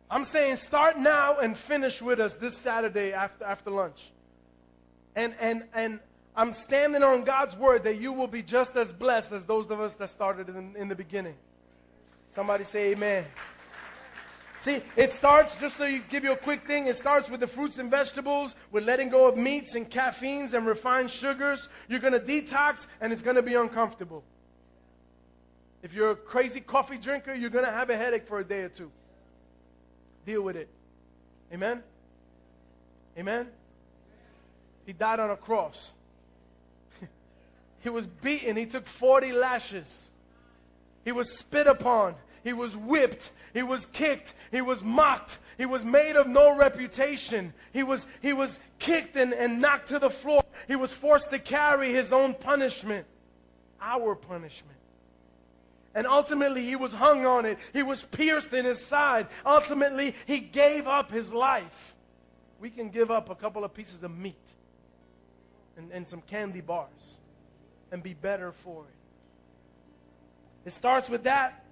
on. 0.10 0.18
I'm 0.18 0.24
saying 0.26 0.56
start 0.56 0.98
now 0.98 1.38
and 1.38 1.56
finish 1.56 2.02
with 2.02 2.20
us 2.20 2.36
this 2.36 2.58
Saturday 2.58 3.14
after, 3.14 3.46
after 3.46 3.70
lunch. 3.70 4.12
And, 5.16 5.36
and, 5.40 5.66
and 5.76 6.00
I'm 6.36 6.52
standing 6.52 7.04
on 7.04 7.26
God's 7.26 7.56
word 7.56 7.84
that 7.84 8.02
you 8.02 8.12
will 8.12 8.28
be 8.28 8.42
just 8.42 8.76
as 8.76 8.92
blessed 8.92 9.32
as 9.34 9.46
those 9.46 9.70
of 9.70 9.80
us 9.80 9.94
that 9.96 10.10
started 10.10 10.50
in, 10.50 10.76
in 10.76 10.88
the 10.88 10.96
beginning. 10.96 11.36
Somebody 12.30 12.64
say 12.64 12.92
amen. 12.94 13.26
See, 14.60 14.82
it 14.96 15.12
starts, 15.12 15.56
just 15.56 15.76
so 15.78 15.86
you 15.86 16.02
give 16.10 16.24
you 16.24 16.32
a 16.32 16.38
quick 16.38 16.66
thing, 16.66 16.88
it 16.88 16.96
starts 16.96 17.30
with 17.30 17.40
the 17.40 17.48
fruits 17.48 17.78
and 17.78 17.92
vegetables, 17.92 18.56
with 18.72 18.84
letting 18.86 19.10
go 19.10 19.28
of 19.28 19.38
meats 19.38 19.76
and 19.76 19.90
caffeines 19.90 20.54
and 20.54 20.66
refined 20.66 21.12
sugars. 21.12 21.70
You're 21.88 22.00
going 22.00 22.14
to 22.14 22.20
detox 22.20 22.88
and 23.02 23.12
it's 23.12 23.22
going 23.22 23.36
to 23.36 23.42
be 23.42 23.56
uncomfortable. 23.56 24.24
If 25.84 25.94
you're 25.94 26.12
a 26.12 26.16
crazy 26.16 26.62
coffee 26.62 26.98
drinker, 26.98 27.34
you're 27.34 27.52
going 27.52 27.66
to 27.66 27.72
have 27.72 27.90
a 27.90 27.98
headache 27.98 28.28
for 28.28 28.40
a 28.40 28.44
day 28.44 28.62
or 28.62 28.70
two. 28.70 28.90
Deal 30.26 30.42
with 30.42 30.56
it. 30.56 30.70
Amen? 31.54 31.84
Amen? 33.18 33.48
He 34.86 34.94
died 34.94 35.20
on 35.20 35.30
a 35.30 35.38
cross. 35.38 35.94
he 37.82 37.90
was 37.90 38.08
beaten. 38.08 38.56
He 38.56 38.66
took 38.66 38.88
40 38.88 39.32
lashes. 39.34 40.10
He 41.04 41.12
was 41.12 41.38
spit 41.38 41.68
upon. 41.68 42.16
He 42.44 42.54
was 42.54 42.76
whipped. 42.76 43.32
He 43.56 43.64
was 43.64 43.86
kicked. 43.86 44.34
He 44.52 44.60
was 44.60 44.84
mocked. 44.84 45.40
He 45.58 45.66
was 45.66 45.86
made 45.86 46.18
of 46.18 46.28
no 46.28 46.56
reputation. 46.58 47.54
He 47.72 47.84
was, 47.84 48.06
he 48.22 48.34
was 48.34 48.60
kicked 48.80 49.16
and, 49.16 49.34
and 49.34 49.62
knocked 49.62 49.88
to 49.88 49.98
the 49.98 50.10
floor. 50.10 50.44
He 50.68 50.76
was 50.76 50.92
forced 50.92 51.30
to 51.32 51.40
carry 51.40 51.94
his 51.94 52.12
own 52.12 52.34
punishment, 52.34 53.08
our 53.80 54.14
punishment. 54.14 54.78
And 55.96 56.06
ultimately, 56.06 56.66
he 56.66 56.76
was 56.76 56.92
hung 56.92 57.26
on 57.26 57.46
it. 57.46 57.58
He 57.72 57.82
was 57.82 58.04
pierced 58.04 58.54
in 58.54 58.66
his 58.66 58.86
side. 58.86 59.28
Ultimately, 59.46 60.16
he 60.28 60.40
gave 60.40 60.86
up 60.86 61.10
his 61.10 61.32
life. 61.32 61.96
We 62.60 62.70
can 62.70 62.90
give 62.90 63.10
up 63.10 63.30
a 63.30 63.36
couple 63.36 63.64
of 63.64 63.74
pieces 63.74 64.04
of 64.04 64.12
meat 64.18 64.54
and, 65.78 65.92
and 65.94 66.06
some 66.06 66.22
candy 66.24 66.60
bars 66.60 67.20
and 67.90 68.04
be 68.04 68.14
better 68.14 68.52
for 68.52 68.84
it. 68.84 70.68
It 70.68 70.74
starts 70.74 71.10
with 71.10 71.24
that. 71.24 71.65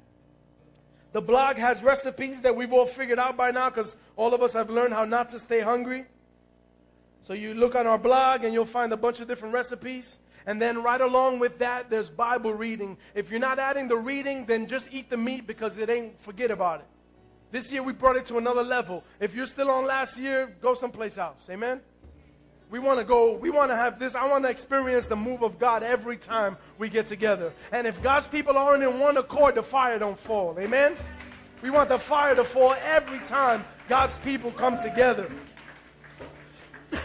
The 1.13 1.21
blog 1.21 1.57
has 1.57 1.83
recipes 1.83 2.41
that 2.41 2.55
we've 2.55 2.73
all 2.73 2.87
figured 2.87 3.19
out 3.19 3.37
by 3.37 3.51
now 3.51 3.69
because 3.69 3.95
all 4.15 4.33
of 4.33 4.41
us 4.41 4.53
have 4.53 4.69
learned 4.69 4.93
how 4.93 5.05
not 5.05 5.29
to 5.29 5.39
stay 5.39 5.61
hungry. 5.61 6.05
So 7.21 7.33
you 7.33 7.53
look 7.53 7.75
on 7.75 7.85
our 7.85 7.99
blog 7.99 8.43
and 8.43 8.53
you'll 8.53 8.65
find 8.65 8.91
a 8.91 8.97
bunch 8.97 9.21
of 9.21 9.27
different 9.27 9.53
recipes. 9.53 10.17
And 10.47 10.61
then 10.61 10.83
right 10.83 10.99
along 10.99 11.39
with 11.39 11.59
that, 11.59 11.89
there's 11.89 12.09
Bible 12.09 12.53
reading. 12.53 12.97
If 13.13 13.29
you're 13.29 13.39
not 13.39 13.59
adding 13.59 13.87
the 13.87 13.95
reading, 13.95 14.45
then 14.45 14.67
just 14.67 14.89
eat 14.91 15.09
the 15.09 15.15
meat 15.15 15.47
because 15.47 15.77
it 15.77 15.89
ain't, 15.89 16.19
forget 16.19 16.49
about 16.49 16.81
it. 16.81 16.87
This 17.51 17.71
year 17.71 17.83
we 17.83 17.93
brought 17.93 18.15
it 18.15 18.25
to 18.25 18.39
another 18.39 18.63
level. 18.63 19.03
If 19.19 19.35
you're 19.35 19.45
still 19.45 19.69
on 19.69 19.85
last 19.85 20.17
year, 20.17 20.53
go 20.61 20.73
someplace 20.73 21.19
else. 21.19 21.47
Amen? 21.49 21.79
We 22.73 22.79
want 22.79 22.97
to 22.97 23.05
go, 23.05 23.33
we 23.33 23.51
want 23.51 23.69
to 23.69 23.75
have 23.75 23.99
this. 23.99 24.15
I 24.15 24.27
want 24.27 24.45
to 24.45 24.49
experience 24.49 25.05
the 25.05 25.15
move 25.15 25.43
of 25.43 25.59
God 25.59 25.83
every 25.83 26.17
time 26.17 26.57
we 26.79 26.89
get 26.89 27.05
together. 27.05 27.53
And 27.71 27.85
if 27.85 28.01
God's 28.01 28.25
people 28.25 28.57
aren't 28.57 28.81
in 28.81 28.97
one 28.97 29.15
accord, 29.17 29.53
the 29.53 29.61
fire 29.61 29.99
don't 29.99 30.17
fall. 30.17 30.57
Amen? 30.57 30.95
We 31.61 31.69
want 31.69 31.89
the 31.89 31.99
fire 31.99 32.33
to 32.33 32.43
fall 32.43 32.75
every 32.83 33.19
time 33.19 33.63
God's 33.87 34.17
people 34.17 34.49
come 34.49 34.79
together. 34.79 35.29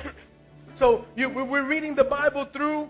so 0.75 1.05
you, 1.15 1.29
we're 1.29 1.61
reading 1.61 1.95
the 1.95 2.05
Bible 2.05 2.47
through 2.47 2.89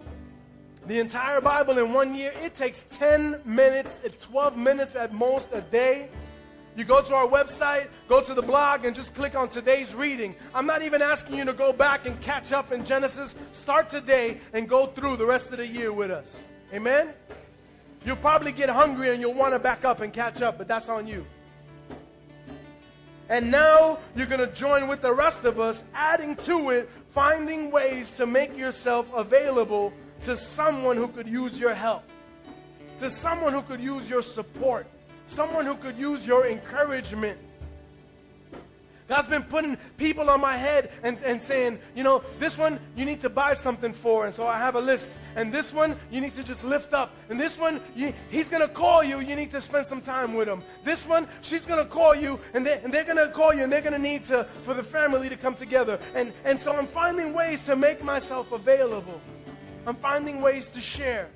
the 0.86 1.00
entire 1.00 1.40
Bible 1.40 1.78
in 1.78 1.92
one 1.92 2.14
year, 2.14 2.32
it 2.44 2.54
takes 2.54 2.82
10 2.90 3.40
minutes, 3.44 3.98
12 4.20 4.56
minutes 4.56 4.94
at 4.94 5.12
most 5.12 5.50
a 5.52 5.62
day. 5.62 6.10
You 6.78 6.84
go 6.84 7.02
to 7.02 7.14
our 7.16 7.26
website, 7.26 7.88
go 8.08 8.20
to 8.20 8.34
the 8.34 8.40
blog, 8.40 8.84
and 8.84 8.94
just 8.94 9.16
click 9.16 9.34
on 9.34 9.48
today's 9.48 9.96
reading. 9.96 10.32
I'm 10.54 10.64
not 10.64 10.82
even 10.82 11.02
asking 11.02 11.36
you 11.36 11.44
to 11.46 11.52
go 11.52 11.72
back 11.72 12.06
and 12.06 12.20
catch 12.20 12.52
up 12.52 12.70
in 12.70 12.84
Genesis. 12.84 13.34
Start 13.50 13.90
today 13.90 14.38
and 14.52 14.68
go 14.68 14.86
through 14.86 15.16
the 15.16 15.26
rest 15.26 15.50
of 15.50 15.58
the 15.58 15.66
year 15.66 15.92
with 15.92 16.12
us. 16.12 16.46
Amen? 16.72 17.08
You'll 18.06 18.14
probably 18.14 18.52
get 18.52 18.68
hungry 18.68 19.10
and 19.10 19.20
you'll 19.20 19.34
want 19.34 19.54
to 19.54 19.58
back 19.58 19.84
up 19.84 20.02
and 20.02 20.12
catch 20.12 20.40
up, 20.40 20.56
but 20.56 20.68
that's 20.68 20.88
on 20.88 21.08
you. 21.08 21.26
And 23.28 23.50
now 23.50 23.98
you're 24.14 24.26
going 24.26 24.48
to 24.48 24.54
join 24.54 24.86
with 24.86 25.02
the 25.02 25.12
rest 25.12 25.44
of 25.44 25.58
us, 25.58 25.82
adding 25.94 26.36
to 26.36 26.70
it, 26.70 26.88
finding 27.10 27.72
ways 27.72 28.12
to 28.18 28.24
make 28.24 28.56
yourself 28.56 29.12
available 29.16 29.92
to 30.22 30.36
someone 30.36 30.96
who 30.96 31.08
could 31.08 31.26
use 31.26 31.58
your 31.58 31.74
help, 31.74 32.04
to 32.98 33.10
someone 33.10 33.52
who 33.52 33.62
could 33.62 33.80
use 33.80 34.08
your 34.08 34.22
support, 34.22 34.86
someone 35.28 35.66
who 35.66 35.74
could 35.74 35.96
use 35.96 36.26
your 36.26 36.46
encouragement. 36.46 37.38
God's 39.08 39.26
been 39.26 39.42
putting 39.42 39.78
people 39.96 40.28
on 40.28 40.38
my 40.42 40.58
head 40.58 40.92
and, 41.02 41.16
and 41.24 41.40
saying, 41.40 41.78
you 41.94 42.02
know, 42.02 42.22
this 42.38 42.58
one 42.58 42.78
you 42.94 43.06
need 43.06 43.22
to 43.22 43.30
buy 43.30 43.54
something 43.54 43.94
for. 43.94 44.26
And 44.26 44.34
so 44.34 44.46
I 44.46 44.58
have 44.58 44.74
a 44.74 44.80
list. 44.80 45.10
And 45.34 45.50
this 45.50 45.72
one 45.72 45.96
you 46.10 46.20
need 46.20 46.34
to 46.34 46.44
just 46.44 46.62
lift 46.62 46.92
up. 46.92 47.14
And 47.30 47.40
this 47.40 47.58
one, 47.58 47.80
you, 47.96 48.12
he's 48.30 48.50
going 48.50 48.60
to 48.60 48.68
call 48.68 49.02
you. 49.02 49.20
You 49.20 49.34
need 49.34 49.50
to 49.52 49.62
spend 49.62 49.86
some 49.86 50.02
time 50.02 50.34
with 50.34 50.46
him. 50.46 50.62
This 50.84 51.06
one, 51.06 51.26
she's 51.40 51.64
going 51.64 51.82
to 51.82 51.90
call 51.90 52.14
you. 52.14 52.38
And, 52.52 52.66
they, 52.66 52.80
and 52.84 52.92
they're 52.92 53.04
going 53.04 53.16
to 53.16 53.32
call 53.32 53.54
you. 53.54 53.62
And 53.62 53.72
they're 53.72 53.80
going 53.80 53.94
to 53.94 53.98
need 53.98 54.24
to, 54.26 54.46
for 54.62 54.74
the 54.74 54.82
family 54.82 55.30
to 55.30 55.38
come 55.38 55.54
together. 55.54 55.98
And, 56.14 56.34
and 56.44 56.60
so 56.60 56.76
I'm 56.76 56.86
finding 56.86 57.32
ways 57.32 57.64
to 57.64 57.76
make 57.76 58.04
myself 58.04 58.52
available. 58.52 59.22
I'm 59.86 59.96
finding 59.96 60.42
ways 60.42 60.68
to 60.72 60.82
share. 60.82 61.30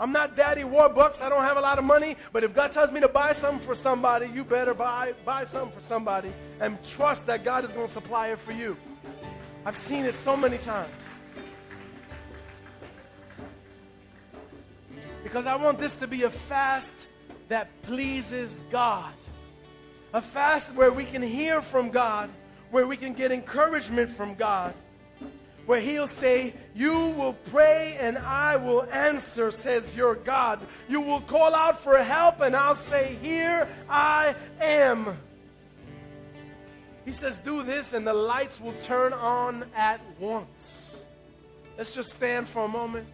I'm 0.00 0.12
not 0.12 0.34
Daddy 0.34 0.62
Warbucks. 0.62 1.20
I 1.20 1.28
don't 1.28 1.42
have 1.42 1.58
a 1.58 1.60
lot 1.60 1.78
of 1.78 1.84
money. 1.84 2.16
But 2.32 2.42
if 2.42 2.54
God 2.54 2.72
tells 2.72 2.90
me 2.90 3.00
to 3.00 3.08
buy 3.08 3.32
something 3.32 3.64
for 3.64 3.74
somebody, 3.74 4.28
you 4.28 4.44
better 4.44 4.72
buy, 4.72 5.12
buy 5.26 5.44
something 5.44 5.78
for 5.78 5.84
somebody 5.84 6.32
and 6.58 6.82
trust 6.82 7.26
that 7.26 7.44
God 7.44 7.64
is 7.64 7.72
going 7.72 7.86
to 7.86 7.92
supply 7.92 8.28
it 8.28 8.38
for 8.38 8.52
you. 8.52 8.78
I've 9.66 9.76
seen 9.76 10.06
it 10.06 10.14
so 10.14 10.38
many 10.38 10.56
times. 10.56 10.88
Because 15.22 15.44
I 15.44 15.54
want 15.54 15.78
this 15.78 15.96
to 15.96 16.06
be 16.06 16.22
a 16.22 16.30
fast 16.30 17.06
that 17.48 17.68
pleases 17.82 18.64
God. 18.70 19.12
A 20.14 20.22
fast 20.22 20.74
where 20.74 20.90
we 20.90 21.04
can 21.04 21.20
hear 21.20 21.60
from 21.60 21.90
God, 21.90 22.30
where 22.70 22.86
we 22.86 22.96
can 22.96 23.12
get 23.12 23.32
encouragement 23.32 24.10
from 24.10 24.34
God, 24.34 24.72
where 25.70 25.80
He'll 25.80 26.08
say, 26.08 26.52
You 26.74 26.92
will 26.92 27.34
pray 27.52 27.96
and 28.00 28.18
I 28.18 28.56
will 28.56 28.82
answer, 28.90 29.52
says 29.52 29.94
your 29.94 30.16
God. 30.16 30.58
You 30.88 31.00
will 31.00 31.20
call 31.20 31.54
out 31.54 31.80
for 31.80 31.96
help 31.96 32.40
and 32.40 32.56
I'll 32.56 32.74
say, 32.74 33.16
Here 33.22 33.68
I 33.88 34.34
am. 34.60 35.16
He 37.04 37.12
says, 37.12 37.38
Do 37.38 37.62
this 37.62 37.92
and 37.92 38.04
the 38.04 38.12
lights 38.12 38.60
will 38.60 38.72
turn 38.82 39.12
on 39.12 39.64
at 39.76 40.00
once. 40.18 41.06
Let's 41.78 41.94
just 41.94 42.10
stand 42.10 42.48
for 42.48 42.64
a 42.64 42.68
moment. 42.68 43.06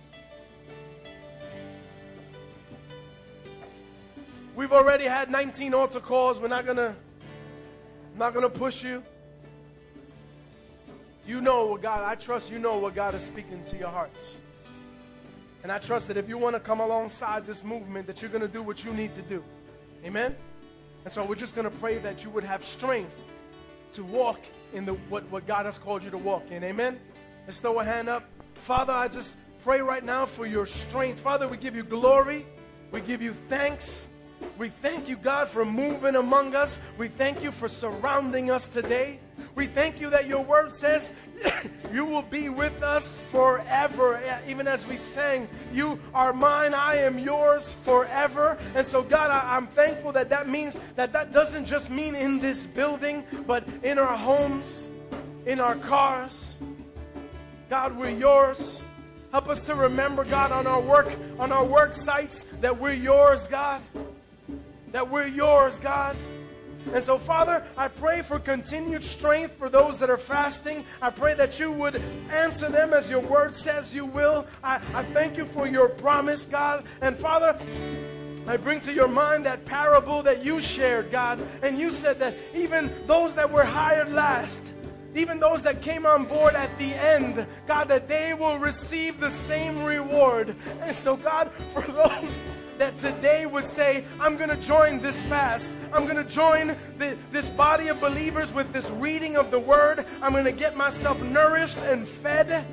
We've 4.55 4.73
already 4.73 5.05
had 5.05 5.31
19 5.31 5.75
altar 5.75 6.01
calls. 6.01 6.41
We're 6.41 6.49
not 6.49 6.65
gonna, 6.65 6.97
not 8.17 8.33
gonna 8.33 8.49
push 8.49 8.83
you. 8.83 9.03
You 11.27 11.41
know 11.41 11.67
what 11.67 11.83
God, 11.83 12.05
I 12.05 12.15
trust 12.15 12.53
you 12.53 12.59
know 12.59 12.79
what 12.79 12.95
God 12.95 13.15
is 13.15 13.23
speaking 13.23 13.63
to 13.69 13.77
your 13.77 13.89
hearts. 13.89 14.37
And 15.63 15.73
I 15.73 15.79
trust 15.79 16.07
that 16.09 16.17
if 16.17 16.29
you 16.29 16.39
want 16.39 16.55
to 16.55 16.61
come 16.61 16.79
alongside 16.79 17.47
this 17.47 17.65
movement, 17.65 18.07
that 18.07 18.23
you're 18.23 18.31
going 18.31 18.43
to 18.43 18.49
do 18.49 18.63
what 18.63 18.85
you 18.85 18.93
need 18.93 19.15
to 19.15 19.23
do. 19.23 19.43
Amen? 20.05 20.37
And 21.05 21.13
so 21.13 21.25
we're 21.25 21.35
just 21.35 21.57
going 21.57 21.69
to 21.69 21.77
pray 21.79 21.99
that 21.99 22.23
you 22.23 22.31
would 22.31 22.45
have 22.45 22.65
strength 22.65 23.15
to 23.95 24.05
walk 24.05 24.41
in 24.73 24.85
the 24.85 24.93
what, 25.09 25.25
what 25.31 25.47
God 25.47 25.67
has 25.67 25.79
called 25.79 26.05
you 26.05 26.11
to 26.11 26.19
walk 26.19 26.51
in. 26.51 26.63
Amen? 26.63 27.01
Let's 27.47 27.59
throw 27.59 27.81
a 27.81 27.85
hand 27.85 28.09
up. 28.09 28.25
Father, 28.55 28.93
I 28.93 29.09
just 29.09 29.37
pray 29.65 29.81
right 29.81 30.05
now 30.05 30.27
for 30.27 30.47
your 30.47 30.67
strength. 30.67 31.19
Father, 31.19 31.49
we 31.49 31.57
give 31.57 31.75
you 31.75 31.83
glory. 31.83 32.47
We 32.93 33.01
give 33.01 33.21
you 33.21 33.33
thanks. 33.49 34.07
We 34.59 34.69
thank 34.69 35.09
you, 35.09 35.17
God, 35.17 35.49
for 35.49 35.65
moving 35.65 36.15
among 36.15 36.55
us. 36.55 36.79
We 36.99 37.09
thank 37.09 37.43
you 37.43 37.51
for 37.51 37.69
surrounding 37.69 38.51
us 38.51 38.69
today. 38.69 39.19
We 39.57 39.67
thank 39.67 40.03
you 40.03 40.11
that 40.11 40.27
your 40.29 40.45
word 40.45 40.71
says 40.71 41.15
you 41.93 42.05
will 42.05 42.23
be 42.23 42.51
with 42.51 42.83
us 42.83 43.19
forever. 43.33 44.23
Even 44.47 44.69
as 44.69 44.87
we 44.87 44.99
sang, 44.99 45.49
You 45.73 45.99
are 46.13 46.35
mine, 46.35 46.75
I 46.75 46.97
am 46.97 47.19
yours 47.19 47.73
forever. 47.73 48.59
And 48.75 48.87
so, 48.87 49.03
God, 49.03 49.31
I, 49.31 49.57
am 49.57 49.67
thankful 49.69 50.13
that 50.13 50.29
that 50.29 50.47
means 50.47 50.79
that 50.95 51.13
that 51.15 51.33
doesn't 51.33 51.65
just 51.65 51.91
mean 51.91 52.15
in 52.15 52.39
this 52.39 52.67
building, 52.67 53.25
but 53.47 53.67
in 53.83 53.99
our 53.99 54.17
homes, 54.17 54.91
in 55.47 55.59
our 55.59 55.77
cars. 55.77 56.59
God, 57.71 57.97
we're 57.97 58.11
yours. 58.11 58.83
Help 59.33 59.49
us 59.49 59.65
to 59.67 59.75
remember, 59.75 60.25
God, 60.25 60.53
on 60.53 60.67
our 60.67 60.83
work, 60.83 61.09
on 61.39 61.51
our 61.51 61.65
work 61.65 61.95
sites, 61.95 62.45
that 62.61 62.79
we're 62.79 62.93
yours, 62.93 63.47
God. 63.47 63.81
That 64.93 65.11
we're 65.11 65.27
yours, 65.27 65.79
God. 65.79 66.15
And 66.93 67.03
so, 67.03 67.19
Father, 67.19 67.65
I 67.77 67.89
pray 67.89 68.23
for 68.23 68.39
continued 68.39 69.03
strength 69.03 69.55
for 69.59 69.69
those 69.69 69.99
that 69.99 70.11
are 70.11 70.17
fasting. 70.17 70.85
I 71.03 71.11
pray 71.11 71.35
that 71.35 71.59
you 71.59 71.73
would 71.73 72.01
answer 72.31 72.69
them 72.69 72.93
as 72.93 73.11
your 73.11 73.21
word 73.21 73.55
says 73.55 73.95
you 73.95 74.07
will. 74.07 74.47
I, 74.63 74.81
I 74.95 75.03
thank 75.05 75.37
you 75.37 75.45
for 75.45 75.67
your 75.67 75.89
promise, 75.89 76.47
God. 76.47 76.85
And 77.01 77.17
Father, 77.17 77.59
I 78.47 78.57
bring 78.57 78.79
to 78.81 78.93
your 78.93 79.09
mind 79.09 79.45
that 79.47 79.65
parable 79.65 80.23
that 80.23 80.45
you 80.45 80.61
shared, 80.61 81.11
God. 81.11 81.41
And 81.63 81.79
you 81.79 81.91
said 81.91 82.21
that 82.21 82.35
even 82.55 82.93
those 83.07 83.35
that 83.35 83.51
were 83.51 83.65
hired 83.65 84.13
last, 84.13 84.63
even 85.19 85.39
those 85.39 85.63
that 85.63 85.83
came 85.83 86.07
on 86.07 86.25
board 86.25 86.55
at 86.55 86.77
the 86.79 86.95
end, 86.95 87.47
God, 87.67 87.89
that 87.89 88.09
they 88.09 88.35
will 88.35 88.59
receive 88.59 89.21
the 89.21 89.31
same 89.31 89.85
reward. 89.85 90.55
And 90.83 90.95
so, 90.95 91.17
God, 91.17 91.51
for 91.73 91.83
those 91.93 92.39
that 92.79 92.99
today 92.99 93.47
would 93.47 93.65
say, 93.65 94.05
I'm 94.21 94.37
going 94.37 94.51
to 94.51 94.57
join 94.57 95.01
this 95.01 95.23
fast. 95.23 95.73
I'm 95.93 96.05
going 96.05 96.17
to 96.17 96.25
join 96.25 96.77
the, 96.99 97.17
this 97.33 97.49
body 97.49 97.89
of 97.89 98.01
believers 98.01 98.53
with 98.53 98.73
this 98.73 98.91
reading 98.91 99.37
of 99.37 99.51
the 99.51 99.59
word. 99.59 100.05
I'm 100.21 100.33
going 100.33 100.45
to 100.45 100.53
get 100.53 100.77
myself 100.77 101.23
nourished 101.23 101.79
and 101.79 102.07
fed. 102.07 102.65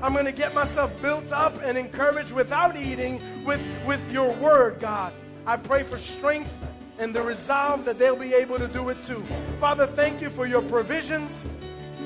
I'm 0.00 0.12
going 0.12 0.26
to 0.26 0.32
get 0.32 0.54
myself 0.54 0.90
built 1.02 1.32
up 1.32 1.60
and 1.62 1.76
encouraged 1.76 2.32
without 2.32 2.76
eating 2.76 3.20
with, 3.44 3.64
with 3.86 4.00
your 4.10 4.32
word, 4.34 4.80
God. 4.80 5.12
I 5.46 5.56
pray 5.56 5.82
for 5.82 5.98
strength 5.98 6.50
and 6.98 7.14
the 7.14 7.22
resolve 7.22 7.84
that 7.84 7.98
they'll 7.98 8.16
be 8.16 8.34
able 8.34 8.58
to 8.58 8.68
do 8.68 8.88
it 8.88 9.02
too. 9.02 9.24
Father, 9.58 9.86
thank 9.86 10.20
you 10.20 10.30
for 10.30 10.46
your 10.46 10.62
provisions. 10.62 11.48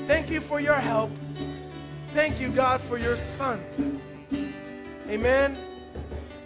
Thank 0.07 0.29
you 0.29 0.39
for 0.39 0.61
your 0.61 0.75
help. 0.75 1.11
Thank 2.13 2.39
you, 2.39 2.49
God, 2.49 2.79
for 2.79 2.97
your 2.97 3.17
son. 3.17 3.61
Amen. 5.09 5.57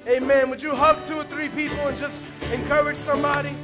Amen. 0.08 0.50
Would 0.50 0.64
you 0.64 0.72
hug 0.72 1.06
two 1.06 1.14
or 1.16 1.24
three 1.26 1.48
people 1.50 1.78
and 1.88 1.96
just 2.00 2.26
encourage 2.52 2.98
somebody? 2.98 3.56